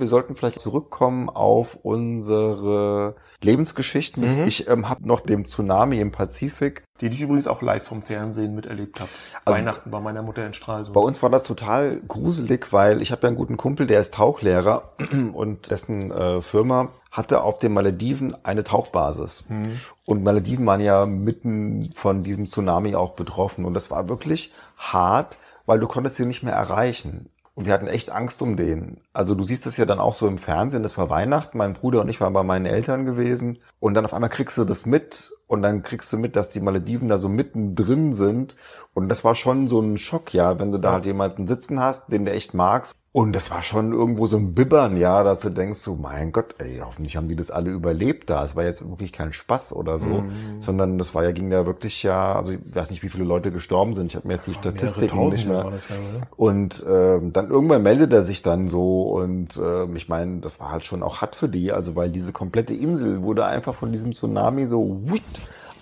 Wir 0.00 0.06
sollten 0.06 0.34
vielleicht 0.34 0.58
zurückkommen 0.58 1.28
auf 1.28 1.78
unsere 1.82 3.14
Lebensgeschichten. 3.42 4.40
Mhm. 4.40 4.46
Ich 4.46 4.66
ähm, 4.68 4.88
habe 4.88 5.06
noch 5.06 5.20
dem 5.20 5.44
Tsunami 5.44 6.00
im 6.00 6.10
Pazifik. 6.10 6.84
Den 7.00 7.12
ich 7.12 7.20
übrigens 7.20 7.46
auch 7.46 7.62
live 7.62 7.84
vom 7.84 8.02
Fernsehen 8.02 8.54
miterlebt 8.54 9.00
habe. 9.00 9.10
Also- 9.44 9.58
Weihnachten 9.58 9.90
bei 9.90 10.00
meiner 10.00 10.22
Mutter 10.22 10.44
in 10.46 10.52
Stralsund. 10.54 10.94
Bei 10.94 11.00
uns 11.00 11.22
war 11.22 11.30
das 11.30 11.44
total 11.44 12.00
gruselig, 12.08 12.72
weil 12.72 13.02
ich 13.02 13.12
habe 13.12 13.22
ja 13.22 13.28
einen 13.28 13.36
guten 13.36 13.56
Kumpel, 13.56 13.86
der 13.86 14.00
ist 14.00 14.14
Tauchlehrer 14.14 14.92
und 15.32 15.70
dessen 15.70 16.10
äh, 16.10 16.42
Firma 16.42 16.88
hatte 17.10 17.42
auf 17.42 17.58
den 17.58 17.72
Malediven 17.72 18.36
eine 18.44 18.64
Tauchbasis. 18.64 19.44
Mhm. 19.48 19.80
Und 20.06 20.22
Malediven 20.24 20.64
waren 20.66 20.80
ja 20.80 21.06
mitten 21.06 21.90
von 21.94 22.22
diesem 22.22 22.46
Tsunami 22.46 22.94
auch 22.94 23.12
betroffen. 23.12 23.64
Und 23.64 23.74
das 23.74 23.90
war 23.90 24.08
wirklich 24.08 24.52
hart, 24.76 25.38
weil 25.66 25.78
du 25.78 25.86
konntest 25.86 26.16
sie 26.16 26.26
nicht 26.26 26.42
mehr 26.42 26.54
erreichen. 26.54 27.28
Und 27.60 27.66
wir 27.66 27.74
hatten 27.74 27.88
echt 27.88 28.08
Angst 28.08 28.40
um 28.40 28.56
den. 28.56 29.02
Also 29.12 29.34
du 29.34 29.44
siehst 29.44 29.66
das 29.66 29.76
ja 29.76 29.84
dann 29.84 30.00
auch 30.00 30.14
so 30.14 30.26
im 30.26 30.38
Fernsehen, 30.38 30.82
das 30.82 30.96
war 30.96 31.10
Weihnachten, 31.10 31.58
mein 31.58 31.74
Bruder 31.74 32.00
und 32.00 32.08
ich 32.08 32.18
waren 32.18 32.32
bei 32.32 32.42
meinen 32.42 32.64
Eltern 32.64 33.04
gewesen. 33.04 33.58
Und 33.80 33.92
dann 33.92 34.06
auf 34.06 34.14
einmal 34.14 34.30
kriegst 34.30 34.56
du 34.56 34.64
das 34.64 34.86
mit 34.86 35.32
und 35.46 35.60
dann 35.60 35.82
kriegst 35.82 36.10
du 36.10 36.16
mit, 36.16 36.36
dass 36.36 36.48
die 36.48 36.60
Malediven 36.60 37.06
da 37.06 37.18
so 37.18 37.28
mittendrin 37.28 38.14
sind. 38.14 38.56
Und 38.94 39.10
das 39.10 39.24
war 39.24 39.34
schon 39.34 39.68
so 39.68 39.78
ein 39.78 39.98
Schock, 39.98 40.32
ja, 40.32 40.58
wenn 40.58 40.72
du 40.72 40.78
da 40.78 40.92
halt 40.92 41.04
jemanden 41.04 41.46
sitzen 41.46 41.80
hast, 41.80 42.10
den 42.10 42.24
du 42.24 42.32
echt 42.32 42.54
magst. 42.54 42.96
Und 43.12 43.32
das 43.32 43.50
war 43.50 43.60
schon 43.62 43.92
irgendwo 43.92 44.26
so 44.26 44.36
ein 44.36 44.54
Bibbern, 44.54 44.96
ja, 44.96 45.24
dass 45.24 45.40
du 45.40 45.50
denkst 45.50 45.80
so, 45.80 45.96
mein 45.96 46.30
Gott, 46.30 46.54
ey, 46.58 46.80
hoffentlich 46.84 47.16
haben 47.16 47.26
die 47.26 47.34
das 47.34 47.50
alle 47.50 47.70
überlebt 47.70 48.30
da. 48.30 48.44
Es 48.44 48.54
war 48.54 48.62
jetzt 48.62 48.88
wirklich 48.88 49.12
kein 49.12 49.32
Spaß 49.32 49.72
oder 49.72 49.98
so, 49.98 50.22
Mhm. 50.22 50.28
sondern 50.60 50.96
das 50.96 51.12
war 51.12 51.24
ja, 51.24 51.32
ging 51.32 51.50
ja 51.50 51.66
wirklich 51.66 52.04
ja, 52.04 52.36
also 52.36 52.52
ich 52.52 52.60
weiß 52.72 52.88
nicht, 52.90 53.02
wie 53.02 53.08
viele 53.08 53.24
Leute 53.24 53.50
gestorben 53.50 53.94
sind. 53.94 54.12
Ich 54.12 54.16
habe 54.16 54.28
mir 54.28 54.34
jetzt 54.34 54.46
die 54.46 54.54
Statistiken 54.54 55.28
nicht 55.28 55.44
mehr. 55.44 55.66
ja, 55.90 55.96
oder? 55.98 56.28
Und 56.36 56.84
ähm, 56.88 57.32
dann 57.32 57.50
irgendwann 57.50 57.82
meldet 57.82 58.12
er 58.12 58.22
sich 58.22 58.42
dann 58.42 58.68
so 58.68 59.02
und 59.10 59.60
ähm, 59.60 59.96
ich 59.96 60.08
meine, 60.08 60.38
das 60.38 60.60
war 60.60 60.70
halt 60.70 60.84
schon 60.84 61.02
auch 61.02 61.20
hart 61.20 61.34
für 61.34 61.48
die, 61.48 61.72
also 61.72 61.96
weil 61.96 62.10
diese 62.10 62.32
komplette 62.32 62.74
Insel 62.74 63.22
wurde 63.22 63.44
einfach 63.44 63.74
von 63.74 63.90
diesem 63.90 64.12
Tsunami 64.12 64.68
so 64.68 65.00
wuit, 65.10 65.22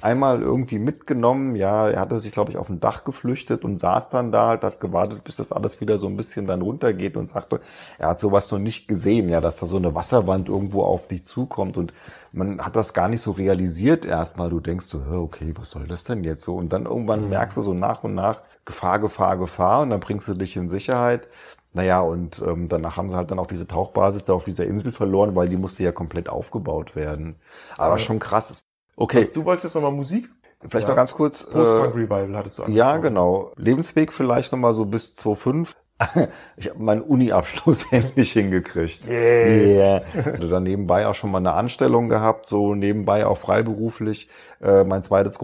einmal 0.02 0.42
irgendwie 0.42 0.78
mitgenommen. 0.78 1.56
Ja, 1.56 1.88
er 1.88 2.00
hatte 2.00 2.18
sich, 2.20 2.32
glaube 2.32 2.50
ich, 2.50 2.56
auf 2.56 2.68
ein 2.68 2.80
Dach 2.80 3.04
geflüchtet 3.04 3.64
und 3.64 3.80
saß 3.80 4.10
dann 4.10 4.32
da, 4.32 4.48
halt, 4.48 4.64
hat 4.64 4.80
gewartet, 4.80 5.24
bis 5.24 5.36
das 5.36 5.52
alles 5.52 5.80
wieder 5.80 5.98
so 5.98 6.06
ein 6.06 6.16
bisschen 6.16 6.46
dann 6.46 6.62
runtergeht 6.62 7.16
und 7.16 7.28
sagte, 7.28 7.60
er 7.98 8.08
hat 8.10 8.18
sowas 8.20 8.50
noch 8.50 8.58
nicht 8.58 8.88
gesehen, 8.88 9.28
ja, 9.28 9.40
dass 9.40 9.56
da 9.58 9.66
so 9.66 9.76
eine 9.76 9.94
Wasserwand 9.94 10.48
irgendwo 10.48 10.82
auf 10.82 11.08
dich 11.08 11.26
zukommt 11.26 11.76
und 11.76 11.92
man 12.32 12.60
hat 12.64 12.76
das 12.76 12.94
gar 12.94 13.08
nicht 13.08 13.22
so 13.22 13.32
realisiert 13.32 14.04
erstmal. 14.04 14.50
Du 14.50 14.60
denkst 14.60 14.86
so, 14.86 15.00
okay, 15.10 15.52
was 15.56 15.70
soll 15.70 15.86
das 15.86 16.04
denn 16.04 16.24
jetzt 16.24 16.44
so? 16.44 16.56
Und 16.56 16.72
dann 16.72 16.86
irgendwann 16.86 17.28
merkst 17.28 17.56
du 17.56 17.62
so 17.62 17.74
nach 17.74 18.04
und 18.04 18.14
nach 18.14 18.42
Gefahr, 18.64 18.98
Gefahr, 18.98 19.36
Gefahr 19.38 19.82
und 19.82 19.90
dann 19.90 20.00
bringst 20.00 20.28
du 20.28 20.34
dich 20.34 20.56
in 20.56 20.68
Sicherheit. 20.68 21.28
Naja, 21.72 22.00
und 22.00 22.42
ähm, 22.46 22.68
danach 22.68 22.96
haben 22.96 23.10
sie 23.10 23.16
halt 23.16 23.30
dann 23.30 23.38
auch 23.38 23.46
diese 23.46 23.66
Tauchbasis 23.66 24.24
da 24.24 24.32
auf 24.32 24.44
dieser 24.44 24.66
Insel 24.66 24.92
verloren, 24.92 25.34
weil 25.36 25.48
die 25.48 25.56
musste 25.56 25.82
ja 25.84 25.92
komplett 25.92 26.28
aufgebaut 26.28 26.96
werden. 26.96 27.36
Aber 27.76 27.98
Ja. 27.98 27.98
schon 27.98 28.18
krass. 28.18 28.67
Okay, 28.98 29.18
Also, 29.18 29.32
du 29.34 29.44
wolltest 29.44 29.64
jetzt 29.64 29.74
nochmal 29.74 29.92
Musik? 29.92 30.28
vielleicht 30.68 30.88
ja. 30.88 30.90
noch 30.90 30.96
ganz 30.96 31.12
kurz. 31.14 31.44
Post-Punk 31.44 31.94
Äh, 31.94 31.98
Revival 31.98 32.36
hattest 32.36 32.58
du 32.58 32.62
ja, 32.64 32.90
angesprochen. 32.92 33.02
genau. 33.02 33.52
Lebensweg 33.56 34.12
vielleicht 34.12 34.50
nochmal 34.52 34.72
so 34.74 34.84
bis 34.86 35.14
2005. 35.16 35.76
Ich 36.56 36.68
habe 36.70 36.82
meinen 36.82 37.02
Uni-Abschluss 37.02 37.86
endlich 37.92 38.32
hingekriegt. 38.32 39.06
Yes. 39.06 40.14
Yeah. 40.14 40.24
Hatte 40.24 40.48
dann 40.48 40.62
nebenbei 40.64 41.06
auch 41.06 41.14
schon 41.14 41.30
mal 41.30 41.38
eine 41.38 41.52
Anstellung 41.52 42.08
gehabt, 42.08 42.46
so 42.46 42.74
nebenbei 42.74 43.26
auch 43.26 43.38
freiberuflich. 43.38 44.28
Äh, 44.60 44.84
mein 44.84 45.02
zweites 45.02 45.38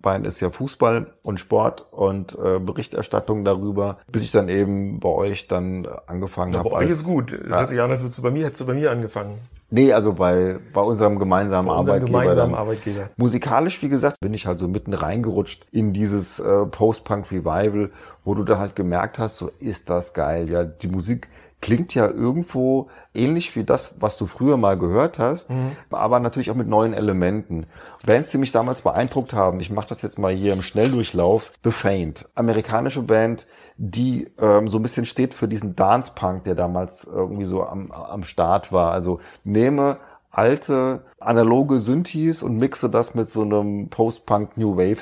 Großstandbein 0.00 0.24
ist 0.24 0.40
ja 0.40 0.50
Fußball 0.50 1.12
und 1.22 1.40
Sport 1.40 1.86
und 1.90 2.36
äh, 2.38 2.58
Berichterstattung 2.60 3.44
darüber, 3.44 3.98
bis 4.10 4.22
ich 4.22 4.30
dann 4.32 4.48
eben 4.48 5.00
bei 5.00 5.08
euch 5.08 5.48
dann 5.48 5.86
angefangen 6.06 6.56
habe. 6.56 6.70
bei 6.70 6.76
euch 6.76 6.90
ist 6.90 7.04
gut. 7.04 7.32
Es 7.32 7.50
Ja. 7.50 7.58
hört 7.58 7.68
sich 7.68 7.80
an, 7.80 7.90
als 7.90 8.00
würdest 8.02 8.18
du 8.18 8.22
bei 8.22 8.30
mir, 8.30 8.44
hättest 8.46 8.60
du 8.62 8.66
bei 8.66 8.74
mir 8.74 8.90
angefangen. 8.90 9.38
Nee, 9.70 9.92
also 9.92 10.14
bei, 10.14 10.58
bei 10.72 10.80
unserem 10.80 11.18
gemeinsamen 11.18 11.68
Bei 11.68 11.74
unserem 11.74 11.96
Arbeitgeber. 11.96 12.20
gemeinsamen 12.20 12.52
dann. 12.52 12.60
Arbeitgeber. 12.60 13.10
Musikalisch, 13.18 13.82
wie 13.82 13.88
gesagt, 13.90 14.18
bin 14.20 14.32
ich 14.32 14.46
halt 14.46 14.60
so 14.60 14.68
mitten 14.68 14.94
reingerutscht 14.94 15.66
in 15.72 15.92
dieses 15.92 16.38
äh, 16.38 16.64
Post-Punk-Revival, 16.66 17.90
wo 18.24 18.34
du 18.34 18.44
dann 18.44 18.58
halt 18.58 18.76
gemerkt 18.76 19.18
hast, 19.18 19.36
so 19.36 19.50
ist 19.60 19.90
das 19.90 20.14
geil. 20.14 20.48
Ja, 20.48 20.64
die 20.64 20.88
Musik 20.88 21.28
klingt 21.60 21.94
ja 21.94 22.06
irgendwo 22.06 22.88
ähnlich 23.14 23.56
wie 23.56 23.64
das, 23.64 24.00
was 24.00 24.16
du 24.16 24.26
früher 24.26 24.56
mal 24.56 24.78
gehört 24.78 25.18
hast, 25.18 25.50
aber 25.90 26.20
natürlich 26.20 26.50
auch 26.50 26.54
mit 26.54 26.68
neuen 26.68 26.92
Elementen. 26.92 27.66
Bands, 28.06 28.30
die 28.30 28.38
mich 28.38 28.52
damals 28.52 28.82
beeindruckt 28.82 29.32
haben, 29.32 29.60
ich 29.60 29.70
mache 29.70 29.88
das 29.88 30.02
jetzt 30.02 30.18
mal 30.18 30.32
hier 30.32 30.52
im 30.52 30.62
Schnelldurchlauf, 30.62 31.50
The 31.64 31.72
Faint, 31.72 32.28
amerikanische 32.34 33.02
Band, 33.02 33.46
die 33.76 34.28
ähm, 34.38 34.68
so 34.68 34.78
ein 34.78 34.82
bisschen 34.82 35.06
steht 35.06 35.34
für 35.34 35.48
diesen 35.48 35.74
Dance-Punk, 35.76 36.44
der 36.44 36.54
damals 36.54 37.04
irgendwie 37.04 37.44
so 37.44 37.64
am, 37.64 37.90
am 37.90 38.22
Start 38.22 38.72
war. 38.72 38.92
Also 38.92 39.20
nehme 39.44 39.98
alte 40.30 41.02
analoge 41.18 41.78
Synthes 41.78 42.42
und 42.42 42.56
mixe 42.56 42.90
das 42.90 43.14
mit 43.14 43.28
so 43.28 43.42
einem 43.42 43.88
Post-Punk 43.88 44.56
New 44.56 44.76
Wave 44.76 45.00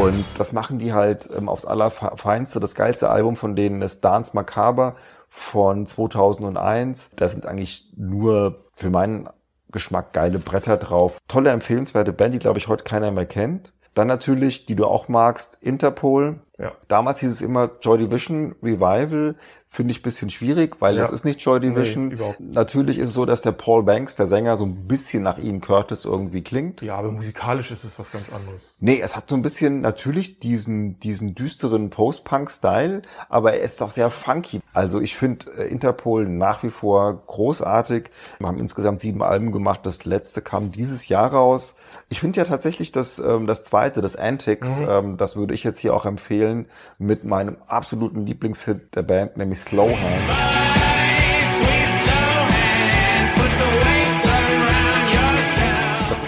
Und 0.00 0.24
das 0.38 0.54
machen 0.54 0.78
die 0.78 0.94
halt 0.94 1.28
ähm, 1.36 1.50
aufs 1.50 1.66
Allerfeinste. 1.66 2.58
Das 2.58 2.74
geilste 2.74 3.10
Album 3.10 3.36
von 3.36 3.54
denen 3.54 3.82
ist 3.82 4.02
Dance 4.02 4.30
Macabre 4.32 4.96
von 5.28 5.84
2001. 5.84 7.10
Da 7.16 7.28
sind 7.28 7.44
eigentlich 7.44 7.92
nur 7.96 8.64
für 8.74 8.88
meinen 8.88 9.28
Geschmack 9.70 10.14
geile 10.14 10.38
Bretter 10.38 10.78
drauf. 10.78 11.18
Tolle, 11.28 11.50
empfehlenswerte 11.50 12.14
Band, 12.14 12.32
die 12.32 12.38
glaube 12.38 12.58
ich 12.58 12.66
heute 12.66 12.82
keiner 12.82 13.10
mehr 13.10 13.26
kennt. 13.26 13.74
Dann 13.92 14.06
natürlich, 14.06 14.64
die 14.64 14.74
du 14.74 14.86
auch 14.86 15.08
magst, 15.08 15.58
Interpol. 15.60 16.40
Ja. 16.58 16.72
Damals 16.88 17.20
hieß 17.20 17.30
es 17.30 17.42
immer 17.42 17.72
Joy 17.82 17.98
Division 17.98 18.54
Revival. 18.62 19.36
Finde 19.72 19.92
ich 19.92 20.00
ein 20.00 20.02
bisschen 20.02 20.30
schwierig, 20.30 20.80
weil 20.80 20.96
Ja. 20.96 21.02
das 21.02 21.10
ist 21.10 21.24
nicht 21.24 21.40
Joy 21.40 21.60
Division. 21.60 22.08
Nee. 22.08 22.34
Natürlich 22.40 22.98
ist 22.98 23.10
es 23.10 23.14
so, 23.14 23.24
dass 23.24 23.40
der 23.40 23.52
Paul 23.52 23.84
Banks, 23.84 24.16
der 24.16 24.26
Sänger, 24.26 24.56
so 24.56 24.64
ein 24.66 24.88
bisschen 24.88 25.22
nach 25.22 25.38
Ian 25.38 25.60
Curtis 25.60 26.04
irgendwie 26.04 26.42
klingt. 26.42 26.82
Ja, 26.82 26.96
aber 26.96 27.12
musikalisch 27.12 27.70
ist 27.70 27.84
es 27.84 27.96
was 27.96 28.10
ganz 28.10 28.32
anderes. 28.32 28.74
Nee, 28.80 29.00
es 29.00 29.14
hat 29.14 29.28
so 29.28 29.36
ein 29.36 29.42
bisschen 29.42 29.80
natürlich 29.80 30.40
diesen, 30.40 30.98
diesen 30.98 31.36
düsteren 31.36 31.88
Post-Punk-Style, 31.90 33.02
aber 33.28 33.52
er 33.54 33.62
ist 33.62 33.80
auch 33.80 33.90
sehr 33.90 34.10
funky. 34.10 34.60
Also 34.72 35.00
ich 35.00 35.16
finde 35.16 35.46
äh, 35.56 35.68
Interpol 35.68 36.28
nach 36.28 36.64
wie 36.64 36.70
vor 36.70 37.22
großartig. 37.28 38.10
Wir 38.40 38.48
haben 38.48 38.58
insgesamt 38.58 39.00
sieben 39.00 39.22
Alben 39.22 39.52
gemacht. 39.52 39.80
Das 39.84 40.04
letzte 40.04 40.42
kam 40.42 40.72
dieses 40.72 41.06
Jahr 41.06 41.32
raus. 41.32 41.76
Ich 42.08 42.18
finde 42.18 42.38
ja 42.38 42.44
tatsächlich 42.44 42.90
das, 42.90 43.20
ähm, 43.20 43.46
das 43.46 43.62
zweite, 43.62 44.00
das 44.00 44.16
Antics, 44.16 44.68
ähm, 44.80 45.16
das 45.16 45.36
würde 45.36 45.54
ich 45.54 45.62
jetzt 45.62 45.78
hier 45.78 45.94
auch 45.94 46.06
empfehlen, 46.06 46.66
mit 46.98 47.22
meinem 47.24 47.56
absoluten 47.68 48.26
Lieblingshit 48.26 48.96
der 48.96 49.02
Band, 49.02 49.36
nämlich 49.36 49.59
Slowhand. 49.60 50.00
Das 50.28 50.59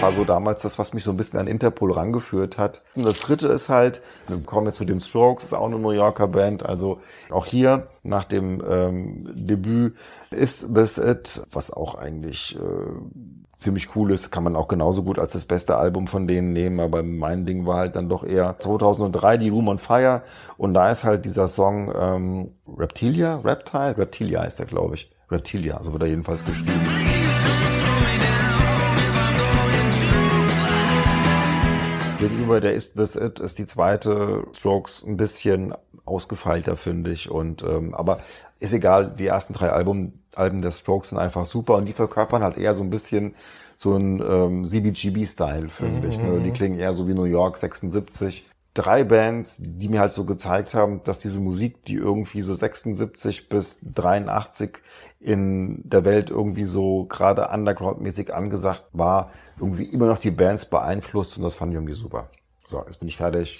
war 0.03 0.11
so 0.11 0.25
damals 0.25 0.61
das, 0.61 0.77
was 0.77 0.93
mich 0.93 1.05
so 1.05 1.11
ein 1.11 1.17
bisschen 1.17 1.39
an 1.39 1.47
Interpol 1.47 1.93
rangeführt 1.93 2.57
hat. 2.57 2.81
Und 2.93 3.05
das 3.05 3.21
dritte 3.21 3.47
ist 3.47 3.69
halt, 3.69 4.01
wir 4.27 4.37
kommen 4.39 4.67
jetzt 4.67 4.75
zu 4.75 4.83
den 4.83 4.99
Strokes, 4.99 5.45
ist 5.45 5.53
auch 5.53 5.65
eine 5.65 5.79
New 5.79 5.91
Yorker 5.91 6.27
Band. 6.27 6.65
Also 6.65 6.99
auch 7.29 7.45
hier 7.45 7.87
nach 8.03 8.25
dem 8.25 8.61
ähm, 8.69 9.29
Debüt 9.33 9.95
ist 10.29 10.75
This 10.75 10.97
It, 10.97 11.47
was 11.53 11.71
auch 11.71 11.95
eigentlich 11.95 12.57
äh, 12.57 13.47
ziemlich 13.47 13.95
cool 13.95 14.11
ist, 14.11 14.29
kann 14.29 14.43
man 14.43 14.57
auch 14.57 14.67
genauso 14.67 15.03
gut 15.03 15.19
als 15.19 15.31
das 15.31 15.45
beste 15.45 15.77
Album 15.77 16.07
von 16.07 16.27
denen 16.27 16.51
nehmen. 16.51 16.81
Aber 16.81 17.01
mein 17.01 17.45
Ding 17.45 17.65
war 17.65 17.77
halt 17.77 17.95
dann 17.95 18.09
doch 18.09 18.25
eher 18.25 18.57
2003 18.59 19.37
die 19.37 19.49
Room 19.49 19.69
on 19.69 19.79
Fire. 19.79 20.23
Und 20.57 20.73
da 20.73 20.91
ist 20.91 21.05
halt 21.05 21.23
dieser 21.23 21.47
Song 21.47 21.89
ähm, 21.97 22.51
Reptilia, 22.77 23.37
Reptile, 23.37 23.97
Reptilia 23.97 24.43
ist 24.43 24.59
der, 24.59 24.65
glaube 24.65 24.95
ich. 24.95 25.09
Reptilia, 25.31 25.79
so 25.81 25.93
wird 25.93 26.03
er 26.03 26.09
jedenfalls 26.09 26.43
geschrieben. 26.43 26.81
Gegenüber 32.23 32.61
der 32.61 32.73
Is 32.73 32.93
This 32.93 33.17
It 33.17 33.41
ist 33.41 33.59
die 33.59 33.65
zweite 33.65 34.45
Strokes 34.55 35.03
ein 35.05 35.17
bisschen 35.17 35.73
ausgefeilter, 36.05 36.77
finde 36.77 37.11
ich. 37.11 37.29
Und 37.29 37.63
ähm, 37.63 37.93
aber 37.93 38.19
ist 38.61 38.71
egal, 38.71 39.13
die 39.19 39.27
ersten 39.27 39.51
drei 39.51 39.71
Album, 39.71 40.13
Alben 40.33 40.61
der 40.61 40.71
Strokes 40.71 41.09
sind 41.09 41.17
einfach 41.17 41.45
super 41.45 41.75
und 41.75 41.85
die 41.85 41.91
verkörpern 41.91 42.41
halt 42.41 42.57
eher 42.57 42.73
so 42.75 42.81
ein 42.81 42.89
bisschen 42.89 43.35
so 43.75 43.97
ein 43.97 44.21
ähm, 44.25 44.63
CBGB-Style, 44.63 45.67
finde 45.67 46.07
ich. 46.07 46.17
Ne? 46.17 46.39
Die 46.39 46.51
klingen 46.51 46.79
eher 46.79 46.93
so 46.93 47.09
wie 47.09 47.13
New 47.13 47.25
York 47.25 47.57
76. 47.57 48.45
Drei 48.73 49.03
Bands, 49.03 49.57
die 49.59 49.87
mir 49.87 49.99
halt 49.99 50.13
so 50.13 50.25
gezeigt 50.25 50.73
haben, 50.73 51.03
dass 51.03 51.19
diese 51.19 51.39
Musik, 51.39 51.85
die 51.85 51.95
irgendwie 51.95 52.41
so 52.41 52.53
76 52.53 53.47
bis 53.47 53.81
83 53.93 54.79
in 55.19 55.87
der 55.87 56.03
Welt 56.05 56.31
irgendwie 56.31 56.65
so 56.65 57.05
gerade 57.05 57.49
underground-mäßig 57.49 58.33
angesagt 58.33 58.85
war, 58.91 59.31
irgendwie 59.59 59.85
immer 59.85 60.07
noch 60.07 60.17
die 60.17 60.31
Bands 60.31 60.65
beeinflusst 60.65 61.37
und 61.37 61.43
das 61.43 61.55
fand 61.55 61.71
ich 61.71 61.75
irgendwie 61.75 61.93
super. 61.93 62.29
So, 62.65 62.83
jetzt 62.85 62.99
bin 62.99 63.09
ich 63.09 63.17
fertig. 63.17 63.55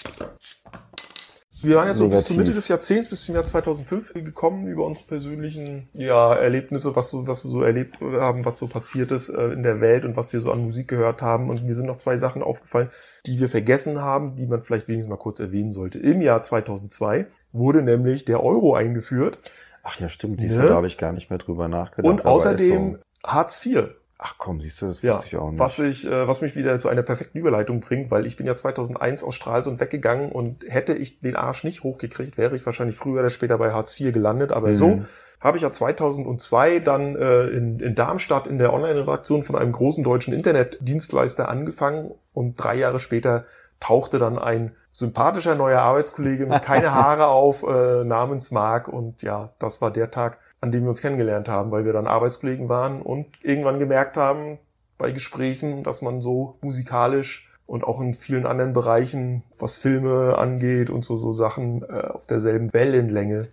Wir 1.63 1.78
waren 1.78 1.88
jetzt 1.88 1.97
so 1.97 2.10
bis 2.10 2.26
zur. 2.26 2.38
Mitte 2.38 2.54
des 2.54 2.67
Jahrzehnts, 2.67 3.10
bis 3.10 3.23
zum 3.23 3.36
Jahr 3.36 3.45
2005 3.45 4.13
gekommen 4.13 4.67
über 4.67 4.86
unsere 4.86 5.08
persönlichen 5.08 5.88
ja, 5.93 6.34
Erlebnisse, 6.34 6.95
was, 6.95 7.10
so, 7.12 7.26
was 7.26 7.45
wir 7.45 7.52
so 7.52 7.63
erlebt 7.63 7.99
haben, 8.02 8.45
was 8.45 8.60
so 8.60 8.67
passiert 8.67 9.12
ist 9.12 9.30
äh, 9.30 9.47
in 9.47 9.63
der 9.63 9.80
Welt 9.82 10.06
und 10.06 10.15
was 10.15 10.34
wir 10.34 10.41
so 10.41 10.52
an 10.52 10.63
Musik 10.63 10.88
gehört 10.88 11.21
haben. 11.21 11.49
Und 11.49 11.65
mir 11.65 11.73
sind 11.73 11.88
noch 11.88 11.95
zwei 11.95 12.17
Sachen 12.17 12.43
aufgefallen, 12.43 12.89
die 13.26 13.39
wir 13.39 13.49
vergessen 13.49 14.02
haben, 14.02 14.36
die 14.36 14.45
man 14.45 14.62
vielleicht 14.62 14.88
wenigstens 14.88 15.10
mal 15.10 15.17
kurz 15.17 15.39
erwähnen 15.39 15.71
sollte. 15.71 15.99
Im 15.99 16.21
Jahr 16.21 16.41
2002 16.41 17.28
wurde 17.52 17.82
nämlich 17.82 18.26
der 18.26 18.43
Euro 18.43 18.73
eingeführt 18.76 19.38
Ach 19.84 19.99
ja, 19.99 20.10
stimmt, 20.10 20.39
siehst 20.39 20.56
Ne? 20.56 20.63
da 20.63 20.76
habe 20.76 20.88
ich 20.88 20.97
gar 20.97 21.12
nicht 21.12 21.30
mehr 21.30 21.39
drüber 21.39 21.67
nachgedacht. 21.67 22.10
und 22.12 22.26
außerdem 22.26 22.99
so. 22.99 23.30
Hartz 23.30 23.65
IV. 23.65 23.95
Ach 24.26 24.36
komm, 24.38 24.62
siehst 24.62 24.82
du, 24.82 24.86
das 24.88 25.02
Ja, 25.02 25.16
wusste 25.18 25.28
ich 25.28 25.36
auch 25.36 25.52
nicht. 25.52 25.60
was 25.60 25.80
ich, 25.80 26.06
äh, 26.08 26.28
was 26.30 26.42
mich 26.42 26.56
wieder 26.56 26.80
zu 26.80 26.88
einer 26.88 27.02
perfekten 27.04 27.38
Überleitung 27.38 27.82
bringt, 27.82 28.10
weil 28.10 28.26
ich 28.26 28.38
bin 28.38 28.48
ja 28.48 28.56
2001 28.56 29.22
aus 29.22 29.36
Stralsund 29.36 29.82
weggegangen 29.82 30.32
und 30.32 30.64
hätte 30.66 30.94
ich 30.94 31.20
den 31.20 31.36
Arsch 31.36 31.66
nicht 31.66 31.84
hochgekriegt, 31.84 32.38
wäre 32.38 32.56
ich 32.56 32.66
wahrscheinlich 32.66 32.96
früher 32.96 33.20
oder 33.20 33.30
später 33.30 33.58
bei 33.58 33.74
Hartz 33.74 34.00
IV 34.00 34.14
gelandet. 34.14 34.54
Aber 34.54 34.70
Mhm. 34.70 34.76
so 34.76 35.02
habe 35.42 35.58
ich 35.58 35.64
ja 35.64 35.72
2002 35.72 36.80
dann 36.80 37.18
äh, 37.18 37.48
in, 37.48 37.82
in 37.82 37.96
Darmstadt 37.96 38.48
in 38.48 38.60
der 38.60 38.72
Online-Redaktion 38.72 39.44
von 39.44 39.58
einem 39.58 39.74
großen 39.74 40.06
deutschen 40.06 40.34
Internetdienstleister 40.34 41.50
angefangen 41.50 42.12
und 42.32 42.56
drei 42.56 42.76
Jahre 42.76 43.02
später 43.02 43.44
tauchte 43.84 44.17
dann 44.17 44.39
ein 44.39 44.72
sympathischer 44.93 45.56
neuer 45.56 45.82
Arbeitskollege 45.82 46.46
mit 46.46 46.62
keine 46.62 46.93
Haare 46.93 47.28
auf 47.28 47.63
äh, 47.63 48.06
namens 48.06 48.50
Marc 48.52 48.88
und 48.88 49.22
ja, 49.24 49.50
das 49.60 49.82
war 49.82 49.91
der 49.91 50.10
Tag, 50.10 50.39
an 50.62 50.72
dem 50.72 50.84
wir 50.84 50.89
uns 50.89 51.02
kennengelernt 51.02 51.50
haben, 51.50 51.69
weil 51.72 51.84
wir 51.84 51.91
dann 51.91 52.08
Arbeitskollegen 52.08 52.69
waren 52.69 53.02
und 53.02 53.28
irgendwann 53.41 53.80
gemerkt 53.80 54.15
haben 54.15 54.58
bei 54.98 55.12
Gesprächen, 55.12 55.84
dass 55.84 56.02
man 56.02 56.22
so 56.22 56.58
musikalisch 56.62 57.50
und 57.65 57.84
auch 57.84 58.00
in 58.00 58.13
vielen 58.13 58.46
anderen 58.46 58.72
Bereichen, 58.72 59.43
was 59.60 59.76
Filme 59.76 60.38
angeht 60.38 60.89
und 60.89 61.04
so 61.04 61.17
so 61.17 61.34
Sachen 61.34 61.84
äh, 61.84 62.08
auf 62.08 62.26
derselben 62.26 62.74
Wellenlänge 62.74 63.50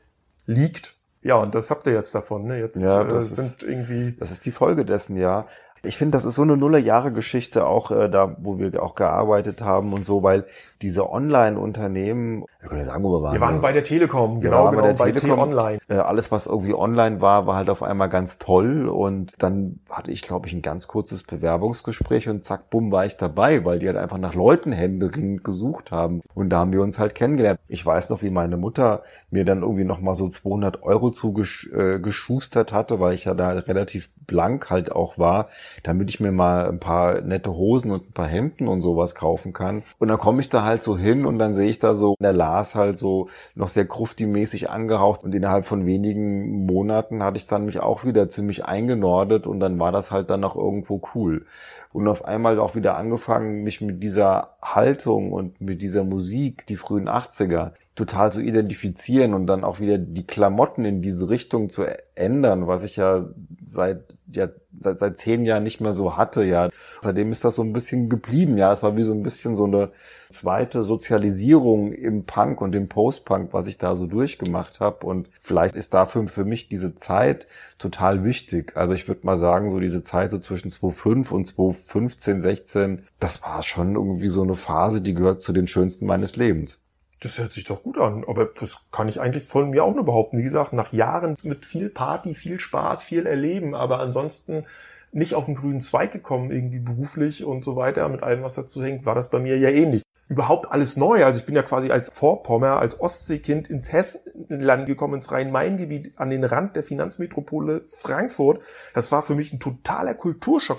liegt. 0.47 0.97
Ja, 1.23 1.37
und 1.37 1.57
das 1.57 1.71
habt 1.71 1.87
ihr 1.89 1.93
jetzt 1.93 2.15
davon. 2.15 2.47
Ne? 2.47 2.61
Jetzt 2.61 2.81
Ja, 2.81 3.03
äh, 3.03 3.21
sind 3.21 3.65
irgendwie 3.65 4.17
Das 4.19 4.31
ist 4.31 4.47
die 4.47 4.53
Folge 4.53 4.85
dessen, 4.85 5.17
ja. 5.17 5.45
Ich 5.83 5.97
finde, 5.97 6.13
das 6.13 6.25
ist 6.25 6.35
so 6.35 6.43
eine 6.43 6.57
Nuller-Jahre-Geschichte 6.57 7.67
auch 7.67 7.91
äh, 7.91 8.09
da, 8.09 8.37
wo 8.39 8.59
wir 8.59 8.83
auch 8.83 8.95
gearbeitet 8.95 9.63
haben 9.63 9.93
und 9.93 10.05
so, 10.05 10.23
weil 10.23 10.45
diese 10.83 11.11
Online-Unternehmen, 11.11 12.45
wir 12.61 12.69
können 12.69 12.81
ja 12.81 12.87
sagen, 12.87 13.03
wo 13.03 13.13
wir 13.13 13.23
waren. 13.23 13.33
Wir 13.35 13.41
waren 13.41 13.57
ne? 13.57 13.61
bei 13.61 13.73
der 13.73 13.83
Telekom, 13.83 14.41
genau, 14.41 14.71
genau, 14.71 14.93
bei, 14.95 15.13
der 15.13 15.17
Telekom. 15.17 15.49
T-Online. 15.49 15.79
Äh, 15.89 15.95
alles, 15.95 16.31
was 16.31 16.47
irgendwie 16.47 16.75
online 16.75 17.21
war, 17.21 17.47
war 17.47 17.57
halt 17.57 17.71
auf 17.71 17.83
einmal 17.83 18.09
ganz 18.09 18.39
toll. 18.39 18.89
Und 18.89 19.35
dann 19.39 19.81
hatte 19.91 20.11
ich, 20.11 20.23
glaube 20.23 20.47
ich, 20.47 20.53
ein 20.53 20.63
ganz 20.63 20.87
kurzes 20.87 21.23
Bewerbungsgespräch 21.23 22.29
und 22.29 22.45
zack, 22.45 22.71
bumm, 22.71 22.93
war 22.93 23.07
ich 23.07 23.17
dabei, 23.17 23.65
weil 23.65 23.79
die 23.79 23.87
halt 23.87 23.97
einfach 23.97 24.19
nach 24.19 24.35
Leuten 24.35 24.73
händeringend 24.73 25.45
gesucht 25.45 25.91
haben. 25.91 26.21
Und 26.35 26.51
da 26.51 26.61
haben 26.61 26.73
wir 26.73 26.83
uns 26.83 26.99
halt 26.99 27.15
kennengelernt. 27.15 27.61
Ich 27.69 27.85
weiß 27.85 28.11
noch, 28.11 28.23
wie 28.23 28.31
meine 28.31 28.57
Mutter 28.57 29.03
mir 29.31 29.45
dann 29.45 29.63
irgendwie 29.63 29.85
nochmal 29.85 30.15
so 30.15 30.29
200 30.29 30.83
Euro 30.83 31.11
zugeschustert 31.11 32.73
hatte, 32.73 32.99
weil 32.99 33.15
ich 33.15 33.25
ja 33.25 33.35
da 33.35 33.51
relativ 33.51 34.13
blank 34.27 34.71
halt 34.71 34.93
auch 34.93 35.19
war, 35.19 35.49
damit 35.83 36.11
ich 36.11 36.21
mir 36.21 36.33
mal 36.33 36.69
ein 36.69 36.81
paar 36.81 37.21
nette 37.21 37.53
Hosen 37.53 37.91
und 37.91 38.09
ein 38.09 38.13
paar 38.13 38.29
Hemden 38.29 38.69
und 38.69 38.83
sowas 38.83 39.15
kaufen 39.15 39.53
kann. 39.53 39.83
Und 39.99 40.09
dann 40.09 40.19
komme 40.19 40.41
ich 40.41 40.49
da 40.49 40.65
halt 40.65 40.83
so 40.83 40.97
hin 40.97 41.27
und 41.27 41.39
dann 41.39 41.55
sehe 41.55 41.69
ich 41.69 41.79
da 41.79 41.95
so, 41.95 42.15
der 42.21 42.33
Lars 42.33 42.75
halt 42.75 42.99
so 42.99 43.29
noch 43.55 43.69
sehr 43.69 43.87
krufti-mäßig 43.87 44.69
angehaucht 44.69 45.25
und 45.25 45.35
innerhalb 45.35 45.67
von 45.67 45.87
wenigen 45.87 46.67
Monaten 46.67 47.23
hatte 47.23 47.37
ich 47.37 47.47
dann 47.47 47.65
mich 47.65 47.81
auch 47.81 48.05
wieder 48.05 48.29
ziemlich 48.29 48.65
eingenordet 48.65 49.47
und 49.47 49.61
dann 49.61 49.79
war 49.79 49.93
das 49.93 50.11
halt 50.11 50.31
dann 50.31 50.41
noch 50.41 50.57
irgendwo 50.57 51.01
cool. 51.15 51.47
Und 51.93 52.07
auf 52.07 52.25
einmal 52.25 52.59
auch 52.61 52.77
wieder 52.77 52.97
angefangen, 52.97 53.65
mich 53.65 53.81
mit 53.81 54.03
dieser 54.03 54.57
Haltung 54.63 55.33
und 55.33 55.61
mit 55.61 55.83
dieser 55.83 56.05
Musik, 56.05 56.67
die 56.67 56.77
frühen 56.77 57.09
80er, 57.09 57.73
total 57.97 58.33
zu 58.33 58.41
identifizieren 58.41 59.35
und 59.35 59.47
dann 59.47 59.65
auch 59.65 59.81
wieder 59.81 59.99
die 59.99 60.27
Klamotten 60.27 60.85
in 60.85 61.03
diese 61.03 61.29
Richtung 61.29 61.71
zu 61.71 61.85
ändern, 62.15 62.67
was 62.67 62.85
ich 62.85 62.97
ja 62.97 63.27
seit, 63.65 64.17
ja, 64.33 64.49
seit, 64.81 64.99
seit 64.99 65.19
zehn 65.19 65.45
Jahren 65.45 65.65
nicht 65.65 65.81
mehr 65.81 65.93
so 65.93 66.17
hatte, 66.17 66.45
ja. 66.45 66.69
Seitdem 67.03 67.33
ist 67.33 67.45
das 67.45 67.57
so 67.57 67.63
ein 67.63 67.73
bisschen 67.73 68.09
geblieben, 68.09 68.57
ja. 68.57 68.73
Es 68.73 68.83
war 68.83 68.97
wie 68.97 69.03
so 69.03 69.13
ein 69.13 69.25
bisschen 69.25 69.57
so 69.57 69.65
eine 69.65 69.91
zweite 70.31 70.85
Sozialisierung 70.85 71.93
im 71.93 72.25
Punk 72.25 72.61
und 72.61 72.75
im 72.75 72.89
Post-Punk, 72.89 73.53
was 73.53 73.67
ich 73.67 73.77
da 73.77 73.95
so 73.97 74.07
durchgemacht 74.07 74.81
habe. 74.81 75.05
Und 75.05 75.29
vielleicht 75.41 75.75
ist 75.75 75.93
dafür 75.93 76.29
für 76.29 76.45
mich 76.45 76.69
diese 76.69 76.95
Zeit 76.95 77.49
total 77.79 78.25
wichtig. 78.25 78.77
Also 78.77 78.95
ich 78.95 79.09
würde 79.09 79.27
mal 79.27 79.37
sagen, 79.37 79.69
so 79.69 79.81
diese 79.81 80.03
Zeit 80.03 80.31
so 80.31 80.39
zwischen 80.39 80.71
2005 80.71 81.33
und 81.33 81.45
2015, 81.47 82.41
16, 82.41 83.03
das 83.19 83.43
war 83.43 83.63
schon 83.63 83.97
irgendwie 83.97 84.29
so 84.29 84.43
eine 84.43 84.55
Phase, 84.55 85.01
die 85.01 85.15
gehört 85.15 85.43
zu 85.43 85.53
den 85.53 85.67
schönsten 85.67 86.07
meines 86.07 86.37
Lebens. 86.37 86.79
Das 87.23 87.39
hört 87.39 87.53
sich 87.53 87.65
doch 87.65 87.83
gut 87.83 87.99
an, 87.99 88.25
aber 88.27 88.47
das 88.47 88.79
kann 88.91 89.09
ich 89.09 89.21
eigentlich 89.21 89.45
von 89.45 89.71
mir 89.71 89.85
auch 89.85 89.95
nur 89.95 90.07
behaupten. 90.07 90.39
Wie 90.39 90.43
gesagt, 90.43 90.73
nach 90.73 90.93
Jahren 90.93 91.37
mit 91.43 91.67
viel 91.67 91.91
Party, 91.91 92.35
viel 92.35 92.59
Spaß, 92.59 93.05
viel 93.05 93.27
Erleben, 93.27 93.75
aber 93.75 94.01
ansonsten 94.01 94.65
nicht 95.13 95.35
auf 95.35 95.45
den 95.45 95.55
grünen 95.55 95.83
Zweig 95.83 96.13
gekommen, 96.13 96.51
irgendwie 96.51 96.79
beruflich 96.79 97.45
und 97.45 97.63
so 97.63 97.77
weiter, 97.77 98.09
mit 98.09 98.23
allem, 98.23 98.43
was 98.43 98.55
dazu 98.55 98.83
hängt, 98.83 99.05
war 99.05 99.15
das 99.15 99.29
bei 99.29 99.39
mir 99.39 99.59
ja 99.59 99.69
ähnlich. 99.69 100.03
Überhaupt 100.29 100.71
alles 100.71 100.97
neu. 100.97 101.25
Also 101.25 101.41
ich 101.41 101.45
bin 101.45 101.57
ja 101.57 101.63
quasi 101.63 101.91
als 101.91 102.09
Vorpommer, 102.09 102.79
als 102.79 103.01
Ostseekind 103.01 103.69
ins 103.69 103.93
Hessenland 103.93 104.87
gekommen, 104.87 105.15
ins 105.15 105.33
Rhein-Main-Gebiet, 105.33 106.13
an 106.19 106.31
den 106.31 106.45
Rand 106.45 106.77
der 106.77 106.85
Finanzmetropole 106.85 107.83
Frankfurt. 107.85 108.63
Das 108.95 109.11
war 109.11 109.23
für 109.23 109.35
mich 109.35 109.53
ein 109.53 109.59
totaler 109.59 110.15
Kulturschock. 110.15 110.79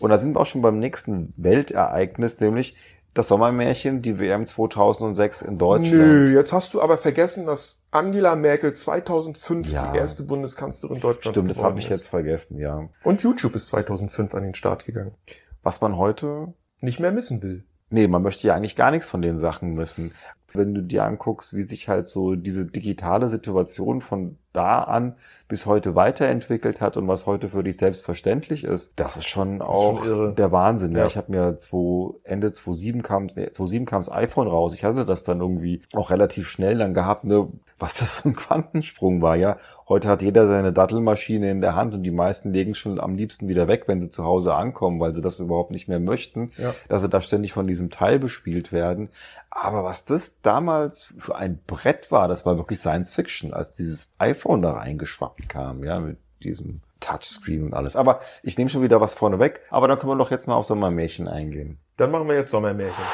Und 0.00 0.10
da 0.10 0.18
sind 0.18 0.34
wir 0.34 0.40
auch 0.40 0.46
schon 0.46 0.62
beim 0.62 0.80
nächsten 0.80 1.32
Weltereignis, 1.36 2.40
nämlich 2.40 2.76
das 3.14 3.28
Sommermärchen, 3.28 4.00
die 4.02 4.18
WM 4.18 4.46
2006 4.46 5.42
in 5.42 5.58
Deutschland. 5.58 5.92
Nö, 5.92 6.32
jetzt 6.34 6.52
hast 6.52 6.72
du 6.72 6.80
aber 6.80 6.96
vergessen, 6.96 7.44
dass 7.46 7.86
Angela 7.90 8.36
Merkel 8.36 8.72
2005 8.72 9.72
Ja. 9.72 9.92
die 9.92 9.98
erste 9.98 10.22
Bundeskanzlerin 10.22 11.00
Deutschlands 11.00 11.36
Stimmt, 11.38 11.50
das 11.50 11.56
geworden 11.58 11.72
habe 11.72 11.80
ich 11.80 11.90
ist. 11.90 11.96
jetzt 12.00 12.08
vergessen, 12.08 12.58
ja. 12.58 12.88
Und 13.04 13.22
YouTube 13.22 13.54
ist 13.54 13.66
2005 13.68 14.34
an 14.34 14.42
den 14.44 14.54
Start 14.54 14.86
gegangen. 14.86 15.14
Was 15.62 15.80
man 15.80 15.96
heute, 15.96 16.54
Nicht 16.80 17.00
mehr 17.00 17.12
missen 17.12 17.42
will. 17.42 17.64
nee, 17.90 18.06
man 18.08 18.22
möchte 18.22 18.46
ja 18.46 18.54
eigentlich 18.54 18.76
gar 18.76 18.90
nichts 18.90 19.06
von 19.08 19.20
den 19.22 19.36
Sachen 19.38 19.70
müssen. 19.70 20.12
Wenn 20.54 20.74
du 20.74 20.82
dir 20.82 21.04
anguckst, 21.04 21.54
wie 21.54 21.62
sich 21.62 21.88
halt 21.88 22.08
so 22.08 22.34
diese 22.34 22.66
digitale 22.66 23.28
Situation 23.28 24.00
von 24.02 24.38
da 24.52 24.80
an 24.82 25.14
bis 25.48 25.66
heute 25.66 25.94
weiterentwickelt 25.94 26.80
hat 26.80 26.96
und 26.96 27.06
was 27.08 27.26
heute 27.26 27.50
für 27.50 27.62
dich 27.62 27.76
selbstverständlich 27.76 28.64
ist, 28.64 28.98
das 28.98 29.16
ist 29.18 29.26
schon 29.26 29.60
auch 29.60 30.02
schon 30.04 30.34
der 30.34 30.50
Wahnsinn. 30.50 30.92
Ja. 30.92 31.00
Ja. 31.00 31.06
Ich 31.06 31.16
habe 31.18 31.30
mir 31.30 31.56
zwei, 31.58 32.14
Ende 32.24 32.50
2007 32.50 33.02
kam, 33.02 33.26
nee, 33.26 33.50
2007 33.50 33.84
kam 33.84 34.00
das 34.00 34.10
iPhone 34.10 34.48
raus. 34.48 34.74
Ich 34.74 34.84
hatte 34.84 35.04
das 35.04 35.24
dann 35.24 35.40
irgendwie 35.40 35.82
auch 35.94 36.10
relativ 36.10 36.48
schnell 36.48 36.78
dann 36.78 36.94
gehabt, 36.94 37.24
ne, 37.24 37.48
was 37.78 37.94
das 37.98 38.20
für 38.20 38.30
ein 38.30 38.36
Quantensprung 38.36 39.20
war, 39.20 39.36
ja. 39.36 39.58
Heute 39.88 40.08
hat 40.08 40.22
jeder 40.22 40.46
seine 40.48 40.72
Dattelmaschine 40.72 41.50
in 41.50 41.60
der 41.60 41.74
Hand 41.74 41.92
und 41.92 42.02
die 42.02 42.10
meisten 42.10 42.52
legen 42.52 42.74
schon 42.74 42.98
am 42.98 43.14
liebsten 43.16 43.48
wieder 43.48 43.68
weg, 43.68 43.84
wenn 43.88 44.00
sie 44.00 44.08
zu 44.08 44.24
Hause 44.24 44.54
ankommen, 44.54 45.00
weil 45.00 45.14
sie 45.14 45.20
das 45.20 45.38
überhaupt 45.38 45.70
nicht 45.70 45.86
mehr 45.88 46.00
möchten, 46.00 46.50
Ja. 46.56 46.72
dass 46.88 47.02
sie 47.02 47.10
da 47.10 47.20
ständig 47.20 47.52
von 47.52 47.66
diesem 47.66 47.90
Teil 47.90 48.18
bespielt 48.18 48.72
werden. 48.72 49.10
Aber 49.50 49.84
was 49.84 50.06
das 50.06 50.40
damals 50.40 51.12
für 51.18 51.36
ein 51.36 51.58
Brett 51.66 52.10
war, 52.10 52.26
das 52.26 52.46
war 52.46 52.56
wirklich 52.56 52.78
Science 52.78 53.12
Fiction, 53.12 53.52
als 53.52 53.72
dieses 53.72 54.14
iPhone 54.18 54.41
da 54.62 54.72
reingeschwappt 54.72 55.48
kam, 55.48 55.84
ja, 55.84 56.00
mit 56.00 56.18
diesem 56.42 56.80
Touchscreen 57.00 57.64
und 57.64 57.74
alles. 57.74 57.96
Aber 57.96 58.20
ich 58.42 58.56
nehme 58.56 58.70
schon 58.70 58.82
wieder 58.82 59.00
was 59.00 59.14
vorne 59.14 59.38
weg. 59.38 59.60
Aber 59.70 59.88
dann 59.88 59.98
können 59.98 60.12
wir 60.12 60.16
doch 60.16 60.30
jetzt 60.30 60.48
mal 60.48 60.54
auf 60.54 60.66
Sommermärchen 60.66 61.28
eingehen. 61.28 61.78
Dann 61.96 62.10
machen 62.10 62.28
wir 62.28 62.36
jetzt 62.36 62.50
Sommermärchen. 62.50 63.04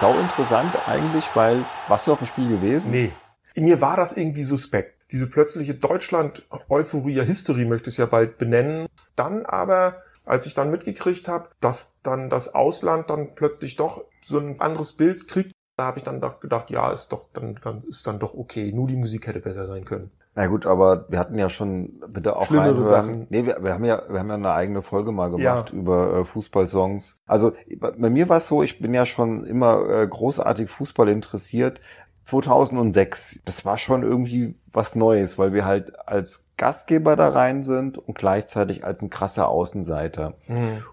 Sau 0.00 0.18
interessant 0.18 0.74
eigentlich, 0.88 1.24
weil, 1.34 1.64
warst 1.88 2.06
du 2.06 2.12
auf 2.12 2.18
dem 2.18 2.26
Spiel 2.26 2.48
gewesen? 2.48 2.90
Nee. 2.90 3.12
Mir 3.54 3.80
war 3.80 3.96
das 3.96 4.16
irgendwie 4.16 4.44
suspekt. 4.44 5.12
Diese 5.12 5.28
plötzliche 5.28 5.74
Deutschland-Euphorie, 5.74 7.22
History 7.22 7.66
möchte 7.66 7.88
ich 7.88 7.94
es 7.94 7.98
ja 7.98 8.06
bald 8.06 8.38
benennen. 8.38 8.86
Dann 9.14 9.44
aber, 9.44 10.02
als 10.24 10.46
ich 10.46 10.54
dann 10.54 10.70
mitgekriegt 10.70 11.28
habe, 11.28 11.50
dass 11.60 12.00
dann 12.02 12.30
das 12.30 12.54
Ausland 12.54 13.10
dann 13.10 13.34
plötzlich 13.34 13.76
doch 13.76 14.04
so 14.24 14.38
ein 14.38 14.58
anderes 14.60 14.94
Bild 14.94 15.28
kriegt, 15.28 15.52
da 15.76 15.84
habe 15.84 15.98
ich 15.98 16.04
dann 16.04 16.20
doch 16.20 16.40
gedacht, 16.40 16.70
ja, 16.70 16.90
ist 16.90 17.12
doch 17.12 17.26
dann 17.32 17.56
ist 17.88 18.06
dann 18.06 18.18
doch 18.18 18.34
okay. 18.34 18.72
Nur 18.72 18.86
die 18.86 18.96
Musik 18.96 19.26
hätte 19.26 19.40
besser 19.40 19.66
sein 19.66 19.84
können. 19.84 20.10
Na 20.34 20.46
gut, 20.46 20.64
aber 20.64 21.06
wir 21.10 21.18
hatten 21.18 21.38
ja 21.38 21.50
schon 21.50 22.00
bitte 22.08 22.36
auch 22.36 22.46
Schlimmere 22.46 22.68
reinhören. 22.68 22.84
Sachen. 22.84 23.26
Nee, 23.28 23.44
wir, 23.44 23.62
wir 23.62 23.74
haben 23.74 23.84
ja 23.84 24.02
wir 24.08 24.18
haben 24.18 24.28
ja 24.28 24.34
eine 24.34 24.52
eigene 24.52 24.82
Folge 24.82 25.12
mal 25.12 25.30
gemacht 25.30 25.70
Ja. 25.72 25.76
über 25.78 26.20
äh, 26.20 26.24
Fußballsongs. 26.24 27.18
Also 27.26 27.52
bei, 27.78 27.90
bei 27.90 28.08
mir 28.10 28.28
war 28.30 28.38
es 28.38 28.48
so, 28.48 28.62
ich 28.62 28.78
bin 28.80 28.94
ja 28.94 29.04
schon 29.04 29.44
immer 29.44 29.88
äh, 29.88 30.06
großartig 30.08 30.70
Fußball 30.70 31.08
interessiert. 31.08 31.80
2006, 32.24 33.42
das 33.44 33.64
war 33.64 33.76
schon 33.78 34.02
irgendwie 34.02 34.54
was 34.72 34.94
Neues, 34.94 35.38
weil 35.38 35.52
wir 35.52 35.64
halt 35.64 36.08
als 36.08 36.48
Gastgeber 36.56 37.16
da 37.16 37.30
rein 37.30 37.64
sind 37.64 37.98
und 37.98 38.16
gleichzeitig 38.16 38.84
als 38.84 39.02
ein 39.02 39.10
krasser 39.10 39.48
Außenseiter. 39.48 40.34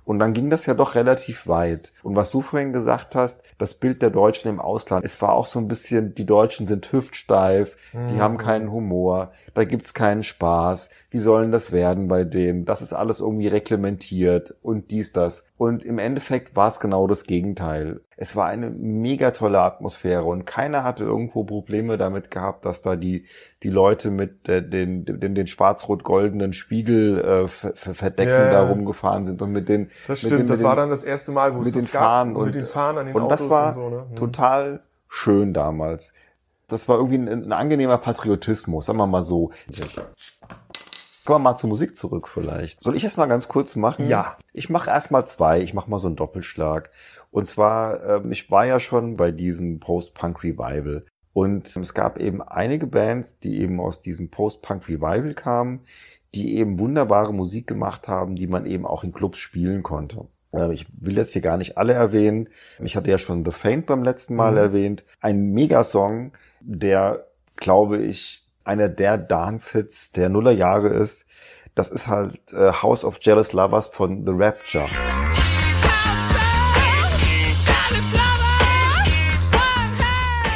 Und 0.03 0.19
dann 0.19 0.33
ging 0.33 0.49
das 0.49 0.65
ja 0.65 0.73
doch 0.73 0.95
relativ 0.95 1.47
weit. 1.47 1.93
Und 2.01 2.15
was 2.15 2.31
du 2.31 2.41
vorhin 2.41 2.73
gesagt 2.73 3.13
hast, 3.13 3.43
das 3.59 3.75
Bild 3.75 4.01
der 4.01 4.09
Deutschen 4.09 4.49
im 4.49 4.59
Ausland, 4.59 5.05
es 5.05 5.21
war 5.21 5.33
auch 5.33 5.47
so 5.47 5.59
ein 5.59 5.67
bisschen, 5.67 6.15
die 6.15 6.25
Deutschen 6.25 6.65
sind 6.65 6.91
hüftsteif, 6.91 7.77
die 7.93 8.19
haben 8.19 8.37
keinen 8.37 8.71
Humor, 8.71 9.31
da 9.53 9.63
gibt's 9.63 9.93
keinen 9.93 10.23
Spaß, 10.23 10.89
wie 11.11 11.19
sollen 11.19 11.51
das 11.51 11.71
werden 11.71 12.07
bei 12.07 12.23
denen? 12.23 12.65
Das 12.65 12.81
ist 12.81 12.93
alles 12.93 13.19
irgendwie 13.19 13.47
reglementiert 13.47 14.55
und 14.61 14.91
dies, 14.91 15.11
das. 15.11 15.47
Und 15.57 15.83
im 15.83 15.99
Endeffekt 15.99 16.55
war 16.55 16.67
es 16.67 16.79
genau 16.79 17.07
das 17.07 17.25
Gegenteil. 17.25 18.01
Es 18.15 18.35
war 18.35 18.47
eine 18.47 18.69
mega 18.69 19.31
tolle 19.31 19.59
Atmosphäre 19.59 20.23
und 20.23 20.45
keiner 20.45 20.83
hatte 20.83 21.03
irgendwo 21.03 21.43
Probleme 21.43 21.97
damit 21.97 22.31
gehabt, 22.31 22.65
dass 22.65 22.81
da 22.81 22.95
die, 22.95 23.25
die 23.63 23.69
Leute 23.69 24.09
mit 24.09 24.47
äh, 24.47 24.61
den, 24.67 25.03
den, 25.05 25.35
den 25.35 25.47
schwarz-rot-goldenen 25.47 26.53
Spiegel 26.53 27.19
äh, 27.19 27.47
ver, 27.47 27.73
ver- 27.75 27.93
verdecken 27.93 28.29
Ja. 28.31 28.51
da 28.51 28.67
rumgefahren 28.67 29.25
sind 29.25 29.41
und 29.41 29.51
mit 29.51 29.67
den 29.67 29.89
Das 30.07 30.23
mit 30.23 30.31
stimmt, 30.31 30.43
den, 30.43 30.47
das 30.47 30.63
war 30.63 30.75
dann 30.75 30.89
das 30.89 31.03
erste 31.03 31.31
Mal, 31.33 31.53
wo 31.55 31.59
es 31.61 31.67
mit 31.67 31.75
das 31.75 31.85
den 31.85 31.91
gab. 31.93 32.01
Fahnen 32.03 32.35
und 32.35 32.45
mit 32.45 32.55
den 32.55 32.65
Fahnen 32.65 32.97
an 32.99 33.05
den 33.07 33.15
und 33.15 33.23
Autos 33.23 33.39
das 33.41 33.49
war 33.49 33.67
und 33.67 33.73
so. 33.73 33.89
Ne? 33.89 34.05
Hm. 34.09 34.15
total 34.15 34.79
schön 35.09 35.53
damals. 35.53 36.13
Das 36.67 36.87
war 36.87 36.97
irgendwie 36.97 37.17
ein, 37.17 37.27
ein 37.27 37.51
angenehmer 37.51 37.97
Patriotismus, 37.97 38.85
sagen 38.85 38.99
wir 38.99 39.07
mal 39.07 39.23
so. 39.23 39.51
Kommen 41.25 41.43
wir 41.43 41.51
mal 41.51 41.57
zur 41.57 41.69
Musik 41.69 41.95
zurück 41.97 42.27
vielleicht. 42.27 42.81
Soll 42.83 42.95
ich 42.95 43.03
es 43.03 43.17
mal 43.17 43.25
ganz 43.27 43.47
kurz 43.47 43.75
machen? 43.75 44.07
Ja. 44.07 44.37
Ich 44.53 44.69
mache 44.69 44.89
erst 44.89 45.11
mal 45.11 45.25
zwei. 45.25 45.61
Ich 45.61 45.73
mache 45.73 45.89
mal 45.89 45.99
so 45.99 46.07
einen 46.07 46.15
Doppelschlag. 46.15 46.89
Und 47.31 47.45
zwar, 47.45 48.03
ähm, 48.03 48.31
ich 48.31 48.49
war 48.49 48.65
ja 48.65 48.79
schon 48.79 49.15
bei 49.17 49.31
diesem 49.31 49.79
Post-Punk-Revival. 49.79 51.05
Und 51.39 51.75
es 51.77 51.93
gab 51.93 52.19
eben 52.19 52.41
einige 52.41 52.85
Bands, 52.87 53.39
die 53.39 53.61
eben 53.61 53.79
aus 53.79 54.01
diesem 54.01 54.29
Post-Punk-Revival 54.29 55.33
kamen, 55.33 55.81
die 56.35 56.57
eben 56.57 56.79
wunderbare 56.79 57.33
Musik 57.33 57.65
gemacht 57.67 58.07
haben, 58.07 58.35
die 58.35 58.47
man 58.47 58.65
eben 58.65 58.85
auch 58.85 59.03
in 59.03 59.13
Clubs 59.13 59.39
spielen 59.39 59.81
konnte. 59.83 60.27
Äh, 60.53 60.73
Ich 60.73 60.85
will 60.99 61.15
das 61.15 61.31
hier 61.31 61.41
gar 61.41 61.57
nicht 61.57 61.77
alle 61.77 61.93
erwähnen. 61.93 62.49
Ich 62.83 62.95
hatte 62.95 63.09
ja 63.09 63.17
schon 63.17 63.45
The 63.45 63.51
Faint 63.51 63.85
beim 63.85 64.03
letzten 64.03 64.35
Mal 64.35 64.51
Mhm. 64.51 64.57
erwähnt. 64.57 65.05
Ein 65.21 65.51
Megasong, 65.53 66.33
der, 66.61 67.25
glaube 67.55 67.97
ich, 67.97 68.45
einer 68.63 68.89
der 68.89 69.17
Dance-Hits 69.17 70.11
der 70.11 70.29
Nullerjahre 70.29 70.89
ist. 70.89 71.25
Das 71.75 71.89
ist 71.89 72.07
halt 72.07 72.51
äh, 72.53 72.71
House 72.73 73.05
of 73.05 73.17
Jealous 73.21 73.53
Lovers 73.53 73.87
von 73.87 74.25
The 74.25 74.33
Rapture. 74.35 74.87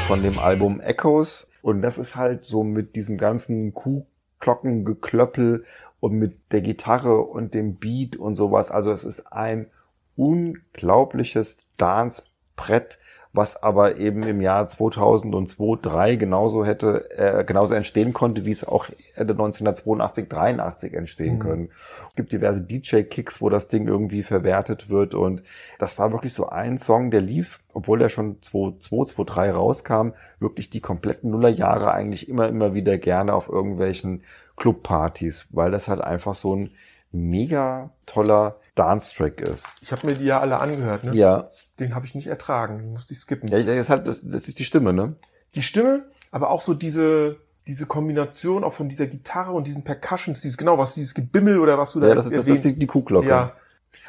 Von 0.08 0.22
dem 0.22 0.38
Album 0.40 0.80
Echoes. 0.82 1.50
Und 1.62 1.82
das 1.82 1.98
ist 1.98 2.16
halt 2.16 2.46
so 2.46 2.64
mit 2.64 2.96
diesem 2.96 3.18
ganzen 3.18 3.74
Kuhglockengeklöppel 3.74 5.66
und 6.00 6.14
mit 6.14 6.38
der 6.52 6.62
Gitarre 6.62 7.22
und 7.22 7.54
dem 7.54 7.76
Beat 7.76 8.16
und 8.18 8.36
sowas. 8.36 8.70
Also 8.70 8.92
es 8.92 9.04
ist 9.06 9.32
ein 9.32 9.68
unglaubliches 10.16 11.58
Dance-Brett, 11.78 13.00
was 13.32 13.64
aber 13.64 13.98
eben 13.98 14.22
im 14.24 14.42
Jahr 14.42 14.68
2002, 14.68 15.56
2003 15.56 16.16
genauso 16.18 16.66
hätte, 16.66 17.10
äh, 17.18 17.44
genauso 17.46 17.74
entstehen 17.74 18.14
konnte, 18.14 18.46
wie 18.46 18.52
es 18.52 18.64
auch 18.68 18.90
hätte 19.16 19.34
1982, 19.34 20.30
83 20.30 20.94
entstehen 20.94 21.36
Mhm. 21.36 21.40
können. 21.40 21.70
Es 22.10 22.16
gibt 22.16 22.32
diverse 22.32 22.62
DJ-Kicks, 22.62 23.42
wo 23.42 23.50
das 23.50 23.70
Ding 23.70 23.88
irgendwie 23.88 24.22
verwertet 24.22 24.90
wird 24.90 25.16
und 25.16 25.42
das 25.80 25.98
war 25.98 26.12
wirklich 26.12 26.34
so 26.34 26.50
ein 26.50 26.78
Song, 26.78 27.10
der 27.10 27.22
lief, 27.22 27.60
obwohl 27.74 28.00
der 28.00 28.10
schon 28.10 28.42
2002, 28.42 29.14
2003 29.14 29.52
rauskam, 29.52 30.10
wirklich 30.40 30.70
die 30.70 30.82
kompletten 30.82 31.32
Nullerjahre 31.32 31.92
eigentlich 31.92 32.30
immer, 32.30 32.48
immer 32.48 32.74
wieder 32.74 32.98
gerne 32.98 33.34
auf 33.34 33.50
irgendwelchen 33.50 34.24
Clubpartys, 34.58 35.48
weil 35.52 35.72
das 35.72 35.88
halt 35.88 36.02
einfach 36.02 36.36
so 36.36 36.56
ein 36.56 36.72
mega 37.12 37.92
toller 38.06 38.56
Dance-Track 38.76 39.42
ist. 39.42 39.66
Ich 39.82 39.92
habe 39.92 40.08
mir 40.08 40.16
die 40.16 40.26
ja 40.26 40.40
alle 40.40 40.60
angehört. 40.60 41.04
Ne? 41.04 41.14
Ja. 41.14 41.46
Den 41.80 41.94
habe 41.94 42.06
ich 42.06 42.16
nicht 42.16 42.28
ertragen. 42.28 42.80
Den 42.80 42.92
musste 42.92 43.14
ich 43.14 43.20
skippen. 43.20 43.50
Ja, 43.50 43.60
das 43.60 43.68
ist 43.68 43.90
halt, 43.90 44.08
das, 44.08 44.28
das 44.28 44.48
ist 44.48 44.58
die 44.60 44.66
Stimme, 44.66 44.94
ne? 44.94 45.16
Die 45.56 45.62
Stimme, 45.62 46.06
aber 46.32 46.50
auch 46.50 46.62
so 46.62 46.74
diese 46.74 47.38
diese 47.68 47.86
Kombination 47.86 48.64
auch 48.64 48.74
von 48.74 48.90
dieser 48.90 49.08
Gitarre 49.08 49.54
und 49.54 49.68
diesen 49.68 49.84
Percussions, 49.84 50.42
dieses 50.42 50.58
genau 50.58 50.78
was 50.78 50.96
dieses 50.96 51.14
Gebimmel 51.14 51.60
oder 51.60 51.78
was 51.78 51.94
du 51.94 52.02
da 52.02 52.10
Ja, 52.10 52.16
das 52.16 52.26
ist, 52.26 52.34
das 52.34 52.42
ist 52.42 52.48
erwähnt. 52.48 52.66
die, 52.66 52.80
die 52.80 52.88
Kuhglocke. 52.88 53.28
Ja, 53.28 53.54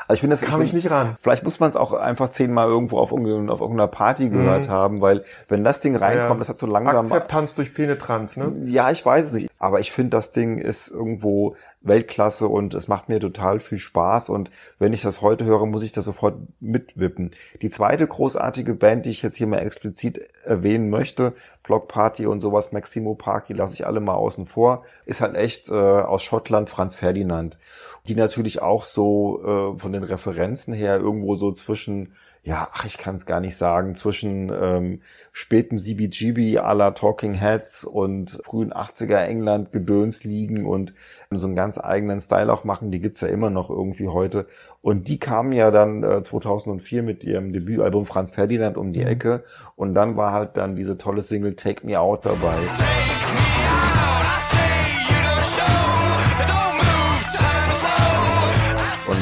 Also 0.07 0.15
ich 0.15 0.21
finde, 0.21 0.37
das 0.37 0.45
Kam 0.45 0.61
ich 0.61 0.73
nicht 0.75 0.91
ran. 0.91 1.17
Vielleicht 1.23 1.45
muss 1.45 1.61
man 1.61 1.69
es 1.71 1.77
auch 1.77 1.93
einfach 1.95 2.29
zehnmal 2.31 2.69
irgendwo 2.69 2.99
auf, 2.99 3.11
irgendeiner- 3.11 3.53
auf 3.53 3.61
irgendeiner 3.61 3.89
Party 3.89 4.29
gehört 4.29 4.69
haben, 4.69 5.01
weil 5.01 5.25
wenn 5.49 5.65
das 5.65 5.81
Ding 5.81 5.97
reinkommt, 5.97 6.31
Ja. 6.31 6.39
das 6.41 6.49
hat 6.51 6.59
so 6.59 6.67
langsam. 6.67 6.97
Akzeptanz 6.99 7.55
durch 7.55 7.73
Penetranz, 7.75 8.37
ne? 8.37 8.53
Ja, 8.67 8.91
ich 8.91 9.05
weiß 9.05 9.27
es 9.27 9.33
nicht. 9.33 9.51
Aber 9.59 9.81
ich 9.81 9.93
finde, 9.93 10.11
das 10.17 10.33
Ding 10.33 10.59
ist 10.59 10.89
irgendwo 10.89 11.57
Weltklasse 11.81 12.49
und 12.49 12.73
es 12.75 12.89
macht 12.89 13.09
mir 13.09 13.21
total 13.21 13.61
viel 13.61 13.79
Spaß. 13.79 14.29
Und 14.31 14.51
wenn 14.79 14.93
ich 14.93 15.03
das 15.03 15.21
heute 15.23 15.45
höre, 15.45 15.67
muss 15.67 15.83
ich 15.83 15.93
das 15.93 16.05
sofort 16.07 16.35
mitwippen. 16.61 17.31
Die 17.63 17.69
zweite 17.71 18.07
großartige 18.07 18.75
Band, 18.75 19.05
die 19.07 19.11
ich 19.11 19.23
jetzt 19.23 19.37
hier 19.37 19.47
mal 19.47 19.59
explizit 19.59 20.21
erwähnen 20.45 20.89
möchte, 20.91 21.33
Block 21.63 21.89
Party 21.89 22.27
und 22.27 22.41
sowas, 22.41 22.73
Maximo 22.73 23.15
Park, 23.15 23.47
die 23.47 23.53
lasse 23.55 23.75
ich 23.75 23.87
alle 23.87 24.01
mal 24.01 24.15
außen 24.15 24.47
vor, 24.47 24.85
ist 25.07 25.21
halt 25.21 25.35
echt 25.35 25.71
äh, 25.71 25.75
aus 25.75 26.23
Schottland 26.23 26.69
Franz 26.71 26.97
Ferdinand. 26.97 27.59
Die 28.07 28.15
natürlich 28.15 28.61
auch 28.61 28.85
so 28.85 29.41
äh, 29.43 29.79
von 29.79 29.93
den 29.93 30.03
Referenzen 30.03 30.75
her 30.75 30.99
irgendwo 30.99 31.37
so 31.37 31.53
zwischen 31.53 32.13
ja, 32.45 32.69
ach, 32.73 32.85
ich 32.85 32.99
kann 32.99 33.15
es 33.15 33.25
gar 33.25 33.41
nicht 33.41 33.57
sagen, 33.57 33.95
zwischen 33.95 34.53
ähm, 34.55 35.01
spätem 35.33 35.79
CBGB 35.79 36.59
à 36.59 36.75
la 36.75 36.91
Talking 36.91 37.33
Heads 37.33 37.85
und 37.85 38.39
frühen 38.45 38.73
80er 38.73 39.17
England 39.17 39.73
Gedöns 39.73 40.25
liegen 40.25 40.67
und 40.67 40.93
so 41.31 41.47
einen 41.47 41.57
ganz 41.57 41.79
eigenen 41.79 42.21
Style 42.21 42.53
auch 42.53 42.65
machen, 42.65 42.91
die 42.91 43.01
gibt's 43.01 43.23
ja 43.23 43.29
immer 43.29 43.49
noch 43.49 43.71
irgendwie 43.71 44.09
heute. 44.09 44.47
Und 44.83 45.09
die 45.09 45.19
kamen 45.19 45.53
ja 45.53 45.71
dann 45.71 46.05
äh, 46.05 46.21
2004 46.21 47.03
mit 47.03 47.25
ihrem 47.25 47.55
Debütalbum 47.55 48.05
Franz 48.05 48.33
Ferdinand 48.33 48.77
um 48.77 48.93
die 48.93 49.03
Ecke 49.03 49.43
und 49.75 49.95
dann 49.95 50.19
war 50.19 50.33
halt 50.33 50.59
dann 50.59 50.77
diese 50.77 50.99
tolle 50.99 51.23
Single 51.23 51.57
Take 51.57 51.87
Me 51.87 51.99
Out 51.99 52.27
dabei. 52.27 52.55
Und 52.55 53.64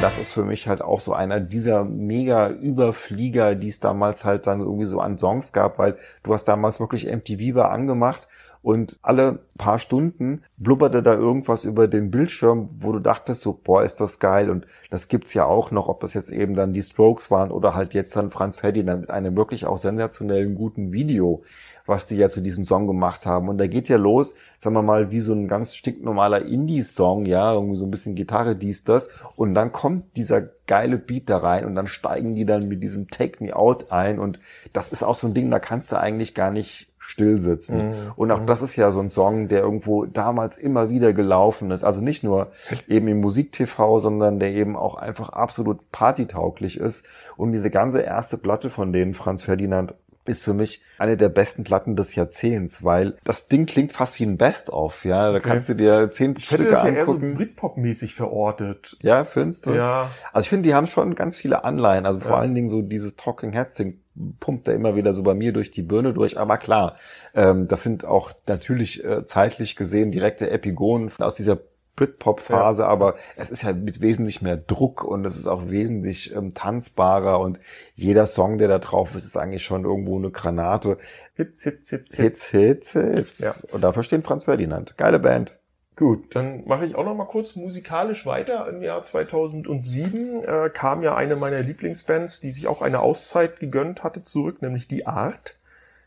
das 0.03 0.19
ist 0.19 0.33
für 0.33 0.45
mich 0.45 0.67
halt 0.67 0.83
auch 0.83 0.99
so 0.99 1.13
einer 1.13 1.39
dieser 1.39 1.85
mega 1.85 2.51
Überflieger, 2.51 3.55
die 3.55 3.69
es 3.69 3.79
damals 3.79 4.25
halt 4.25 4.49
dann 4.49 4.61
irgendwie 4.61 4.87
so 4.87 4.99
an 4.99 5.17
Songs 5.17 5.53
gab, 5.53 5.79
weil 5.79 5.97
du 6.25 6.35
hast 6.35 6.45
damals 6.47 6.81
wirklich 6.81 7.07
MTV 7.07 7.55
war 7.55 7.71
angemacht 7.71 8.27
und 8.63 8.99
alle 9.03 9.41
paar 9.59 9.79
Stunden 9.79 10.43
blubberte 10.57 11.03
da 11.03 11.15
irgendwas 11.15 11.65
über 11.65 11.87
den 11.87 12.11
Bildschirm, 12.11 12.69
wo 12.81 12.93
du 12.93 12.99
dachtest 12.99 13.43
so, 13.43 13.53
boah, 13.53 13.83
ist 13.85 14.01
das 14.01 14.19
geil. 14.21 14.51
Und 14.51 14.67
das 14.91 15.09
gibt's 15.09 15.35
ja 15.35 15.45
auch 15.45 15.73
noch, 15.73 15.89
ob 15.89 16.01
das 16.01 16.15
jetzt 16.15 16.31
eben 16.31 16.55
dann 16.55 16.73
die 16.73 16.83
Strokes 16.83 17.31
waren 17.31 17.51
oder 17.51 17.75
halt 17.75 17.93
jetzt 17.93 18.15
dann 18.15 18.31
Franz 18.31 18.57
Ferdinand 18.57 19.03
mit 19.03 19.11
einem 19.11 19.37
wirklich 19.37 19.67
auch 19.67 19.79
sensationellen 19.79 20.55
guten 20.55 20.93
Video, 20.93 21.43
was 21.87 22.07
die 22.07 22.17
ja 22.17 22.29
zu 22.29 22.41
diesem 22.41 22.65
Song 22.65 22.87
gemacht 22.87 23.27
haben. 23.27 23.49
Und 23.49 23.59
da 23.59 23.67
geht 23.67 23.89
ja 23.89 23.97
los, 23.97 24.35
sagen 24.61 24.75
wir 24.75 24.83
mal, 24.83 25.11
wie 25.11 25.21
so 25.21 25.33
ein 25.33 25.49
ganz 25.49 25.75
stinknormaler 25.75 26.45
Indie-Song, 26.45 27.27
ja, 27.27 27.53
irgendwie 27.53 27.77
so 27.77 27.85
ein 27.85 27.91
bisschen 27.91 28.15
Gitarre, 28.15 28.57
dies, 28.57 28.85
das. 28.85 29.11
Und 29.37 29.55
dann 29.55 29.73
kommt 29.73 30.17
dieser 30.17 30.43
geile 30.67 30.99
Beat 30.99 31.29
da 31.29 31.39
rein 31.39 31.65
und 31.65 31.75
dann 31.75 31.87
steigen 31.87 32.35
die 32.35 32.47
dann 32.47 32.69
mit 32.69 32.83
diesem 32.83 33.09
Take 33.09 33.43
Me 33.43 33.55
Out 33.55 33.91
ein. 33.91 34.19
Und 34.19 34.39
das 34.73 34.93
ist 34.93 35.03
auch 35.03 35.17
so 35.17 35.27
ein 35.27 35.35
Ding, 35.35 35.51
da 35.51 35.59
kannst 35.59 35.93
du 35.93 35.99
eigentlich 35.99 36.35
gar 36.35 36.51
nicht 36.51 36.89
still 36.99 37.41
sitzen. 37.41 37.93
Und 38.15 38.31
auch 38.31 38.47
das 38.47 38.63
ist 38.63 38.77
ja 38.77 38.93
so 38.93 39.01
ein 39.01 39.09
Song, 39.09 39.49
der 39.49 39.61
irgendwo 39.61 40.07
damals 40.07 40.57
immer 40.57 40.89
wieder 40.89 41.13
gelaufen 41.13 41.73
ist. 41.73 41.83
Also 41.83 42.01
nicht 42.01 42.23
nur 42.23 42.53
eben 42.89 43.09
im 43.09 43.21
Musik-TV, 43.21 43.99
sondern 43.99 44.39
der 44.39 44.53
eben 44.53 44.77
auch 44.77 44.95
einfach 44.95 45.31
absolut 45.31 45.91
partytauglich 45.91 46.79
ist. 46.79 47.05
Und 47.37 47.53
diese 47.53 47.71
ganze 47.71 48.01
erste 48.01 48.39
Platte 48.39 48.71
von 48.71 48.93
denen, 48.93 49.15
Franz 49.15 49.43
Ferdinand, 49.43 49.95
ist 50.25 50.45
für 50.45 50.55
mich 50.55 50.83
eine 50.99 51.17
der 51.17 51.29
besten 51.29 51.65
Platten 51.65 51.97
des 51.97 52.15
Jahrzehnts, 52.15 52.85
weil 52.85 53.17
das 53.25 53.49
Ding 53.49 53.67
klingt 53.67 53.93
fast 53.93 54.19
wie 54.21 54.25
ein 54.25 54.37
Best-of, 54.37 55.05
ja. 55.05 55.33
Da 55.33 55.41
kannst 55.41 55.69
du 55.69 55.75
dir 55.75 56.11
zehn 56.13 56.35
Ich 56.39 56.51
hätte 56.51 56.63
Stücke 56.63 56.71
das 56.71 56.85
ja 56.85 56.91
eher 56.91 57.07
so. 57.07 57.15
Britpop-mäßig 57.19 58.15
verortet. 58.15 58.97
ja, 59.03 59.25
findest 59.25 59.67
du? 59.67 59.73
Ja. 59.75 60.11
Also 60.33 60.45
ich 60.47 60.49
finde, 60.51 60.69
die 60.69 60.75
haben 60.75 60.87
schon 60.87 61.15
ganz 61.15 61.37
viele 61.37 61.65
Anleihen. 61.65 62.07
Also 62.07 62.21
vor 62.21 62.33
Ja. 62.33 62.39
allen 62.39 62.55
Dingen 62.55 62.69
so 62.69 62.83
dieses 62.83 63.17
Talking 63.17 63.53
Heads 63.53 63.75
Ding 63.75 63.99
pumpt 64.41 64.69
da 64.69 64.73
immer 64.73 64.95
wieder 64.95 65.13
so 65.13 65.23
bei 65.23 65.35
mir 65.35 65.53
durch 65.53 65.71
die 65.71 65.83
Birne 65.83 66.13
durch. 66.13 66.39
Aber 66.39 66.59
klar, 66.59 66.97
ähm, 67.35 67.67
das 67.67 67.83
sind 67.83 68.05
auch 68.05 68.33
natürlich 68.47 69.03
äh, 69.05 69.25
zeitlich 69.27 69.75
gesehen 69.75 70.13
direkte 70.13 70.51
Epigonen 70.51 71.11
aus 71.19 71.35
dieser 71.35 71.59
Britpop-Phase, 72.03 72.87
aber 72.87 73.15
es 73.37 73.51
ist 73.51 73.63
ja 73.63 73.73
mit 73.73 74.01
wesentlich 74.01 74.43
mehr 74.43 74.57
Druck 74.57 75.05
und 75.05 75.25
es 75.25 75.37
ist 75.37 75.47
auch 75.47 75.69
wesentlich 75.69 76.35
ähm, 76.35 76.55
tanzbarer 76.55 77.39
und 77.39 77.61
jeder 77.95 78.27
Song, 78.27 78.59
der 78.59 78.69
da 78.69 78.79
drauf 78.79 79.15
ist, 79.15 79.25
ist 79.25 79.37
eigentlich 79.37 79.65
schon 79.65 79.85
irgendwo 79.85 80.19
eine 80.19 80.31
Granate. 80.31 80.99
Hits, 81.35 81.63
Hits, 81.63 81.91
Hits, 81.91 82.17
Hits. 82.17 82.47
Hits, 82.47 82.93
Hits, 82.93 82.93
Hits. 82.93 83.39
Ja. 83.39 83.55
Und 83.73 83.83
dafür 83.83 84.03
stehen 84.03 84.23
Franz 84.23 84.45
Ferdinand. 84.45 84.97
Geile 84.97 85.19
Band. 85.19 85.57
Gut, 85.95 86.35
dann 86.35 86.67
mache 86.67 86.87
ich 86.87 86.95
auch 86.97 87.05
noch 87.05 87.15
mal 87.15 87.27
kurz 87.27 87.55
musikalisch 87.55 88.27
weiter. 88.27 88.67
Im 88.69 88.83
Jahr 88.83 89.03
2007 89.03 90.43
äh, 90.43 90.71
kam 90.71 91.03
ja 91.03 91.15
eine 91.15 91.37
meiner 91.37 91.61
Lieblingsbands, 91.61 92.41
die 92.41 92.51
sich 92.51 92.67
auch 92.67 92.83
eine 92.83 93.01
Auszeit 93.01 93.61
gegönnt 93.61 94.03
hatte, 94.03 94.23
zurück, 94.23 94.63
nämlich 94.63 94.89
die 94.89 95.07
Art 95.07 95.57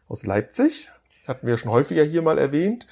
aus 0.10 0.26
Leipzig. 0.26 0.90
Hatten 1.28 1.48
wir 1.48 1.56
schon 1.58 1.72
häufiger 1.72 2.04
hier 2.04 2.24
mal 2.24 2.38
erwähnt. 2.38 2.88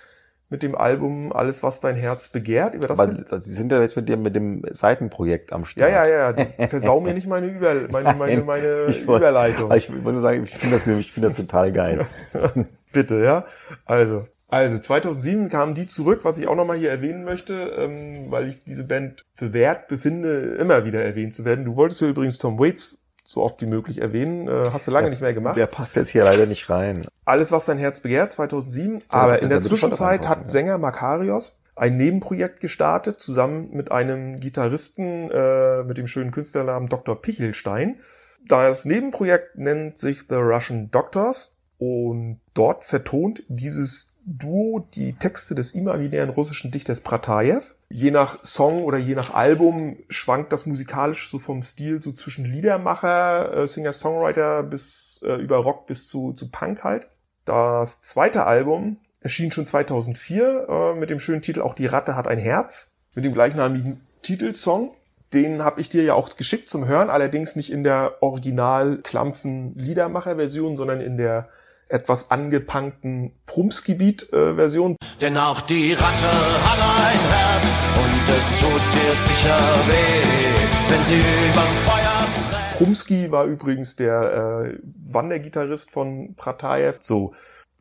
Mit 0.54 0.62
dem 0.62 0.76
Album 0.76 1.34
Alles, 1.34 1.64
was 1.64 1.80
dein 1.80 1.96
Herz 1.96 2.30
begehrt. 2.30 2.76
Über 2.76 2.88
das 2.88 3.00
Aber 3.00 3.12
wir- 3.18 3.42
sie 3.42 3.54
sind 3.54 3.72
ja 3.72 3.82
jetzt 3.82 3.96
mit 3.96 4.08
dir 4.08 4.18
mit 4.18 4.36
dem 4.36 4.62
Seitenprojekt 4.70 5.52
am 5.52 5.62
ja, 5.62 5.66
Start. 5.66 5.92
ja, 5.92 6.06
ja, 6.08 6.32
du 6.34 6.46
versau 6.68 7.00
mir 7.00 7.16
nicht 7.16 7.26
meine, 7.28 7.48
Über 7.48 7.74
meine, 7.90 8.14
meine, 8.14 8.42
meine 8.44 8.86
ich 8.90 9.08
wollte- 9.08 9.26
Überleitung. 9.26 9.74
Ich 9.74 9.90
wollte 9.90 10.12
nur 10.14 10.22
sagen, 10.22 10.44
ich 10.44 10.52
finde 10.56 10.76
das, 10.76 10.86
ich 10.88 11.12
finde 11.12 11.30
das 11.30 11.38
total 11.38 11.72
geil. 11.72 12.06
Bitte, 12.94 13.24
ja. 13.24 13.46
Also, 13.86 14.26
also 14.48 14.78
2007 14.78 15.50
kamen 15.50 15.74
die 15.74 15.88
zurück, 15.88 16.20
was 16.22 16.38
ich 16.38 16.48
auch 16.48 16.56
nochmal 16.56 16.78
hier 16.78 16.92
erwähnen 16.92 17.24
möchte, 17.24 17.56
ähm, 17.56 18.28
weil 18.30 18.48
ich 18.50 18.64
diese 18.64 18.84
Band 18.84 19.24
für 19.34 19.54
wert 19.54 19.88
befinde, 19.88 20.56
immer 20.60 20.86
wieder 20.86 21.04
erwähnt 21.04 21.34
zu 21.34 21.46
werden. 21.46 21.66
Du 21.66 21.76
wolltest 21.78 22.02
ja 22.02 22.10
übrigens 22.10 22.38
Tom 22.38 22.60
Waits 22.60 23.03
so 23.24 23.42
oft 23.42 23.62
wie 23.62 23.66
möglich 23.66 24.02
erwähnen, 24.02 24.48
äh, 24.48 24.70
hast 24.72 24.88
du 24.88 24.92
lange 24.92 25.10
nicht 25.10 25.22
mehr 25.22 25.34
gemacht. 25.34 25.58
Der 25.58 25.68
passt 25.68 25.96
jetzt 25.96 26.10
hier 26.10 26.24
leider 26.24 26.46
nicht 26.46 26.70
rein. 26.70 27.08
Alles, 27.26 27.52
was 27.52 27.66
dein 27.66 27.78
Herz 27.78 28.02
begehrt, 28.02 28.32
2007. 28.32 29.02
Aber 29.08 29.42
in 29.42 29.50
der 29.50 29.62
Zwischenzeit 29.62 30.28
hat 30.28 30.40
ja. 30.40 30.46
Sänger 30.46 30.78
Makarios 30.78 31.60
ein 31.76 31.98
Nebenprojekt 31.98 32.60
gestartet, 32.60 33.20
zusammen 33.20 33.70
mit 33.72 33.92
einem 33.92 34.40
Gitarristen 34.40 35.32
äh, 35.32 35.84
mit 35.84 35.98
dem 35.98 36.08
schönen 36.08 36.32
Künstlernamen 36.32 36.88
Dr. 36.88 37.20
Pichelstein. 37.20 38.00
Das 38.48 38.86
Nebenprojekt 38.86 39.58
nennt 39.58 39.98
sich 39.98 40.22
The 40.28 40.36
Russian 40.36 40.92
Doctors 40.92 41.58
und 41.78 42.40
dort 42.54 42.84
vertont 42.84 43.44
dieses 43.48 44.14
Duo 44.26 44.88
die 44.94 45.14
Texte 45.14 45.56
des 45.56 45.72
imaginären 45.72 46.30
russischen 46.30 46.72
Dichters 46.72 47.02
Pratajew. 47.02 47.62
Je 47.96 48.10
nach 48.10 48.44
Song 48.44 48.86
oder 48.86 48.98
je 48.98 49.14
nach 49.14 49.36
Album 49.36 49.98
schwankt 50.10 50.52
das 50.52 50.66
musikalisch 50.66 51.30
so 51.30 51.38
vom 51.38 51.62
Stil 51.62 52.02
so 52.02 52.12
zwischen 52.12 52.44
Liedermacher, 52.44 53.56
äh, 53.56 53.68
Singer-Songwriter 53.68 54.64
bis 54.64 55.22
äh, 55.24 55.36
über 55.36 55.58
Rock 55.58 55.86
bis 55.86 56.08
zu, 56.08 56.34
zu 56.34 56.50
Punk 56.50 56.84
halt. 56.84 57.08
Das 57.46 58.02
zweite 58.02 58.48
Album 58.48 58.98
erschien 59.22 59.52
schon 59.52 59.68
2004 59.68 60.68
äh, 60.68 60.94
mit 60.96 61.12
dem 61.12 61.20
schönen 61.20 61.44
Titel 61.44 61.62
Auch 61.62 61.76
die 61.76 61.86
Ratte 61.86 62.16
hat 62.16 62.28
ein 62.28 62.40
Herz, 62.40 62.94
mit 63.14 63.26
dem 63.26 63.34
gleichnamigen 63.36 64.02
Titelsong. 64.24 64.94
Den 65.32 65.64
habe 65.64 65.80
ich 65.80 65.88
dir 65.88 66.02
ja 66.02 66.16
auch 66.16 66.36
geschickt 66.36 66.70
zum 66.70 66.88
Hören, 66.88 67.12
allerdings 67.12 67.56
nicht 67.56 67.72
in 67.72 67.84
der 67.84 68.24
original 68.24 68.98
klampfen 69.04 69.78
Liedermacher-Version, 69.78 70.78
sondern 70.78 71.00
in 71.00 71.18
der 71.18 71.48
etwas 71.90 72.32
angepunkten 72.32 73.34
Prumsgebiet-Version. 73.46 74.96
Denn 75.22 75.38
auch 75.38 75.62
die 75.62 75.94
Ratte 75.94 76.32
hat 76.64 76.80
ein 76.80 77.20
Herz 77.30 77.73
es 78.38 78.50
tut 78.50 78.62
dir 78.62 79.14
sicher 79.14 79.58
weh, 79.88 80.90
wenn 80.90 81.04
sie 81.04 81.20
überm 81.52 81.76
Feuer 81.86 82.28
brennt. 82.50 82.78
Prumski 82.78 83.32
war 83.32 83.46
übrigens 83.46 83.96
der 83.96 84.74
äh, 84.74 84.80
Wandergitarrist 85.08 85.92
von 85.92 86.34
Pratajew. 86.36 86.96
So, 87.00 87.34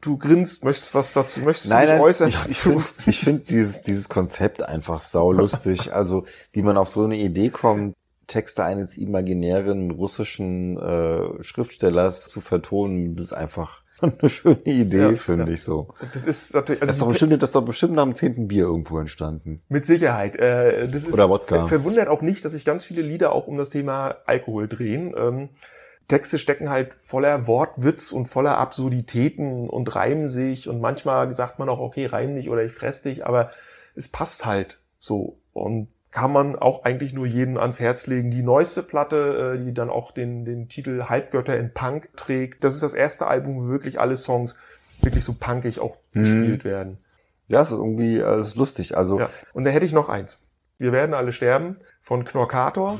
du 0.02 0.18
grinst, 0.18 0.64
möchtest 0.64 0.94
was 0.94 1.14
dazu, 1.14 1.40
möchtest 1.40 1.72
du 1.72 1.78
dich 1.78 1.92
äußern 1.92 2.28
ich, 2.28 2.34
ich 2.34 2.42
dazu? 2.42 2.78
finde 2.78 3.10
ich 3.10 3.20
find 3.20 3.50
dieses, 3.50 3.82
dieses 3.82 4.08
Konzept 4.10 4.62
einfach 4.62 5.00
saulustig. 5.00 5.92
also, 5.94 6.26
wie 6.52 6.62
man 6.62 6.76
auf 6.76 6.88
so 6.88 7.04
eine 7.04 7.16
Idee 7.16 7.48
kommt, 7.48 7.96
Texte 8.26 8.64
eines 8.64 8.96
imaginären 8.96 9.90
russischen 9.90 10.78
äh, 10.78 11.42
Schriftstellers 11.42 12.28
zu 12.28 12.40
vertonen, 12.40 13.16
das 13.16 13.26
ist 13.26 13.32
einfach 13.32 13.81
eine 14.20 14.28
schöne 14.28 14.62
Idee, 14.64 14.98
Ja, 15.10 15.14
finde 15.14 15.46
ja. 15.46 15.52
ich 15.52 15.62
so. 15.62 15.88
Das 16.12 16.24
ist 16.26 16.54
natürlich, 16.54 16.80
Das 16.80 16.90
ist, 16.90 17.00
doch 17.00 17.06
also 17.06 17.12
bestimmt, 17.18 17.42
das 17.42 17.50
ist 17.50 17.54
doch 17.54 17.64
bestimmt 17.64 17.94
nach 17.94 18.04
dem 18.04 18.14
zehnten 18.14 18.48
Bier 18.48 18.64
irgendwo 18.64 18.98
entstanden. 18.98 19.60
mit 19.68 19.84
Sicherheit. 19.84 20.36
Äh, 20.36 20.88
das 20.88 21.04
ist 21.04 21.12
Oder 21.12 21.28
Wodka. 21.28 21.66
verwundert 21.66 22.08
auch 22.08 22.22
nicht, 22.22 22.44
dass 22.44 22.52
sich 22.52 22.64
ganz 22.64 22.84
viele 22.84 23.02
Lieder 23.02 23.32
auch 23.32 23.46
um 23.46 23.56
das 23.58 23.70
Thema 23.70 24.16
Alkohol 24.26 24.68
drehen. 24.68 25.14
Ähm, 25.16 25.48
Texte 26.08 26.38
stecken 26.38 26.68
halt 26.68 26.92
voller 26.92 27.46
Wortwitz 27.46 28.12
und 28.12 28.26
voller 28.26 28.58
Absurditäten 28.58 29.70
und 29.70 29.94
reimen 29.94 30.26
sich 30.26 30.68
und 30.68 30.80
manchmal 30.80 31.32
sagt 31.32 31.58
man 31.58 31.68
auch, 31.68 31.78
okay, 31.78 32.06
reim 32.06 32.34
nicht 32.34 32.50
oder 32.50 32.64
ich 32.64 32.72
fress 32.72 33.02
dich, 33.02 33.24
aber 33.24 33.50
es 33.94 34.08
passt 34.08 34.44
halt 34.44 34.78
so 34.98 35.38
und 35.52 35.88
kann 36.12 36.30
man 36.32 36.54
auch 36.56 36.84
eigentlich 36.84 37.12
nur 37.14 37.26
jeden 37.26 37.58
ans 37.58 37.80
Herz 37.80 38.06
legen. 38.06 38.30
Die 38.30 38.42
neueste 38.42 38.82
Platte, 38.82 39.56
äh, 39.58 39.64
die 39.64 39.72
dann 39.74 39.90
auch 39.90 40.12
den, 40.12 40.44
den 40.44 40.68
Titel 40.68 41.04
Halbgötter 41.08 41.56
in 41.58 41.72
Punk 41.74 42.08
trägt, 42.16 42.62
das 42.64 42.74
ist 42.74 42.82
das 42.82 42.94
erste 42.94 43.26
Album, 43.26 43.56
wo 43.56 43.68
wirklich 43.68 43.98
alle 43.98 44.16
Songs 44.16 44.54
wirklich 45.00 45.24
so 45.24 45.32
punkig 45.38 45.80
auch 45.80 45.96
Mhm. 46.12 46.20
gespielt 46.20 46.64
werden. 46.64 46.98
Ja, 47.48 47.62
es 47.62 47.70
ist 47.70 47.76
irgendwie, 47.78 48.18
äh, 48.18 48.34
es 48.36 48.48
ist 48.48 48.56
lustig. 48.56 48.96
Also, 48.96 49.18
Ja. 49.18 49.30
Und 49.54 49.64
da 49.64 49.70
hätte 49.70 49.84
ich 49.86 49.92
noch 49.92 50.08
eins. 50.08 50.50
Wir 50.78 50.92
werden 50.92 51.14
alle 51.14 51.32
sterben 51.32 51.76
von 52.00 52.24
Knorkator. 52.24 52.98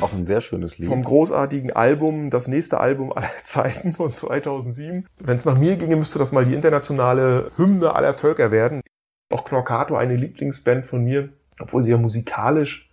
Auch 0.00 0.12
ein 0.12 0.24
sehr 0.24 0.40
schönes 0.40 0.78
Lied. 0.78 0.88
Vom 0.88 1.02
großartigen 1.02 1.72
Album, 1.72 2.30
das 2.30 2.46
nächste 2.46 2.78
Album 2.78 3.12
aller 3.12 3.30
Zeiten 3.42 3.94
von 3.94 4.12
2007. 4.12 5.06
Wenn 5.18 5.34
es 5.34 5.44
nach 5.44 5.58
mir 5.58 5.76
ginge, 5.76 5.96
müsste 5.96 6.18
das 6.20 6.30
mal 6.30 6.44
die 6.44 6.54
internationale 6.54 7.50
Hymne 7.56 7.94
aller 7.94 8.14
Völker 8.14 8.52
werden. 8.52 8.80
Auch 9.30 9.44
Knorkator, 9.44 9.98
eine 9.98 10.16
Lieblingsband 10.16 10.86
von 10.86 11.02
mir, 11.02 11.30
obwohl 11.58 11.82
sie 11.82 11.90
ja 11.90 11.96
musikalisch 11.96 12.88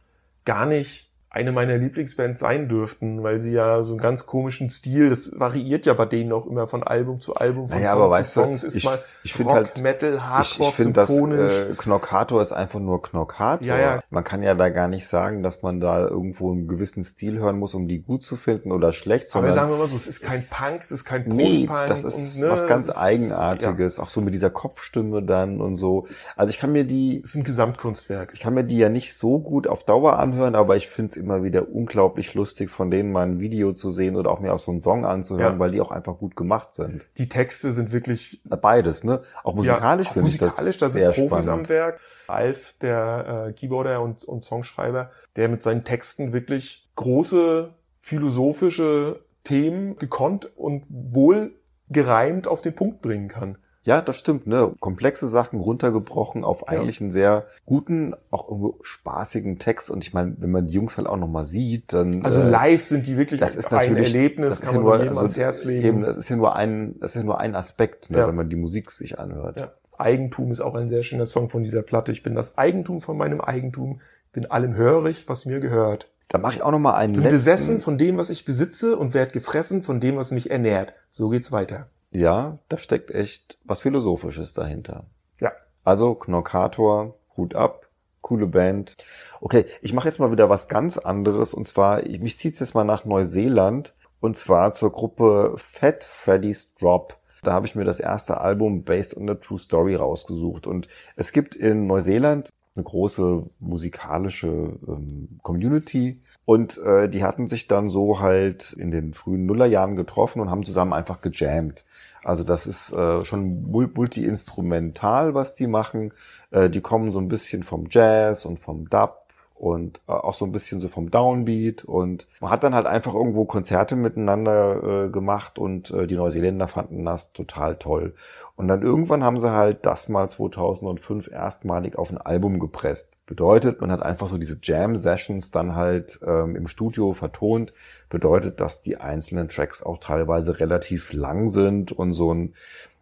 gar 0.46 0.66
nicht 0.66 1.05
eine 1.36 1.52
meiner 1.52 1.78
Lieblingsbands 1.78 2.40
sein 2.40 2.70
dürften, 2.70 3.22
weil 3.22 3.40
sie 3.40 3.52
ja 3.52 3.84
so 3.84 3.94
einen 3.94 4.02
ganz 4.02 4.26
komischen 4.26 4.70
Stil, 4.70 5.10
das 5.10 5.38
variiert 5.38 5.86
ja 5.86 5.94
bei 5.94 6.06
denen 6.06 6.32
auch 6.32 6.48
immer 6.48 6.66
von 6.66 6.82
Album 6.84 7.20
zu 7.20 7.36
Album, 7.36 7.68
von 7.68 7.78
Naja, 7.78 7.92
Song 7.92 8.02
aber 8.02 8.10
zu 8.12 8.18
weißt 8.18 8.34
Song. 8.34 8.48
du, 8.48 8.54
es 8.54 8.64
ist 8.64 8.78
ich- 8.78 8.84
mal 8.86 9.00
ich 9.24 9.40
Rock, 9.40 9.54
halt- 9.54 9.78
Metal, 9.82 10.14
ich, 10.16 10.22
Hardrock, 10.22 10.70
ich 10.70 10.76
finde, 10.76 10.94
das 10.94 11.10
symphonisch. 11.10 11.52
äh, 11.52 11.74
Knorkator 11.78 12.42
ist 12.42 12.54
einfach 12.54 12.80
nur 12.80 13.02
Knorkator. 13.02 13.68
Ja, 13.68 13.78
ja. 13.78 14.04
Man 14.10 14.24
kann 14.24 14.44
ja 14.44 14.56
da 14.56 14.70
gar 14.70 14.88
nicht 14.88 15.08
sagen, 15.08 15.44
dass 15.44 15.62
man 15.62 15.82
da 15.82 16.08
irgendwo 16.08 16.52
einen 16.52 16.68
gewissen 16.70 17.04
Stil 17.04 17.38
hören 17.40 17.60
muss, 17.60 17.74
um 17.74 17.88
die 17.90 18.02
gut 18.02 18.24
zu 18.24 18.38
finden 18.38 18.72
oder 18.72 18.94
schlecht, 18.94 19.26
aber 19.36 19.48
sondern 19.50 19.54
sagen 19.54 19.72
wir 19.72 19.78
mal 19.78 19.90
so, 19.90 19.96
es 19.98 20.08
ist 20.08 20.22
kein 20.22 20.42
Punk, 20.50 20.82
es 20.82 20.92
ist 20.92 21.04
kein 21.04 21.24
Nee, 21.28 21.44
Post-Punk. 21.66 21.88
das 21.88 22.04
ist 22.06 22.36
und, 22.36 22.42
ne, 22.42 22.50
was 22.50 22.66
ganz 22.66 22.84
es 22.88 22.96
ist- 22.96 22.98
Eigenartiges, 23.02 24.00
auch 24.00 24.10
so 24.10 24.22
mit 24.22 24.34
dieser 24.34 24.50
Kopfstimme 24.50 25.22
dann 25.22 25.60
und 25.60 25.76
so. 25.76 26.08
Also 26.38 26.50
ich 26.52 26.60
kann 26.60 26.72
mir 26.72 26.86
die, 26.86 27.16
Ja, 27.16 27.20
es 27.24 27.30
ist 27.32 27.36
ein 27.36 27.44
Gesamtkunstwerk. 27.44 28.32
ich 28.34 28.40
kann 28.40 28.54
mir 28.54 28.64
die 28.64 28.78
ja 28.78 28.90
nicht 28.90 29.14
so 29.18 29.40
gut 29.40 29.68
auf 29.68 29.84
Dauer 29.84 30.18
anhören, 30.20 30.56
aber 30.56 30.76
ich 30.78 30.88
finde 30.88 31.10
es 31.12 31.18
immer 31.26 31.44
wieder 31.44 31.68
unglaublich 31.74 32.36
lustig, 32.36 32.70
von 32.70 32.92
denen 32.92 33.12
mal 33.12 33.26
ein 33.26 33.40
Video 33.40 33.74
zu 33.74 33.90
sehen 33.90 34.16
oder 34.16 34.30
auch 34.30 34.40
mir 34.40 34.54
auch 34.54 34.60
so 34.60 34.70
einen 34.72 34.80
Song 34.82 35.06
anzuhören, 35.06 35.54
Ja. 35.56 35.60
weil 35.60 35.72
die 35.72 35.82
auch 35.82 35.90
einfach 35.92 36.18
gut 36.20 36.36
gemacht 36.36 36.76
sind. 36.76 37.06
Die 37.18 37.28
Texte 37.28 37.72
sind 37.72 37.92
wirklich 37.92 38.42
Beides, 38.46 39.04
ne? 39.04 39.22
Auch 39.44 39.56
musikalisch 39.56 40.08
Ja, 40.08 40.14
finde 40.14 40.30
ich 40.30 40.38
das 40.38 40.50
musikalisch, 40.50 40.78
da 40.78 40.90
sind 40.90 41.02
sehr 41.02 41.10
Profis 41.12 41.46
spannend. 41.46 41.66
am 41.66 41.70
Werk. 41.70 42.00
Alf, 42.28 42.76
der 42.82 43.46
äh, 43.50 43.54
Keyboarder 43.54 44.02
und, 44.02 44.24
und 44.26 44.44
Songschreiber, 44.44 45.10
der 45.36 45.50
mit 45.50 45.62
seinen 45.62 45.84
Texten 45.84 46.32
wirklich 46.32 46.88
große 46.96 47.74
philosophische 47.98 49.20
Themen 49.44 49.98
gekonnt 49.98 50.50
und 50.56 50.84
wohl 50.90 51.54
gereimt 51.90 52.48
auf 52.48 52.62
den 52.62 52.74
Punkt 52.76 53.02
bringen 53.02 53.28
kann. 53.28 53.58
Ja, 53.86 54.02
das 54.02 54.18
stimmt, 54.18 54.48
ne? 54.48 54.74
Komplexe 54.80 55.30
Sachen 55.30 55.60
runtergebrochen 55.60 56.44
auf 56.44 56.68
eigentlich 56.68 57.00
einen 57.02 57.12
sehr 57.12 57.46
guten, 57.68 58.16
auch 58.32 58.50
irgendwo 58.50 58.80
spaßigen 58.82 59.60
Text. 59.60 59.92
Und 59.92 60.04
ich 60.04 60.12
meine, 60.12 60.36
wenn 60.40 60.50
man 60.50 60.66
die 60.66 60.74
Jungs 60.74 60.98
halt 60.98 61.06
auch 61.08 61.18
nochmal 61.18 61.46
sieht, 61.46 61.94
dann. 61.94 62.24
Also 62.26 62.42
äh, 62.42 62.50
live 62.50 62.84
sind 62.84 63.06
die 63.06 63.16
wirklich 63.16 63.40
das 63.40 63.56
ist 63.56 63.72
ein 63.72 63.92
natürlich, 63.94 64.16
Erlebnis, 64.16 64.60
das 64.60 64.62
kann 64.66 64.76
man 64.76 64.84
nur, 64.84 64.94
jedem 64.96 65.10
also 65.10 65.20
ans 65.20 65.38
Herz 65.38 65.66
legen. 65.66 65.86
Eben, 65.86 66.02
das 66.02 66.18
ist 66.18 66.30
ja 66.30 66.36
nur 66.36 66.56
ein, 66.56 66.96
das 67.00 67.12
ist 67.12 67.16
ja 67.16 67.24
nur 67.24 67.40
ein 67.40 67.56
Aspekt, 67.56 68.10
ne, 68.10 68.18
Ja. 68.18 68.28
wenn 68.28 68.36
man 68.36 68.50
die 68.50 68.56
Musik 68.56 68.90
sich 68.90 69.20
anhört. 69.20 69.60
Ja. 69.60 69.72
Eigentum 70.00 70.52
ist 70.52 70.62
auch 70.62 70.74
ein 70.74 70.90
sehr 70.90 71.04
schöner 71.04 71.28
Song 71.28 71.50
von 71.50 71.64
dieser 71.64 71.84
Platte. 71.84 72.12
Ich 72.12 72.24
bin 72.24 72.34
das 72.34 72.58
Eigentum 72.58 73.02
von 73.02 73.16
meinem 73.18 73.40
Eigentum, 73.40 74.02
bin 74.34 74.48
allem 74.50 74.76
hörig, 74.76 75.30
was 75.30 75.46
mir 75.46 75.60
gehört. 75.60 76.10
Da 76.28 76.40
mache 76.40 76.56
ich 76.56 76.64
auch 76.64 76.72
nochmal 76.72 76.96
einen 76.96 77.14
Bin 77.14 77.22
letzten. 77.22 77.36
besessen 77.36 77.82
von 77.82 78.00
dem, 78.00 78.18
was 78.18 78.32
ich 78.32 78.46
besitze 78.46 78.98
und 78.98 79.14
werd 79.14 79.32
gefressen 79.32 79.84
von 79.84 80.00
dem, 80.00 80.18
was 80.18 80.32
mich 80.32 80.50
ernährt. 80.50 80.94
So 81.12 81.30
geht's 81.30 81.52
weiter. 81.52 81.88
Ja, 82.16 82.60
da 82.70 82.78
steckt 82.78 83.12
echt 83.12 83.58
was 83.66 83.82
Philosophisches 83.82 84.54
dahinter. 84.54 85.06
Ja. 85.42 85.52
Also 85.84 86.16
Knorkator, 86.16 87.16
Hut 87.36 87.56
ab, 87.56 87.88
coole 88.22 88.48
Band. 88.48 88.96
Okay, 89.42 89.66
ich 89.82 89.92
mache 89.92 90.08
jetzt 90.08 90.20
mal 90.20 90.32
wieder 90.32 90.50
was 90.50 90.68
ganz 90.70 90.98
anderes 90.98 91.54
und 91.54 91.68
zwar, 91.68 92.06
ich- 92.06 92.20
mich 92.22 92.38
zieht 92.38 92.58
jetzt 92.60 92.74
mal 92.74 92.86
nach 92.86 93.04
Neuseeland 93.04 93.96
und 94.22 94.38
zwar 94.38 94.72
zur 94.72 94.92
Gruppe 94.92 95.56
Fat 95.58 96.06
Freddy's 96.06 96.74
Drop. 96.76 97.18
Da 97.44 97.52
habe 97.52 97.68
ich 97.68 97.76
mir 97.76 97.84
das 97.84 98.00
erste 98.00 98.40
Album 98.40 98.84
Based 98.84 99.16
on 99.18 99.30
a 99.30 99.36
True 99.36 99.60
Story 99.60 99.96
rausgesucht 99.96 100.66
und 100.66 100.88
es 101.18 101.32
gibt 101.34 101.56
in 101.56 101.86
Neuseeland 101.86 102.50
eine 102.76 102.84
große 102.84 103.44
musikalische 103.60 104.48
ähm, 104.88 105.40
Community 105.42 106.22
und 106.44 106.78
äh, 106.78 107.08
die 107.08 107.24
hatten 107.24 107.48
sich 107.48 107.68
dann 107.68 107.88
so 107.88 108.20
halt 108.20 108.74
in 108.74 108.92
den 108.92 109.14
frühen 109.14 109.46
Nullerjahren 109.46 109.96
getroffen 109.96 110.42
und 110.42 110.50
haben 110.50 110.66
zusammen 110.66 110.94
einfach 110.94 111.22
gejammt. 111.22 111.86
Also 112.24 112.44
das 112.44 112.68
ist 112.68 112.92
äh, 112.92 113.24
schon 113.24 113.72
mul- 113.72 113.92
multi-instrumental, 113.94 115.34
was 115.34 115.56
die 115.56 115.68
machen. 115.68 116.12
Äh, 116.52 116.70
die 116.70 116.82
kommen 116.82 117.12
so 117.12 117.20
ein 117.20 117.30
bisschen 117.30 117.64
vom 117.64 117.88
Jazz 117.90 118.46
und 118.46 118.60
vom 118.60 118.90
Dub 118.90 119.25
und 119.56 120.02
äh, 120.08 120.12
auch 120.12 120.34
so 120.34 120.46
ein 120.46 120.52
bisschen 120.52 120.82
so 120.82 120.88
vom 120.88 121.10
Downbeat 121.10 121.84
und 121.86 122.28
man 122.42 122.52
hat 122.52 122.64
dann 122.64 122.76
halt 122.76 122.86
einfach 122.86 123.14
irgendwo 123.14 123.46
Konzerte 123.46 123.96
miteinander 123.96 125.06
äh, 125.06 125.10
gemacht 125.10 125.58
und 125.58 125.92
äh, 125.92 126.08
die 126.08 126.16
Neuseeländer 126.16 126.68
fanden 126.68 127.06
das 127.06 127.32
total 127.32 127.78
toll. 127.78 128.14
Und 128.58 128.68
dann 128.68 128.82
irgendwann 128.82 129.24
haben 129.24 129.40
sie 129.40 129.52
halt 129.52 129.86
das 129.86 130.08
mal 130.08 130.30
2005 130.30 131.30
erstmalig 131.30 131.98
auf 131.98 132.12
ein 132.12 132.18
Album 132.18 132.60
gepresst. 132.60 133.18
Bedeutet, 133.26 133.82
man 133.82 133.92
hat 133.92 134.02
einfach 134.02 134.28
so 134.28 134.38
diese 134.38 134.60
Jam-Sessions 134.62 135.52
dann 135.52 135.76
halt 135.76 136.20
ähm, 136.26 136.56
im 136.56 136.68
Studio 136.68 137.14
vertont. 137.14 137.74
Bedeutet, 138.10 138.60
dass 138.60 138.82
die 138.82 138.98
einzelnen 138.98 139.50
Tracks 139.50 139.84
auch 139.84 140.00
teilweise 140.00 140.60
relativ 140.60 141.12
lang 141.12 141.50
sind 141.50 141.92
und 141.92 142.14
so 142.14 142.34
ein 142.34 142.54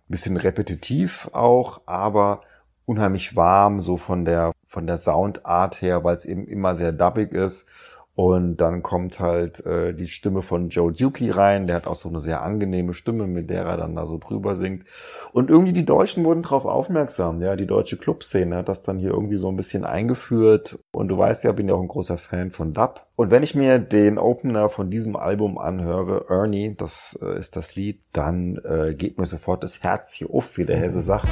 bisschen 0.08 0.38
repetitiv 0.38 1.30
auch, 1.34 1.82
aber 1.86 2.42
unheimlich 2.86 3.36
warm, 3.36 3.80
so 3.80 3.98
von 3.98 4.26
der, 4.26 4.54
von 4.74 4.88
der 4.88 4.98
Soundart 4.98 5.82
her, 5.82 6.04
weil 6.04 6.16
es 6.16 6.26
eben 6.26 6.48
immer 6.48 6.74
sehr 6.74 6.92
dubbig 6.92 7.32
ist. 7.32 7.68
Und 8.16 8.58
dann 8.58 8.84
kommt 8.84 9.20
halt 9.20 9.66
äh, 9.66 9.94
die 9.94 10.08
Stimme 10.08 10.44
von 10.44 10.70
Joe 10.70 10.92
Dukey 10.92 11.32
rein, 11.32 11.66
der 11.66 11.78
hat 11.78 11.88
auch 11.88 11.96
so 11.96 12.10
eine 12.10 12.20
sehr 12.20 12.44
angenehme 12.44 12.94
Stimme, 12.94 13.26
mit 13.26 13.50
der 13.50 13.64
er 13.64 13.78
dann 13.78 13.96
da 13.96 14.06
so 14.06 14.20
drüber 14.20 14.56
singt. 14.56 14.86
Und 15.32 15.50
irgendwie 15.50 15.74
die 15.74 15.86
Deutschen 15.86 16.24
wurden 16.24 16.44
drauf 16.44 16.66
aufmerksam, 16.66 17.42
ja, 17.42 17.56
die 17.56 17.66
deutsche 17.66 17.98
Clubszene 17.98 18.58
hat 18.58 18.70
das 18.70 18.84
dann 18.84 19.00
hier 19.00 19.10
irgendwie 19.10 19.38
so 19.38 19.50
ein 19.50 19.56
bisschen 19.56 19.84
eingeführt. 19.84 20.78
Und 20.92 21.08
du 21.08 21.18
weißt 21.18 21.44
ja, 21.44 21.54
bin 21.54 21.68
ja 21.68 21.74
auch 21.74 21.82
ein 21.82 21.88
großer 21.88 22.20
Fan 22.20 22.52
von 22.52 22.76
Dub. 22.76 23.02
Und 23.16 23.32
wenn 23.32 23.42
ich 23.42 23.56
mir 23.56 23.80
den 23.80 24.20
Opener 24.20 24.70
von 24.70 24.92
diesem 24.92 25.16
Album 25.16 25.58
anhöre, 25.58 26.26
Ernie, 26.30 26.76
das 26.78 27.18
äh, 27.20 27.40
ist 27.40 27.56
das 27.56 27.76
Lied, 27.76 28.00
dann 28.12 28.60
äh, 28.64 28.94
geht 28.94 29.18
mir 29.18 29.26
sofort 29.26 29.64
das 29.64 29.82
Herz 29.82 30.14
hier 30.14 30.30
auf, 30.30 30.56
wie 30.58 30.66
der 30.66 30.78
Hesse 30.78 31.02
sagt. 31.02 31.28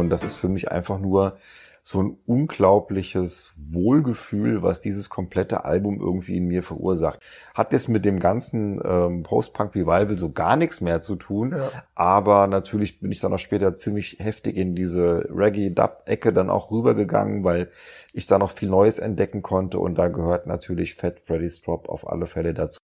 Und 0.00 0.10
das 0.10 0.24
ist 0.24 0.34
für 0.34 0.48
mich 0.48 0.70
einfach 0.70 0.98
nur 0.98 1.36
so 1.82 2.02
ein 2.02 2.18
unglaubliches 2.26 3.54
Wohlgefühl, 3.56 4.62
was 4.62 4.82
dieses 4.82 5.08
komplette 5.08 5.64
Album 5.64 5.98
irgendwie 5.98 6.36
in 6.36 6.46
mir 6.46 6.62
verursacht. 6.62 7.20
Hat 7.54 7.72
jetzt 7.72 7.88
mit 7.88 8.04
dem 8.04 8.18
ganzen 8.18 8.78
ähm, 8.84 9.22
Post-Punk-Revival 9.22 10.18
so 10.18 10.30
gar 10.30 10.56
nichts 10.56 10.82
mehr 10.82 11.00
zu 11.00 11.16
tun, 11.16 11.52
Ja. 11.56 11.70
aber 11.94 12.46
natürlich 12.48 13.00
bin 13.00 13.10
ich 13.10 13.20
dann 13.20 13.32
auch 13.32 13.38
später 13.38 13.74
ziemlich 13.76 14.18
heftig 14.20 14.56
in 14.58 14.74
diese 14.74 15.26
Reggae-Dub-Ecke 15.34 16.34
dann 16.34 16.50
auch 16.50 16.70
rübergegangen, 16.70 17.44
weil 17.44 17.70
ich 18.12 18.26
da 18.26 18.38
noch 18.38 18.50
viel 18.50 18.68
Neues 18.68 18.98
entdecken 18.98 19.40
konnte 19.40 19.78
und 19.78 19.96
da 19.96 20.08
gehört 20.08 20.46
natürlich 20.46 20.96
Fat 20.96 21.18
Freddy's 21.20 21.62
Drop 21.62 21.88
auf 21.88 22.06
alle 22.06 22.26
Fälle 22.26 22.52
dazu. 22.52 22.78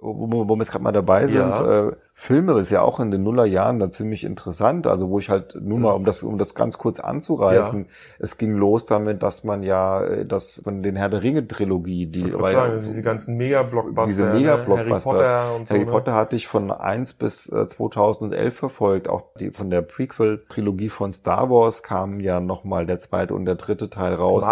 Wo, 0.00 0.30
wo 0.30 0.44
wir 0.48 0.58
jetzt 0.58 0.70
gerade 0.70 0.84
mal 0.84 0.92
dabei 0.92 1.26
sind, 1.26 1.38
Ja. 1.38 1.88
äh, 1.88 1.92
Filme 2.20 2.58
ist 2.58 2.70
ja 2.70 2.82
auch 2.82 2.98
in 2.98 3.12
den 3.12 3.22
Nullerjahren 3.22 3.78
dann 3.78 3.92
ziemlich 3.92 4.24
interessant. 4.24 4.88
Also 4.88 5.08
wo 5.08 5.20
ich 5.20 5.30
halt 5.30 5.56
nur 5.62 5.78
mal, 5.78 5.92
um 5.92 6.04
das, 6.04 6.24
um 6.24 6.36
das 6.36 6.56
ganz 6.56 6.76
kurz 6.76 6.98
anzureißen, 6.98 7.86
es 8.18 8.38
ging 8.38 8.56
los 8.56 8.86
damit, 8.86 9.22
dass 9.22 9.44
man 9.44 9.62
ja 9.62 10.02
äh, 10.02 10.26
das 10.26 10.60
von 10.64 10.82
den 10.82 10.96
Herr 10.96 11.10
der 11.10 11.22
Ringe 11.22 11.46
Trilogie, 11.46 12.06
Ich 12.06 12.10
die 12.10 12.22
gerade 12.24 12.42
ja 12.42 12.64
sagen, 12.64 12.72
diese 12.72 13.02
ganzen 13.02 13.36
Mega-Blockbuster, 13.36 14.06
diese 14.06 14.24
ne? 14.24 14.34
Mega-Blockbuster. 14.34 15.10
Harry 15.10 15.16
Potter 15.16 15.54
und 15.54 15.68
so. 15.68 15.74
Harry 15.74 15.84
ne? 15.84 15.90
Potter 15.92 16.14
hatte 16.14 16.34
ich 16.34 16.48
von 16.48 16.72
1 16.72 17.12
bis 17.12 17.52
äh, 17.52 17.68
2011 17.68 18.52
verfolgt. 18.52 19.08
Auch 19.08 19.22
die 19.38 19.52
von 19.52 19.70
der 19.70 19.82
Prequel-Trilogie 19.82 20.88
von 20.88 21.12
Star 21.12 21.48
Wars 21.50 21.84
kam 21.84 22.18
ja 22.18 22.40
nochmal 22.40 22.84
der 22.84 22.98
zweite 22.98 23.32
und 23.32 23.44
der 23.44 23.54
dritte 23.54 23.90
Teil 23.90 24.14
raus. 24.14 24.42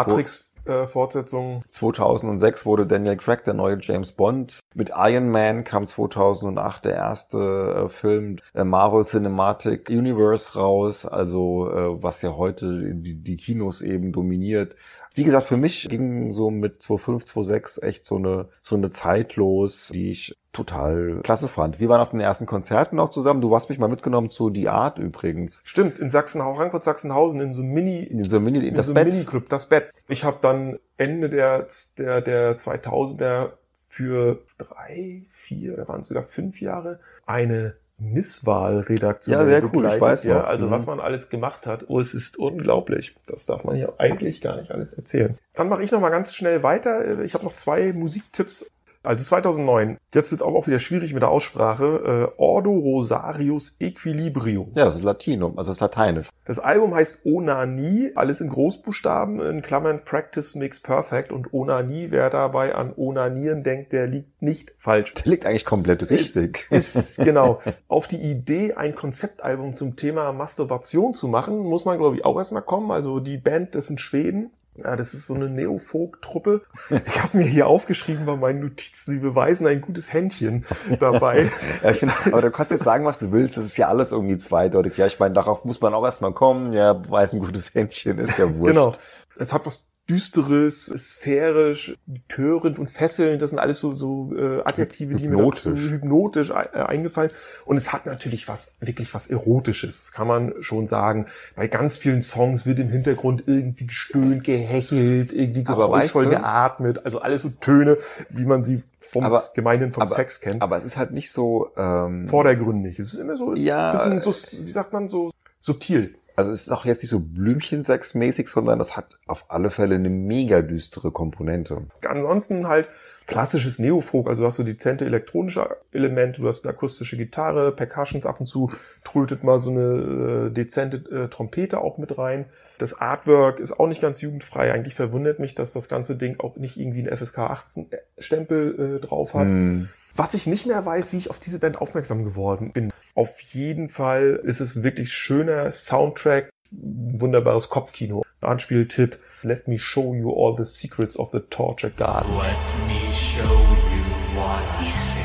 Matrix-Fortsetzung. 0.66 1.62
2006 1.70 2.66
wurde 2.66 2.86
Daniel 2.86 3.16
Craig 3.16 3.44
der 3.44 3.54
neue 3.54 3.78
James 3.80 4.12
Bond. 4.12 4.60
Mit 4.74 4.90
Iron 4.94 5.30
Man 5.30 5.64
kam 5.64 5.86
2008 5.86 6.84
der 6.84 6.94
erste 6.94 7.84
äh, 7.86 7.88
Film 7.88 8.36
äh, 8.54 8.64
Marvel 8.64 9.04
Cinematic 9.04 9.88
Universe 9.88 10.58
raus, 10.58 11.06
also 11.06 11.70
äh, 11.70 12.02
was 12.02 12.22
ja 12.22 12.36
heute 12.36 12.94
die, 12.94 13.14
die 13.14 13.36
Kinos 13.36 13.82
eben 13.82 14.12
dominiert. 14.12 14.76
Wie 15.16 15.24
gesagt, 15.24 15.46
für 15.46 15.56
mich 15.56 15.88
ging 15.88 16.32
so 16.34 16.50
mit 16.50 16.82
2005, 16.82 17.24
2006 17.24 17.78
echt 17.78 18.04
so 18.04 18.16
eine, 18.16 18.48
so 18.60 18.76
eine 18.76 18.90
Zeit 18.90 19.36
los, 19.36 19.88
die 19.90 20.10
ich 20.10 20.36
total 20.52 21.20
klasse 21.22 21.48
fand. 21.48 21.80
Wir 21.80 21.88
waren 21.88 22.02
auf 22.02 22.10
den 22.10 22.20
ersten 22.20 22.44
Konzerten 22.44 23.00
auch 23.00 23.10
zusammen. 23.10 23.40
Du 23.40 23.54
hast 23.54 23.70
mich 23.70 23.78
mal 23.78 23.88
mitgenommen 23.88 24.28
zu 24.28 24.50
Die 24.50 24.68
Art 24.68 24.98
übrigens. 24.98 25.62
Stimmt, 25.64 25.98
in 25.98 26.10
Sachsenhausen, 26.10 26.56
Frankfurt, 26.56 26.84
Sachsenhausen, 26.84 27.40
in 27.40 27.54
so 27.54 27.62
einem 27.62 27.72
Mini, 27.72 28.02
In 28.04 28.24
so 28.24 28.38
Mini, 28.40 28.58
in 28.58 28.64
in 28.66 28.74
das 28.74 28.86
so 28.86 28.92
einem 28.92 29.04
Bett. 29.04 29.14
Mini-Club, 29.14 29.48
das 29.48 29.66
Bett. 29.70 29.90
Ich 30.08 30.24
habe 30.24 30.36
dann 30.42 30.78
Ende 30.98 31.30
der, 31.30 31.66
der, 31.98 32.20
der 32.20 32.56
2000er 32.56 33.52
für 33.86 34.42
drei, 34.58 35.24
vier, 35.28 35.72
oder 35.72 35.88
waren 35.88 36.02
es 36.02 36.08
sogar 36.08 36.24
fünf 36.24 36.60
Jahre, 36.60 37.00
eine 37.24 37.76
Misswahlredaktion 37.99 39.38
Ja, 39.38 39.44
sehr 39.47 39.64
cool, 39.74 39.86
ich 39.86 40.01
weiß 40.01 40.24
ja, 40.24 40.38
noch. 40.38 40.44
Also 40.47 40.66
Mhm. 40.66 40.70
was 40.70 40.86
man 40.86 41.01
alles 41.01 41.28
gemacht 41.30 41.66
hat, 41.66 41.84
oh, 41.88 42.01
es 42.01 42.14
ist 42.14 42.38
unglaublich. 42.38 43.16
Das 43.26 43.47
darf 43.47 43.64
man 43.64 43.76
hier 43.76 43.94
eigentlich 43.99 44.40
gar 44.40 44.57
nicht 44.57 44.70
alles 44.70 44.94
erzählen. 44.94 45.34
Dann 45.55 45.68
mache 45.68 45.82
ich 45.82 45.90
noch 45.90 46.01
mal 46.01 46.11
ganz 46.11 46.34
schnell 46.34 46.62
weiter. 46.62 47.20
Ich 47.22 47.34
habe 47.34 47.44
noch 47.44 47.55
zwei 47.55 47.92
Musiktipps. 47.92 48.66
Also 49.07 49.22
2009. 49.24 49.98
Jetzt 50.12 50.32
wird 50.32 50.40
es 50.40 50.46
aber 50.46 50.57
auch 50.57 50.66
wieder 50.66 50.80
schwierig 50.80 51.14
mit 51.14 51.22
der 51.22 51.30
Aussprache. 51.30 52.32
Äh, 52.36 52.40
Ordo 52.40 52.72
Rosarius 52.72 53.76
Equilibrio. 53.78 54.68
Ja, 54.74 54.84
das 54.84 54.96
ist 54.96 55.04
Latinum, 55.04 55.57
also 55.59 55.70
das 55.70 55.78
Lateinisch. 55.78 56.28
Das 56.44 56.59
Album 56.59 56.92
heißt 56.92 57.24
Onanie, 57.24 58.11
alles 58.16 58.40
in 58.40 58.48
Großbuchstaben, 58.48 59.40
in 59.40 59.62
Klammern 59.62 60.02
Practice 60.04 60.57
makes 60.57 60.80
perfect 60.80 61.30
und 61.30 61.54
Onanie, 61.54 62.09
wer 62.11 62.30
dabei 62.30 62.74
an 62.74 62.92
Onanieren 62.96 63.62
denkt, 63.62 63.92
der 63.92 64.09
liegt 64.09 64.42
nicht 64.42 64.74
falsch. 64.76 65.14
Der 65.14 65.26
liegt 65.26 65.46
eigentlich 65.46 65.64
komplett 65.64 66.11
richtig. 66.11 66.66
Ist 66.70 67.18
genau. 67.22 67.61
Auf 67.86 68.09
die 68.09 68.16
Idee, 68.20 68.74
ein 68.74 68.96
Konzeptalbum 68.96 69.76
zum 69.76 69.94
Thema 69.94 70.32
Masturbation 70.32 71.14
zu 71.14 71.28
machen, 71.28 71.59
muss 71.59 71.84
man, 71.84 71.98
glaube 71.98 72.16
ich, 72.16 72.24
auch 72.24 72.36
erstmal 72.36 72.62
kommen. 72.62 72.90
Also 72.90 73.20
die 73.20 73.38
Band, 73.38 73.76
das 73.76 73.86
sind 73.86 74.00
Schweden. 74.00 74.50
Ja, 74.82 74.96
das 74.96 75.14
ist 75.14 75.26
so 75.26 75.34
eine 75.34 75.48
Neofolk-Truppe. 75.48 76.62
Ich 76.90 77.22
habe 77.22 77.38
mir 77.38 77.44
hier 77.44 77.66
aufgeschrieben 77.66 78.26
bei 78.26 78.36
meinen 78.36 78.60
Notizen, 78.60 79.12
sie 79.12 79.18
beweisen 79.18 79.66
ein 79.66 79.80
gutes 79.80 80.12
Händchen 80.12 80.64
dabei. 80.98 81.50
ja, 81.82 81.90
ich 81.90 81.98
find, 81.98 82.12
aber 82.26 82.42
du 82.42 82.50
kannst 82.50 82.70
jetzt 82.70 82.84
sagen, 82.84 83.04
was 83.04 83.18
du 83.18 83.32
willst. 83.32 83.56
Das 83.56 83.64
ist 83.64 83.76
ja 83.76 83.88
alles 83.88 84.12
irgendwie 84.12 84.38
zweideutig. 84.38 84.96
Ja, 84.96 85.06
ich 85.06 85.18
meine, 85.18 85.34
darauf 85.34 85.64
muss 85.64 85.80
man 85.80 85.94
auch 85.94 86.04
erstmal 86.04 86.32
kommen. 86.32 86.72
Ja, 86.72 86.92
beweis 86.92 87.32
ein 87.32 87.40
gutes 87.40 87.74
Händchen, 87.74 88.18
ist 88.18 88.38
ja 88.38 88.52
wurscht. 88.54 88.72
Genau. 88.72 88.92
Es 89.38 89.52
hat 89.52 89.66
was 89.66 89.95
Düsteres, 90.09 90.86
sphärisch, 90.86 91.96
betörend 92.07 92.78
und 92.78 92.90
fesselnd. 92.90 93.42
Das 93.42 93.50
sind 93.50 93.59
alles 93.59 93.80
so, 93.80 93.92
so 93.92 94.32
äh, 94.36 94.62
Adjektive, 94.64 95.16
die 95.16 95.26
mir 95.26 95.36
dazu 95.36 95.74
Hypnotisch. 95.74 96.50
äh, 96.50 96.54
eingefallen. 96.54 97.30
Und 97.64 97.76
es 97.76 97.92
hat 97.92 98.07
natürlich 98.07 98.46
was, 98.46 98.76
wirklich 98.80 99.12
was 99.14 99.26
Erotisches, 99.26 99.98
das 99.98 100.12
kann 100.12 100.28
man 100.28 100.54
schon 100.61 100.86
sagen. 100.86 101.26
Bei 101.57 101.66
ganz 101.66 101.98
vielen 101.98 102.22
Songs 102.22 102.66
wird 102.66 102.78
im 102.78 102.88
Hintergrund 102.88 103.44
irgendwie 103.46 103.86
gestöhnt, 103.86 104.44
gehechelt, 104.44 105.32
irgendwie 105.32 105.64
geräuschvoll 105.64 106.26
geatmet. 106.26 107.04
Also 107.04 107.18
alles 107.20 107.42
so 107.42 107.48
Töne, 107.50 107.96
wie 108.28 108.46
man 108.46 108.62
sie 108.62 108.84
vom 109.00 109.24
Aber- 109.24 109.42
Gemeinhin 109.54 109.90
vom 109.92 110.02
aber, 110.04 110.14
Sex 110.14 110.40
kennt. 110.40 110.62
Aber 110.62 110.76
es 110.76 110.84
ist 110.84 110.96
halt 110.96 111.11
nicht 111.11 111.32
so, 111.32 111.70
ähm, 111.76 112.28
Vordergründig. 112.28 112.98
Es 113.00 113.12
ist 113.14 113.18
immer 113.18 113.36
so, 113.36 113.54
Ja. 113.57 113.90
bisschen 113.90 114.20
so, 114.20 114.30
wie 114.30 114.70
sagt 114.70 114.92
man, 114.92 115.09
so 115.09 115.30
subtil. 115.59 116.14
Also 116.37 116.51
es 116.51 116.62
ist 116.62 116.70
auch 116.70 116.84
jetzt 116.84 117.03
nicht 117.03 117.11
so 117.11 117.18
Blümchensex-mäßig, 117.18 118.49
sondern 118.49 118.78
das 118.78 118.97
hat 118.97 119.18
auf 119.26 119.47
alle 119.49 119.70
Fälle 119.70 119.95
eine 119.95 120.11
mega 120.11 120.61
düstere 120.61 121.11
Komponente. 121.11 121.87
Ansonsten 122.07 122.68
halt 122.68 122.89
klassisches 123.26 123.78
Neofolk, 123.78 124.28
also 124.28 124.43
du 124.43 124.47
hast 124.47 124.57
so 124.57 124.62
dezente 124.62 125.07
elektronische 125.07 125.76
Elemente, 125.93 126.43
du 126.43 126.49
hast 126.49 126.64
eine 126.64 126.74
akustische 126.74 127.16
Gitarre, 127.16 127.72
Percussions 127.72 128.26
ab 128.26 128.39
und 128.39 128.47
zu 128.47 128.70
trötet 129.03 129.45
mal 129.45 129.59
so 129.59 129.70
eine 129.70 130.47
äh, 130.47 130.51
dezente 130.51 130.99
äh, 131.11 131.28
Trompete 131.28 131.80
auch 131.80 131.97
mit 131.97 132.18
rein. 132.18 132.45
Das 132.78 133.01
Artwork 133.01 133.59
ist 133.59 133.80
auch 133.80 133.89
nicht 133.89 134.03
ganz 134.03 134.20
jugendfrei. 134.20 134.72
Eigentlich 134.72 134.95
verwundert 134.95 135.41
mich, 135.41 135.55
dass 135.55 135.72
das 135.72 135.89
ganze 135.89 136.16
Ding 136.16 136.39
auch 136.39 136.57
nicht 136.57 136.76
irgendwie 136.76 137.07
einen 137.07 137.16
FSK 137.16 137.39
18 137.39 137.87
Stempel 138.18 138.99
äh, 138.99 139.05
drauf 139.05 139.34
hat. 139.34 139.47
Hm. 139.47 139.89
Was 140.14 140.34
ich 140.34 140.47
nicht 140.47 140.66
mehr 140.66 140.84
weiß, 140.84 141.12
wie 141.12 141.18
ich 141.18 141.30
auf 141.30 141.39
diese 141.39 141.59
Band 141.59 141.80
aufmerksam 141.80 142.24
geworden 142.24 142.72
bin. 142.72 142.93
Auf 143.16 143.40
jeden 143.40 143.88
Fall 143.88 144.42
ist 144.44 144.60
es 144.60 144.76
ein 144.76 144.84
wirklich 144.84 145.10
schöner 145.10 145.70
Soundtrack, 145.70 146.50
wunderbares 146.70 147.70
Kopfkino. 147.70 148.20
Anspieltipp, 148.42 149.18
Let 149.40 149.66
me 149.66 149.78
show 149.78 150.14
you 150.14 150.30
all 150.30 150.54
the 150.54 150.66
secrets 150.66 151.18
of 151.18 151.30
the 151.30 151.40
torture 151.40 151.90
garden. 151.90 152.30
Let 152.36 152.58
me 152.86 153.10
show 153.14 153.40
you 153.40 154.04
what 154.36 154.60
I 154.78 154.90
can. 154.92 155.24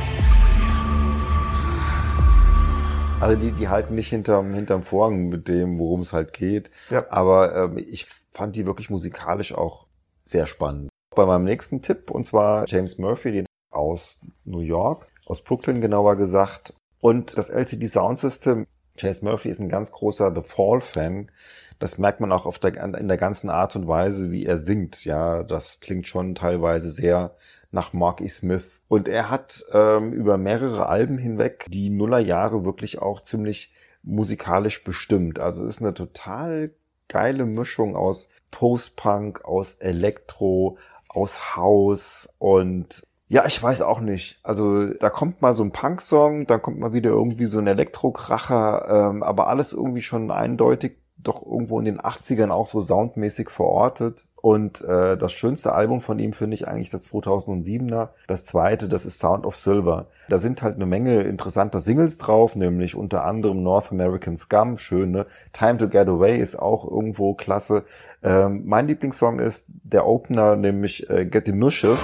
Also 3.20 3.42
die, 3.42 3.52
die 3.52 3.68
halten 3.68 3.96
nicht 3.96 4.08
hinterm, 4.08 4.54
hinterm 4.54 4.84
Vorhang 4.84 5.28
mit 5.28 5.50
dem, 5.50 5.78
worum 5.78 6.00
es 6.00 6.14
halt 6.14 6.32
geht. 6.32 6.72
Ja. 6.92 7.06
Aber 7.10 7.54
ähm, 7.58 7.78
ich 7.78 8.08
fand 8.34 8.56
die 8.56 8.66
wirklich 8.66 8.90
musikalisch 8.90 9.54
auch 9.54 9.88
sehr 10.24 10.48
spannend. 10.48 10.88
Bei 11.14 11.26
meinem 11.26 11.44
nächsten 11.44 11.82
Tipp, 11.82 12.10
und 12.10 12.24
zwar 12.24 12.64
James 12.70 12.98
Murphy, 13.00 13.34
den 13.34 13.46
aus 13.70 14.22
New 14.46 14.62
York, 14.62 15.10
aus 15.26 15.44
Brooklyn 15.44 15.82
genauer 15.82 16.16
gesagt. 16.16 16.74
Und 17.02 17.38
das 17.38 17.50
LCD 17.50 17.88
Sound 17.88 18.18
System, 18.18 18.68
James 18.98 19.22
Murphy 19.22 19.50
ist 19.50 19.60
ein 19.60 19.70
ganz 19.70 19.92
großer 19.92 20.34
The 20.34 20.42
Fall-Fan. 20.42 21.32
Das 21.80 21.98
merkt 21.98 22.20
man 22.20 22.32
auch 22.32 22.46
auf 22.46 22.60
der, 22.60 22.76
in 22.76 23.08
der 23.08 23.18
ganzen 23.18 23.50
Art 23.50 23.76
und 23.76 23.88
Weise, 23.88 24.32
wie 24.32 24.46
er 24.46 24.58
singt. 24.58 25.04
Ja, 25.04 25.44
das 25.44 25.80
klingt 25.80 26.08
schon 26.08 26.36
teilweise 26.36 26.92
sehr 26.92 27.36
nach 27.72 27.94
Mark 27.94 28.22
E. 28.22 28.28
Smith. 28.28 28.82
Und 28.88 29.08
er 29.08 29.30
hat 29.30 29.66
ähm, 29.74 30.14
über 30.14 30.38
mehrere 30.38 30.88
Alben 30.88 31.18
hinweg 31.18 31.66
die 31.70 31.90
Nullerjahre 31.90 32.64
wirklich 32.66 33.00
auch 33.02 33.22
ziemlich 33.22 33.74
musikalisch 34.04 34.84
bestimmt. 34.84 35.40
Also 35.40 35.66
es 35.66 35.78
ist 35.78 35.82
eine 35.82 35.94
total 35.94 36.72
geile 37.08 37.46
Mischung 37.46 37.96
aus 37.96 38.30
Post-Punk, 38.52 39.44
aus 39.46 39.74
Elektro, 39.76 40.78
aus 41.08 41.56
House 41.56 42.34
und 42.38 43.06
ja, 43.32 43.46
ich 43.46 43.64
weiß 43.64 43.82
auch 43.82 44.02
nicht. 44.02 44.42
Also 44.44 44.88
da 44.88 45.10
kommt 45.10 45.42
mal 45.42 45.54
so 45.54 45.64
ein 45.64 45.72
Punk-Song, 45.72 46.48
dann 46.48 46.62
kommt 46.62 46.80
mal 46.80 46.92
wieder 46.92 47.12
irgendwie 47.12 47.46
so 47.46 47.60
ein 47.60 47.68
Elektrokracher, 47.68 49.06
ähm, 49.10 49.24
aber 49.24 49.48
alles 49.48 49.72
irgendwie 49.72 50.02
schon 50.02 50.32
eindeutig 50.32 50.98
doch 51.18 51.46
irgendwo 51.46 51.80
in 51.80 51.86
den 51.86 52.02
80ern 52.02 52.50
auch 52.50 52.68
so 52.68 52.82
soundmäßig 52.82 53.50
verortet. 53.50 54.26
Und 54.36 54.82
äh, 54.82 55.16
das 55.18 55.32
schönste 55.32 55.72
Album 55.72 56.02
von 56.02 56.20
ihm 56.20 56.34
finde 56.34 56.56
ich 56.56 56.68
eigentlich 56.68 56.90
das 56.90 57.10
2007er. 57.10 58.10
Das 58.28 58.44
zweite, 58.44 58.90
das 58.90 59.06
ist 59.06 59.20
Sound 59.20 59.46
of 59.46 59.56
Silver. 59.56 60.08
Da 60.28 60.38
sind 60.38 60.62
halt 60.62 60.76
eine 60.76 60.86
Menge 60.86 61.22
interessanter 61.22 61.80
Singles 61.80 62.18
drauf, 62.18 62.58
nämlich 62.58 62.96
unter 62.96 63.24
anderem 63.24 63.64
North 63.64 63.94
American 63.94 64.36
Scum, 64.36 64.78
schöne. 64.78 65.26
Time 65.54 65.78
to 65.78 65.88
Get 65.88 66.10
Away 66.10 66.38
ist 66.38 66.58
auch 66.58 66.84
irgendwo 66.90 67.34
klasse. 67.34 67.86
Ähm, 68.24 68.64
mein 68.66 68.88
Lieblingssong 68.88 69.40
ist 69.40 69.68
der 69.84 70.06
Opener, 70.06 70.58
nämlich 70.58 71.10
äh, 71.10 71.26
Get 71.26 71.46
the 71.46 71.54
Nushes. 71.54 72.00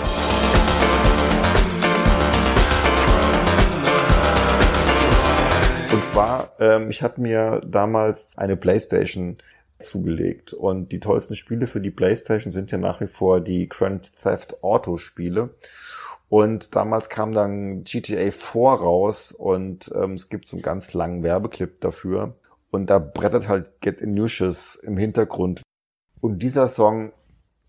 Ähm, 6.59 6.89
ich 6.89 7.03
hatte 7.03 7.21
mir 7.21 7.61
damals 7.65 8.37
eine 8.37 8.57
Playstation 8.57 9.37
zugelegt 9.79 10.53
und 10.53 10.91
die 10.91 10.99
tollsten 10.99 11.35
Spiele 11.35 11.67
für 11.67 11.81
die 11.81 11.91
Playstation 11.91 12.51
sind 12.51 12.71
ja 12.71 12.77
nach 12.77 13.01
wie 13.01 13.07
vor 13.07 13.41
die 13.41 13.69
Grand 13.69 14.11
Theft 14.23 14.63
Auto 14.63 14.97
Spiele. 14.97 15.51
Und 16.29 16.75
damals 16.75 17.09
kam 17.09 17.33
dann 17.33 17.83
GTA 17.83 18.31
4 18.31 18.61
raus 18.61 19.31
und 19.31 19.91
ähm, 19.95 20.13
es 20.13 20.29
gibt 20.29 20.47
so 20.47 20.57
einen 20.57 20.63
ganz 20.63 20.93
langen 20.93 21.23
Werbeclip 21.23 21.79
dafür. 21.79 22.35
Und 22.69 22.89
da 22.89 22.99
brettert 22.99 23.47
halt 23.47 23.79
Get 23.79 24.01
Inusius 24.01 24.75
im 24.75 24.97
Hintergrund. 24.97 25.61
Und 26.19 26.39
dieser 26.39 26.67
Song, 26.67 27.13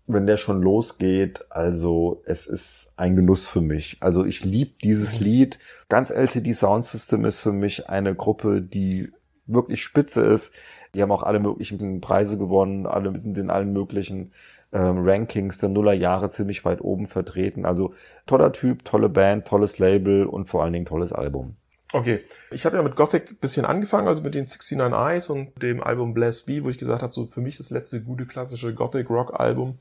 wenn 0.09 0.25
der 0.25 0.37
schon 0.37 0.61
losgeht, 0.61 1.45
also 1.51 2.23
es 2.25 2.47
ist 2.47 2.93
ein 2.97 3.15
Genuss 3.15 3.47
für 3.47 3.61
mich. 3.61 3.97
Also 3.99 4.25
ich 4.25 4.43
liebe 4.43 4.71
dieses 4.83 5.19
Lied. 5.19 5.59
Ganz 5.87 6.09
LCD 6.09 6.53
Sound 6.53 6.83
System 6.83 7.25
ist 7.25 7.41
für 7.41 7.51
mich 7.51 7.89
eine 7.89 8.15
Gruppe, 8.15 8.61
die 8.61 9.11
wirklich 9.45 9.83
spitze 9.83 10.25
ist. 10.25 10.53
Die 10.95 11.03
haben 11.03 11.11
auch 11.11 11.21
alle 11.21 11.39
möglichen 11.39 12.01
Preise 12.01 12.39
gewonnen, 12.39 12.87
alle 12.87 13.19
sind 13.19 13.37
in 13.37 13.51
allen 13.51 13.71
möglichen 13.71 14.31
ähm, 14.73 15.07
Rankings 15.07 15.59
der 15.59 15.69
Nullerjahre 15.69 16.29
ziemlich 16.29 16.65
weit 16.65 16.81
oben 16.81 17.07
vertreten. 17.07 17.65
Also 17.65 17.93
toller 18.25 18.51
Typ, 18.51 18.85
tolle 18.85 19.09
Band, 19.09 19.47
tolles 19.47 19.77
Label 19.77 20.25
und 20.25 20.49
vor 20.49 20.63
allen 20.63 20.73
Dingen 20.73 20.85
tolles 20.85 21.13
Album. 21.13 21.55
Okay, 21.91 22.23
ich 22.51 22.65
habe 22.65 22.77
ja 22.77 22.83
mit 22.83 22.95
Gothic 22.95 23.41
bisschen 23.41 23.65
angefangen, 23.65 24.07
also 24.07 24.21
mit 24.21 24.35
den 24.35 24.45
69 24.45 24.79
Eyes 24.79 25.29
und 25.29 25.59
dem 25.61 25.81
Album 25.81 26.13
Bless 26.13 26.43
Be, 26.43 26.63
wo 26.63 26.69
ich 26.69 26.77
gesagt 26.77 27.01
habe, 27.01 27.13
so 27.13 27.25
für 27.25 27.41
mich 27.41 27.57
das 27.57 27.71
letzte 27.71 28.03
gute 28.03 28.27
klassische 28.27 28.75
Gothic 28.75 29.09
Rock 29.09 29.39
Album 29.39 29.77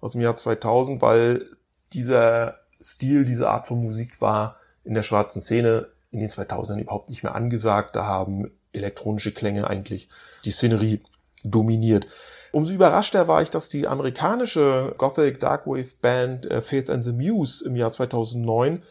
aus 0.00 0.12
dem 0.12 0.20
Jahr 0.20 0.36
2000, 0.36 1.00
weil 1.00 1.46
dieser 1.94 2.58
Stil, 2.80 3.22
diese 3.22 3.48
Art 3.48 3.68
von 3.68 3.82
Musik 3.82 4.20
war 4.20 4.56
in 4.84 4.92
der 4.92 5.02
schwarzen 5.02 5.40
Szene 5.40 5.88
in 6.10 6.20
den 6.20 6.28
2000ern 6.28 6.80
überhaupt 6.80 7.08
nicht 7.08 7.22
mehr 7.22 7.34
angesagt. 7.34 7.96
Da 7.96 8.04
haben 8.04 8.50
elektronische 8.72 9.32
Klänge 9.32 9.66
eigentlich 9.66 10.08
die 10.44 10.50
Szenerie 10.50 11.02
dominiert. 11.42 12.06
Umso 12.52 12.74
überraschter 12.74 13.28
war 13.28 13.42
ich, 13.42 13.50
dass 13.50 13.68
die 13.68 13.86
amerikanische 13.86 14.94
Gothic 14.98 15.40
Darkwave 15.40 15.94
Band 16.00 16.50
äh, 16.50 16.60
Faith 16.60 16.90
and 16.90 17.04
the 17.04 17.12
Muse 17.12 17.64
im 17.64 17.76
Jahr 17.76 17.92
2009 17.92 18.82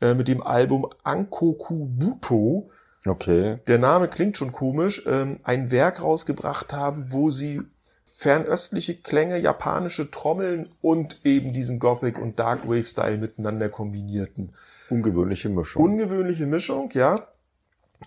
äh, 0.00 0.14
mit 0.14 0.28
dem 0.28 0.42
Album 0.42 0.86
Ankoku 1.02 1.86
Buto, 1.86 2.70
Okay. 3.06 3.54
der 3.66 3.78
Name 3.78 4.08
klingt 4.08 4.36
schon 4.36 4.52
komisch, 4.52 5.02
ähm, 5.06 5.38
ein 5.42 5.70
Werk 5.70 6.02
rausgebracht 6.02 6.72
haben, 6.72 7.06
wo 7.10 7.30
sie 7.30 7.62
fernöstliche 8.04 8.96
Klänge, 8.96 9.38
japanische 9.38 10.10
Trommeln 10.10 10.70
und 10.82 11.20
eben 11.24 11.54
diesen 11.54 11.78
Gothic 11.78 12.18
und 12.18 12.38
Darkwave 12.38 12.84
Style 12.84 13.16
miteinander 13.16 13.70
kombinierten. 13.70 14.52
Ungewöhnliche 14.90 15.48
Mischung. 15.48 15.82
Ungewöhnliche 15.82 16.44
Mischung, 16.44 16.90
ja. 16.92 17.26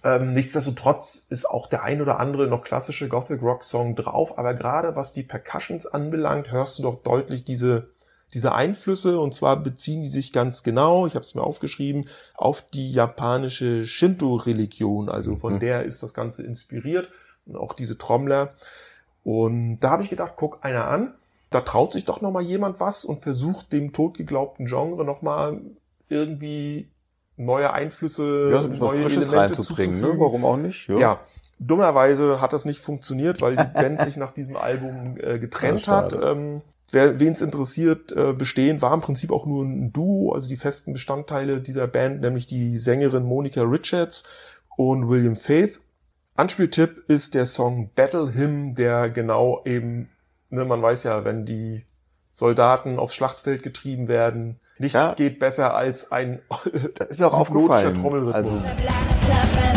Ähm, 0.04 0.34
nichtsdestotrotz 0.34 1.26
ist 1.30 1.46
auch 1.46 1.68
der 1.68 1.84
ein 1.84 2.02
oder 2.02 2.20
andere 2.20 2.48
noch 2.48 2.64
klassische 2.64 3.08
Gothic 3.08 3.42
Rock 3.42 3.64
Song 3.64 3.96
drauf, 3.96 4.38
aber 4.38 4.54
gerade 4.54 4.96
was 4.96 5.14
die 5.14 5.24
Percussions 5.24 5.88
anbelangt, 5.88 6.52
hörst 6.52 6.78
du 6.78 6.84
doch 6.84 7.02
deutlich 7.02 7.44
diese 7.44 7.90
diese 8.34 8.54
Einflüsse 8.54 9.20
und 9.20 9.34
zwar 9.34 9.58
beziehen 9.58 10.02
die 10.04 10.10
sich 10.10 10.34
ganz 10.34 10.64
genau, 10.64 11.06
ich 11.08 11.16
habe 11.16 11.24
es 11.24 11.36
mir 11.36 11.44
aufgeschrieben, 11.44 12.08
auf 12.36 12.66
die 12.74 12.92
japanische 12.92 13.86
Shinto-Religion. 13.86 15.10
Also 15.10 15.36
von 15.36 15.56
Mhm. 15.56 15.60
der 15.60 15.84
ist 15.84 16.02
das 16.04 16.14
Ganze 16.14 16.44
inspiriert 16.44 17.10
und 17.46 17.56
auch 17.56 17.74
diese 17.74 17.98
Trommler. 17.98 18.54
Und 19.24 19.80
da 19.80 19.92
habe 19.92 20.04
ich 20.04 20.10
gedacht, 20.10 20.34
guck 20.36 20.64
einer 20.66 20.86
an, 20.88 21.14
da 21.50 21.62
traut 21.62 21.94
sich 21.94 22.06
doch 22.06 22.22
noch 22.22 22.32
mal 22.32 22.42
jemand 22.42 22.80
was 22.80 23.06
und 23.06 23.20
versucht 23.22 23.72
dem 23.72 23.94
totgeglaubten 23.94 24.66
Genre 24.66 25.06
noch 25.06 25.22
mal 25.22 25.62
irgendwie 26.10 26.90
neue 27.38 27.72
Einflüsse, 27.72 28.50
Ja, 28.52 28.62
neue 28.64 29.02
Frisches 29.04 29.28
Elemente 29.28 29.56
reinzubringen, 29.58 30.02
ne? 30.02 30.14
Warum 30.20 30.46
auch 30.46 30.58
nicht? 30.58 30.88
Ja. 30.90 31.20
dummerweise 31.60 32.42
hat 32.42 32.54
das 32.54 32.66
nicht 32.66 32.80
funktioniert, 32.80 33.42
weil 33.42 33.56
die 33.56 33.64
Band 33.64 34.00
sich 34.02 34.18
nach 34.18 34.32
diesem 34.32 34.56
Album 34.58 35.16
äh, 35.20 35.40
getrennt 35.40 35.86
Ja, 35.86 35.94
hat. 35.98 36.14
Ähm, 36.14 36.62
wen 36.94 37.34
es 37.34 37.42
interessiert, 37.42 38.12
äh, 38.12 38.34
bestehen 38.34 38.82
war 38.82 38.94
im 38.94 39.02
Prinzip 39.02 39.32
auch 39.32 39.46
nur 39.46 39.64
ein 39.66 39.92
Duo, 39.92 40.32
also 40.34 40.48
die 40.48 40.58
festen 40.58 40.94
Bestandteile 40.94 41.62
dieser 41.62 41.88
Band, 41.88 42.22
nämlich 42.22 42.46
die 42.46 42.78
Sängerin 42.78 43.24
Monica 43.24 43.62
Richards 43.64 44.24
und 44.78 45.10
William 45.10 45.36
Faith. 45.36 45.82
Anspieltipp 46.36 47.04
ist 47.08 47.36
der 47.36 47.46
Song 47.46 47.90
Battle 47.96 48.34
Hymn, 48.34 48.76
der 48.76 49.10
genau 49.10 49.62
eben, 49.66 50.10
ne, 50.50 50.66
man 50.66 50.82
weiß 50.82 51.04
ja, 51.04 51.26
wenn 51.26 51.46
die 51.46 51.86
Soldaten 52.34 52.98
aufs 52.98 53.14
Schlachtfeld 53.14 53.62
getrieben 53.62 54.08
werden, 54.08 54.60
nichts 54.80 54.96
Ja. 54.96 55.14
geht 55.14 55.38
besser 55.40 55.76
als 55.76 56.12
ein 56.12 56.42
Das 56.96 57.10
ist 57.10 57.20
mir 57.20 57.28
auch 57.28 57.34
aufgefallen. 57.38 57.94
Trommelrhythmus. 57.94 58.66
Also, 58.66 59.73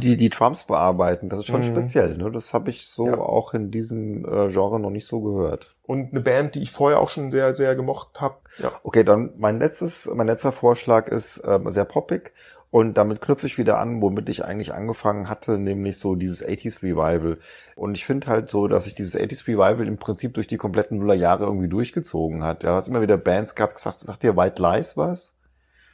die, 0.00 0.10
die, 0.10 0.16
die 0.16 0.30
Trumps 0.30 0.64
bearbeiten, 0.64 1.28
das 1.28 1.40
ist 1.40 1.46
schon 1.46 1.60
Mhm. 1.60 1.64
speziell. 1.64 2.16
Ne? 2.16 2.30
Das 2.30 2.54
habe 2.54 2.70
ich 2.70 2.86
so 2.86 3.06
Ja. 3.06 3.18
auch 3.18 3.54
in 3.54 3.70
diesem 3.70 4.24
äh, 4.24 4.48
Genre 4.52 4.78
noch 4.80 4.90
nicht 4.90 5.06
so 5.06 5.20
gehört. 5.20 5.74
und 5.88 6.10
eine 6.10 6.20
Band, 6.20 6.54
die 6.56 6.62
ich 6.62 6.72
vorher 6.72 6.98
auch 7.00 7.08
schon 7.08 7.30
sehr, 7.30 7.54
sehr 7.54 7.76
gemocht 7.76 8.20
habe. 8.20 8.36
Ja. 8.58 8.72
Okay, 8.82 9.04
dann 9.04 9.30
mein 9.36 9.58
letztes, 9.60 10.06
mein 10.12 10.26
letzter 10.26 10.50
Vorschlag 10.52 11.06
ist 11.08 11.40
ähm, 11.46 11.70
sehr 11.70 11.84
poppig 11.84 12.32
und 12.72 12.98
damit 12.98 13.20
knüpfe 13.20 13.46
ich 13.46 13.56
wieder 13.56 13.78
an, 13.78 14.02
womit 14.02 14.28
ich 14.28 14.44
eigentlich 14.44 14.74
angefangen 14.74 15.28
hatte, 15.28 15.58
nämlich 15.58 15.98
so 15.98 16.16
dieses 16.16 16.44
80s 16.44 16.82
Revival. 16.82 17.38
Und 17.76 17.94
ich 17.96 18.04
finde 18.04 18.26
halt 18.26 18.50
so, 18.50 18.66
dass 18.66 18.82
sich 18.84 18.96
dieses 18.96 19.14
80s 19.16 19.46
Revival 19.46 19.86
im 19.86 19.96
Prinzip 19.98 20.34
durch 20.34 20.48
die 20.48 20.56
kompletten 20.56 20.98
Nullerjahre 20.98 21.44
irgendwie 21.44 21.68
durchgezogen 21.68 22.42
hat. 22.42 22.64
Ja, 22.64 22.74
hast 22.74 22.88
immer 22.88 23.00
wieder 23.02 23.16
Bands 23.16 23.54
gehabt, 23.54 23.76
gesagt, 23.76 23.98
sagt 23.98 24.22
dir 24.24 24.36
White 24.36 24.60
Lies 24.60 24.96
was? 24.96 25.36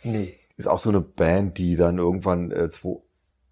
Nee. 0.02 0.38
Ist 0.56 0.68
auch 0.68 0.78
so 0.78 0.88
eine 0.88 1.00
Band, 1.00 1.58
die 1.58 1.76
dann 1.76 1.98
irgendwann 1.98 2.50
äh, 2.50 2.68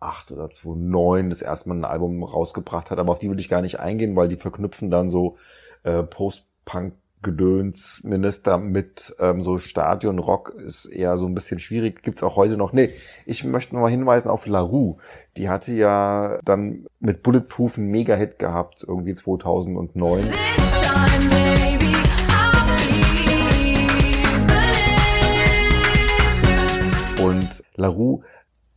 2008 0.00 0.32
oder 0.32 0.50
2009 0.50 1.30
das 1.30 1.42
erste 1.42 1.68
Mal 1.68 1.76
ein 1.76 1.84
Album 1.84 2.22
rausgebracht 2.22 2.90
hat, 2.90 2.98
aber 2.98 3.12
auf 3.12 3.18
die 3.18 3.30
will 3.30 3.40
ich 3.40 3.48
gar 3.48 3.62
nicht 3.62 3.80
eingehen, 3.80 4.16
weil 4.16 4.28
die 4.28 4.36
verknüpfen 4.36 4.90
dann 4.90 5.10
so 5.10 5.36
äh, 5.82 6.02
Post-Punk 6.02 6.94
Gedöns 7.22 8.00
Minister 8.02 8.56
mit 8.56 9.14
ähm, 9.20 9.42
so 9.42 9.58
Stadionrock 9.58 10.54
ist 10.54 10.86
eher 10.86 11.18
so 11.18 11.26
ein 11.26 11.34
bisschen 11.34 11.58
schwierig. 11.58 12.02
Gibt's 12.02 12.22
auch 12.22 12.36
heute 12.36 12.56
noch. 12.56 12.72
Nee, 12.72 12.94
ich 13.26 13.44
möchte 13.44 13.74
noch 13.74 13.82
mal 13.82 13.90
hinweisen 13.90 14.30
auf 14.30 14.46
La 14.46 14.60
Rue. 14.60 14.96
Die 15.36 15.50
hatte 15.50 15.74
ja 15.74 16.38
dann 16.46 16.86
mit 16.98 17.22
Bulletproof 17.22 17.76
einen 17.76 17.90
Mega-Hit 17.90 18.38
gehabt, 18.38 18.86
irgendwie 18.88 19.12
2009. 19.12 20.32
Und 27.22 27.64
LaRue 27.76 28.22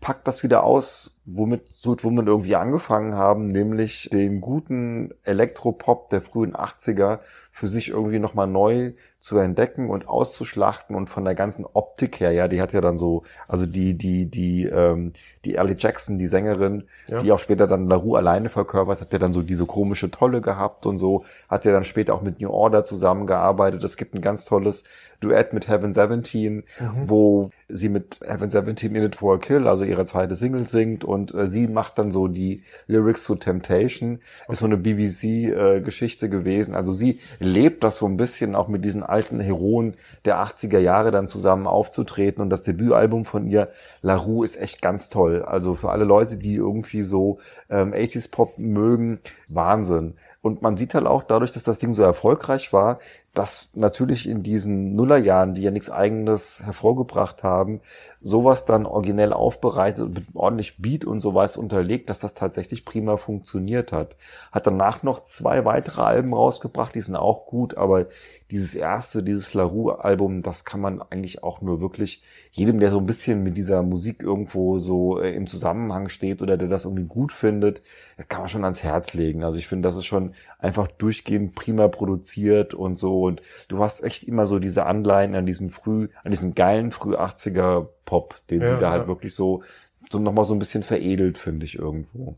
packt 0.03 0.27
das 0.27 0.43
wieder 0.43 0.63
aus, 0.65 1.17
womit, 1.23 1.69
wir 2.17 2.27
irgendwie 2.27 2.57
angefangen 2.57 3.15
haben, 3.15 3.47
nämlich 3.47 4.09
den 4.11 4.41
guten 4.41 5.13
Elektropop 5.23 6.09
der 6.09 6.21
frühen 6.21 6.53
80er 6.53 7.19
für 7.53 7.67
sich 7.67 7.89
irgendwie 7.89 8.19
nochmal 8.19 8.47
neu 8.47 8.91
zu 9.23 9.37
entdecken 9.37 9.89
und 9.89 10.09
auszuschlachten 10.09 10.97
und 10.97 11.09
von 11.09 11.23
der 11.23 11.33
ganzen 11.33 11.65
Optik 11.71 12.19
her, 12.19 12.33
ja, 12.33 12.49
die 12.49 12.61
hat 12.61 12.73
ja 12.73 12.81
dann 12.81 12.97
so, 12.97 13.23
also 13.47 13.65
die, 13.65 13.97
die, 13.97 14.25
die, 14.25 14.65
ähm, 14.65 15.13
die 15.45 15.55
Ellie 15.55 15.77
Jackson, 15.79 16.19
die 16.19 16.27
Sängerin, 16.27 16.83
Ja. 17.09 17.21
die 17.21 17.31
auch 17.31 17.39
später 17.39 17.65
dann 17.65 17.87
LaRue 17.87 18.17
alleine 18.17 18.49
verkörpert, 18.49 18.99
hat 18.99 19.13
ja 19.13 19.19
dann 19.19 19.31
so 19.31 19.41
diese 19.41 19.65
komische 19.65 20.11
Tolle 20.11 20.41
gehabt 20.41 20.85
und 20.85 20.97
so, 20.97 21.23
hat 21.47 21.63
ja 21.63 21.71
dann 21.71 21.85
später 21.85 22.13
auch 22.15 22.21
mit 22.21 22.41
New 22.41 22.49
Order 22.49 22.83
zusammengearbeitet. 22.83 23.81
Es 23.85 23.95
gibt 23.95 24.13
ein 24.13 24.19
ganz 24.19 24.43
tolles 24.43 24.83
Duett 25.21 25.53
mit 25.53 25.69
Heaven 25.69 25.93
17, 25.93 26.63
wo 27.07 27.51
sie 27.69 27.87
mit 27.87 28.19
Heaven 28.27 28.49
17 28.49 28.93
in 28.93 29.03
It 29.03 29.15
for 29.15 29.35
a 29.35 29.37
Kill, 29.37 29.69
also 29.69 29.85
ihre 29.85 30.03
zweite 30.03 30.35
Single 30.35 30.65
singt 30.65 31.05
und 31.05 31.33
äh, 31.33 31.47
sie 31.47 31.69
macht 31.69 31.97
dann 31.97 32.11
so 32.11 32.27
die 32.27 32.63
Lyrics 32.87 33.23
zu 33.23 33.35
Temptation. 33.35 34.19
Ist 34.49 34.59
so 34.59 34.65
eine 34.65 34.75
BBC-Geschichte 34.75 36.27
gewesen. 36.27 36.75
Also 36.75 36.91
sie 36.91 37.19
lebt 37.39 37.85
das 37.85 37.97
so 37.97 38.05
ein 38.05 38.17
bisschen 38.17 38.53
auch 38.55 38.67
mit 38.67 38.83
diesen 38.83 39.01
alten 39.13 39.39
Heroen 39.39 39.93
der 40.25 40.43
80er 40.43 40.79
Jahre 40.79 41.11
dann 41.11 41.27
zusammen 41.27 41.67
aufzutreten 41.67 42.41
und 42.41 42.49
das 42.49 42.63
Debütalbum 42.63 43.25
von 43.25 43.47
ihr, 43.47 43.69
La 44.01 44.15
Rue, 44.15 44.43
ist 44.43 44.59
echt 44.59 44.81
ganz 44.81 45.09
toll. 45.09 45.43
Also 45.43 45.75
für 45.75 45.91
alle 45.91 46.03
Leute, 46.03 46.35
die 46.37 46.55
irgendwie 46.55 47.03
so 47.03 47.39
ähm, 47.69 47.93
80s 47.93 48.31
Pop 48.31 48.57
mögen, 48.57 49.19
Wahnsinn. 49.47 50.15
Und 50.41 50.61
man 50.61 50.75
sieht 50.75 50.93
halt 50.93 51.05
auch 51.05 51.23
dadurch, 51.23 51.53
dass 51.53 51.63
das 51.63 51.79
Ding 51.79 51.93
so 51.93 52.03
erfolgreich 52.03 52.73
war, 52.73 52.99
dass 53.33 53.71
natürlich 53.73 54.29
in 54.29 54.43
diesen 54.43 54.95
Nullerjahren, 54.95 55.55
die 55.55 55.63
ja 55.63 55.71
nichts 55.71 55.89
eigenes 55.89 56.61
hervorgebracht 56.63 57.43
haben, 57.43 57.81
sowas 58.21 58.65
dann 58.65 58.85
originell 58.85 59.33
aufbereitet 59.33 60.05
und 60.05 60.13
mit 60.13 60.25
ordentlich 60.35 60.77
Beat 60.77 61.03
und 61.03 61.19
sowas 61.19 61.57
unterlegt, 61.57 62.09
dass 62.09 62.19
das 62.19 62.35
tatsächlich 62.35 62.85
prima 62.85 63.17
funktioniert 63.17 63.91
hat. 63.91 64.15
Hat 64.51 64.67
danach 64.67 65.01
noch 65.01 65.23
zwei 65.23 65.65
weitere 65.65 66.01
Alben 66.03 66.33
rausgebracht, 66.33 66.93
die 66.93 67.01
sind 67.01 67.15
auch 67.15 67.47
gut, 67.47 67.75
aber 67.75 68.05
dieses 68.51 68.75
erste, 68.75 69.23
dieses 69.23 69.55
LaRue-Album, 69.55 70.43
das 70.43 70.63
kann 70.63 70.79
man 70.79 71.01
eigentlich 71.01 71.43
auch 71.43 71.61
nur 71.61 71.81
wirklich 71.81 72.21
jedem, 72.51 72.79
der 72.79 72.91
so 72.91 72.99
ein 72.99 73.07
bisschen 73.07 73.41
mit 73.41 73.57
dieser 73.57 73.81
Musik 73.81 74.21
irgendwo 74.21 74.77
so 74.77 75.19
äh, 75.19 75.33
im 75.33 75.47
Zusammenhang 75.47 76.07
steht 76.09 76.43
oder 76.43 76.55
der 76.55 76.67
das 76.67 76.85
irgendwie 76.85 77.07
gut 77.07 77.33
findet, 77.33 77.81
das 78.15 78.27
kann 78.27 78.41
man 78.41 78.49
schon 78.49 78.63
ans 78.63 78.83
Herz 78.83 79.15
legen. 79.15 79.43
Also 79.43 79.57
ich 79.57 79.67
finde, 79.67 79.87
das 79.87 79.97
ist 79.97 80.05
schon 80.05 80.35
einfach 80.59 80.87
durchgehend 80.87 81.55
prima 81.55 81.87
produziert 81.87 82.75
und 82.75 82.95
so 82.95 83.22
und 83.25 83.41
du 83.67 83.79
hast 83.83 84.03
echt 84.03 84.23
immer 84.23 84.45
so 84.45 84.59
diese 84.59 84.85
Anleihen 84.85 85.35
an 85.35 85.45
diesen 85.45 85.69
früh, 85.69 86.09
an 86.23 86.31
diesen 86.31 86.53
geilen 86.55 86.91
früh 86.91 87.15
80er 87.15 87.87
Pop, 88.05 88.35
den 88.49 88.61
Ja, 88.61 88.67
sie 88.67 88.79
da 88.79 88.91
halt 88.91 89.03
ja. 89.03 89.07
wirklich 89.07 89.33
so, 89.35 89.63
so 90.11 90.19
nochmal 90.19 90.45
so 90.45 90.53
ein 90.53 90.59
bisschen 90.59 90.83
veredelt, 90.83 91.37
finde 91.37 91.65
ich 91.65 91.77
irgendwo. 91.79 92.35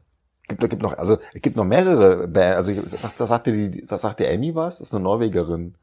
Gibt, 0.47 0.61
gibt 0.69 0.81
noch, 0.81 0.97
also, 0.97 1.17
es 1.33 1.41
gibt 1.41 1.55
noch 1.55 1.65
mehrere 1.65 2.27
Bands, 2.27 2.57
also, 2.57 2.71
ich, 2.71 2.79
sagt, 2.91 3.17
sagt 3.17 3.47
dir 3.47 3.69
die, 3.69 3.85
sagt 3.85 4.19
dir 4.19 4.29
Annie 4.29 4.53
was? 4.55 4.77
Das 4.79 4.89
ist 4.89 4.93
eine 4.93 5.03
Norwegerin. 5.03 5.73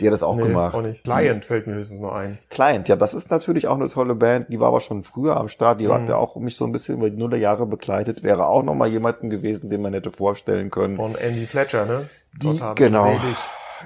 Die 0.00 0.06
hat 0.06 0.14
das 0.14 0.22
auch 0.22 0.34
Nee, 0.36 0.44
gemacht. 0.44 0.74
Auch 0.74 0.80
nicht. 0.80 1.04
Client 1.04 1.44
fällt 1.44 1.66
mir 1.66 1.74
höchstens 1.74 2.00
noch 2.00 2.12
ein. 2.12 2.38
Client, 2.48 2.88
ja, 2.88 2.96
das 2.96 3.12
ist 3.12 3.30
natürlich 3.30 3.68
auch 3.68 3.74
eine 3.74 3.88
tolle 3.88 4.14
Band. 4.14 4.48
Die 4.48 4.58
war 4.58 4.68
aber 4.68 4.80
schon 4.80 5.02
früher 5.02 5.36
am 5.36 5.48
Start. 5.48 5.78
Die 5.78 5.88
Mhm. 5.88 5.92
hat 5.92 6.08
ja 6.08 6.16
auch 6.16 6.36
mich 6.36 6.56
so 6.56 6.64
ein 6.64 6.72
bisschen 6.72 6.96
über 6.96 7.10
die 7.10 7.18
Nullerjahre 7.18 7.66
begleitet. 7.66 8.22
Wäre 8.22 8.46
auch 8.46 8.62
noch 8.62 8.74
mal 8.74 8.88
jemanden 8.88 9.28
gewesen, 9.28 9.68
den 9.68 9.82
man 9.82 9.92
hätte 9.92 10.10
vorstellen 10.10 10.70
können. 10.70 10.96
Von 10.96 11.16
Andy 11.16 11.44
Fletcher, 11.44 11.84
ne? 11.84 12.08
Die- 12.42 12.58
genau. 12.76 13.02
Selig 13.02 13.36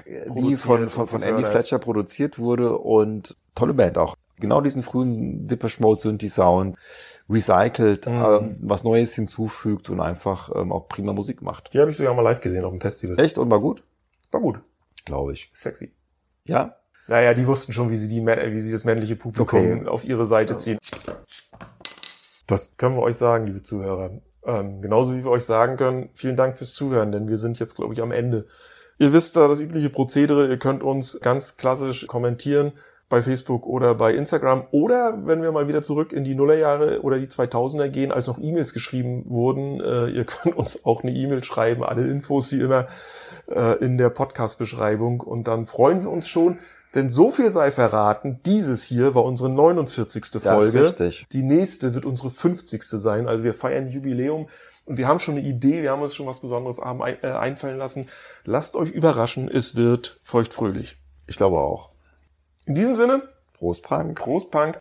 die 0.05 0.55
von, 0.55 0.89
von, 0.89 1.07
von 1.07 1.23
Andy. 1.23 1.43
Fletcher 1.45 1.79
produziert 1.79 2.39
wurde 2.39 2.77
und 2.77 3.35
tolle 3.55 3.73
Band 3.73 3.97
auch. 3.97 4.15
Genau 4.39 4.59
diesen 4.61 4.83
frühen 4.83 5.47
Depeche 5.47 5.81
Mode 5.81 6.01
Synthi 6.01 6.29
Sound 6.29 6.75
recycelt, 7.29 8.05
Mhm. 8.07 8.11
ähm, 8.13 8.57
was 8.61 8.83
Neues 8.83 9.13
hinzufügt 9.15 9.89
und 9.89 10.01
einfach 10.01 10.51
ähm, 10.55 10.71
auch 10.71 10.87
prima 10.89 11.13
Musik 11.13 11.41
macht. 11.41 11.73
Die 11.73 11.79
habe 11.79 11.89
ich 11.89 11.97
sogar 11.97 12.13
mal 12.13 12.21
live 12.21 12.41
gesehen 12.41 12.63
auf 12.65 12.71
dem 12.71 12.81
Festival. 12.81 13.19
Echt 13.19 13.37
und 13.37 13.49
war 13.49 13.59
gut, 13.59 13.83
War 14.31 14.41
gut. 14.41 14.59
glaube 15.05 15.33
ich. 15.33 15.49
Sexy. 15.53 15.93
Ja, 16.45 16.75
Naja, 17.07 17.33
die 17.33 17.47
wussten 17.47 17.71
schon, 17.71 17.89
wie 17.91 17.97
sie, 17.97 18.07
die, 18.07 18.25
wie 18.25 18.59
sie 18.59 18.71
das 18.71 18.83
männliche 18.83 19.15
Publikum 19.15 19.59
Okay. 19.59 19.87
auf 19.87 20.03
ihre 20.05 20.25
Seite 20.25 20.55
ziehen. 20.57 20.77
Das 22.47 22.77
können 22.77 22.95
wir 22.95 23.01
euch 23.01 23.15
sagen, 23.15 23.47
liebe 23.47 23.61
Zuhörer. 23.63 24.11
Ähm, 24.45 24.81
genauso 24.81 25.15
wie 25.15 25.23
wir 25.23 25.31
euch 25.31 25.45
sagen 25.45 25.77
können, 25.77 26.09
vielen 26.13 26.35
Dank 26.35 26.55
fürs 26.55 26.73
Zuhören, 26.73 27.11
denn 27.11 27.27
wir 27.27 27.37
sind 27.37 27.57
jetzt, 27.59 27.75
glaube 27.75 27.93
ich, 27.93 28.01
am 28.01 28.11
Ende. 28.11 28.45
Ihr 28.97 29.13
wisst 29.13 29.35
da 29.35 29.47
das 29.47 29.59
übliche 29.59 29.89
Prozedere. 29.89 30.47
Ihr 30.47 30.57
könnt 30.57 30.83
uns 30.83 31.19
ganz 31.21 31.57
klassisch 31.57 32.07
kommentieren 32.07 32.73
bei 33.07 33.21
Facebook 33.21 33.67
oder 33.67 33.93
bei 33.93 34.15
Instagram 34.15 34.63
oder 34.71 35.19
wenn 35.25 35.41
wir 35.41 35.51
mal 35.51 35.67
wieder 35.67 35.83
zurück 35.83 36.11
in 36.11 36.23
die 36.23 36.33
Nullerjahre 36.33 37.01
oder 37.01 37.19
die 37.19 37.27
2000er 37.27 37.89
gehen, 37.89 38.11
als 38.11 38.27
noch 38.27 38.39
E-Mails 38.41 38.73
geschrieben 38.73 39.25
wurden. 39.27 39.79
Äh, 39.79 40.07
ihr 40.07 40.25
könnt 40.25 40.55
uns 40.55 40.85
auch 40.85 41.03
eine 41.03 41.11
E-Mail 41.11 41.43
schreiben, 41.43 41.83
alle 41.83 42.07
Infos 42.07 42.51
wie 42.51 42.59
immer 42.59 42.87
äh, 43.47 43.77
in 43.83 43.97
der 43.97 44.09
Podcast-Beschreibung 44.09 45.21
und 45.21 45.47
dann 45.47 45.65
freuen 45.65 46.01
wir 46.03 46.09
uns 46.09 46.27
schon, 46.27 46.57
denn 46.95 47.09
so 47.09 47.29
viel 47.29 47.51
sei 47.51 47.71
verraten, 47.71 48.39
dieses 48.45 48.83
hier 48.83 49.13
war 49.13 49.25
unsere 49.25 49.49
49. 49.49 50.31
das 50.31 50.43
Folge. 50.43 50.79
ist 50.79 50.99
richtig. 50.99 51.27
Die 51.31 51.43
nächste 51.43 51.93
wird 51.93 52.05
unsere 52.05 52.29
50. 52.29 52.83
sein. 52.83 53.27
Also 53.27 53.43
wir 53.43 53.53
feiern 53.53 53.89
Jubiläum 53.89 54.47
und 54.85 54.97
wir 54.97 55.07
haben 55.07 55.19
schon 55.19 55.35
eine 55.35 55.45
Idee, 55.45 55.81
wir 55.81 55.91
haben 55.91 56.01
uns 56.01 56.15
schon 56.15 56.27
was 56.27 56.39
Besonderes 56.39 56.79
äh, 56.79 57.27
einfallen 57.27 57.77
lassen. 57.77 58.07
Lasst 58.43 58.75
euch 58.75 58.91
überraschen, 58.91 59.49
es 59.49 59.75
wird 59.75 60.19
feuchtfröhlich. 60.23 60.97
Ich 61.27 61.37
glaube 61.37 61.57
auch. 61.57 61.89
In 62.65 62.75
diesem 62.75 62.95
Sinne, 62.95 63.23
Prost 63.53 63.83
Punk. 63.83 64.17
Großpunk. 64.17 64.79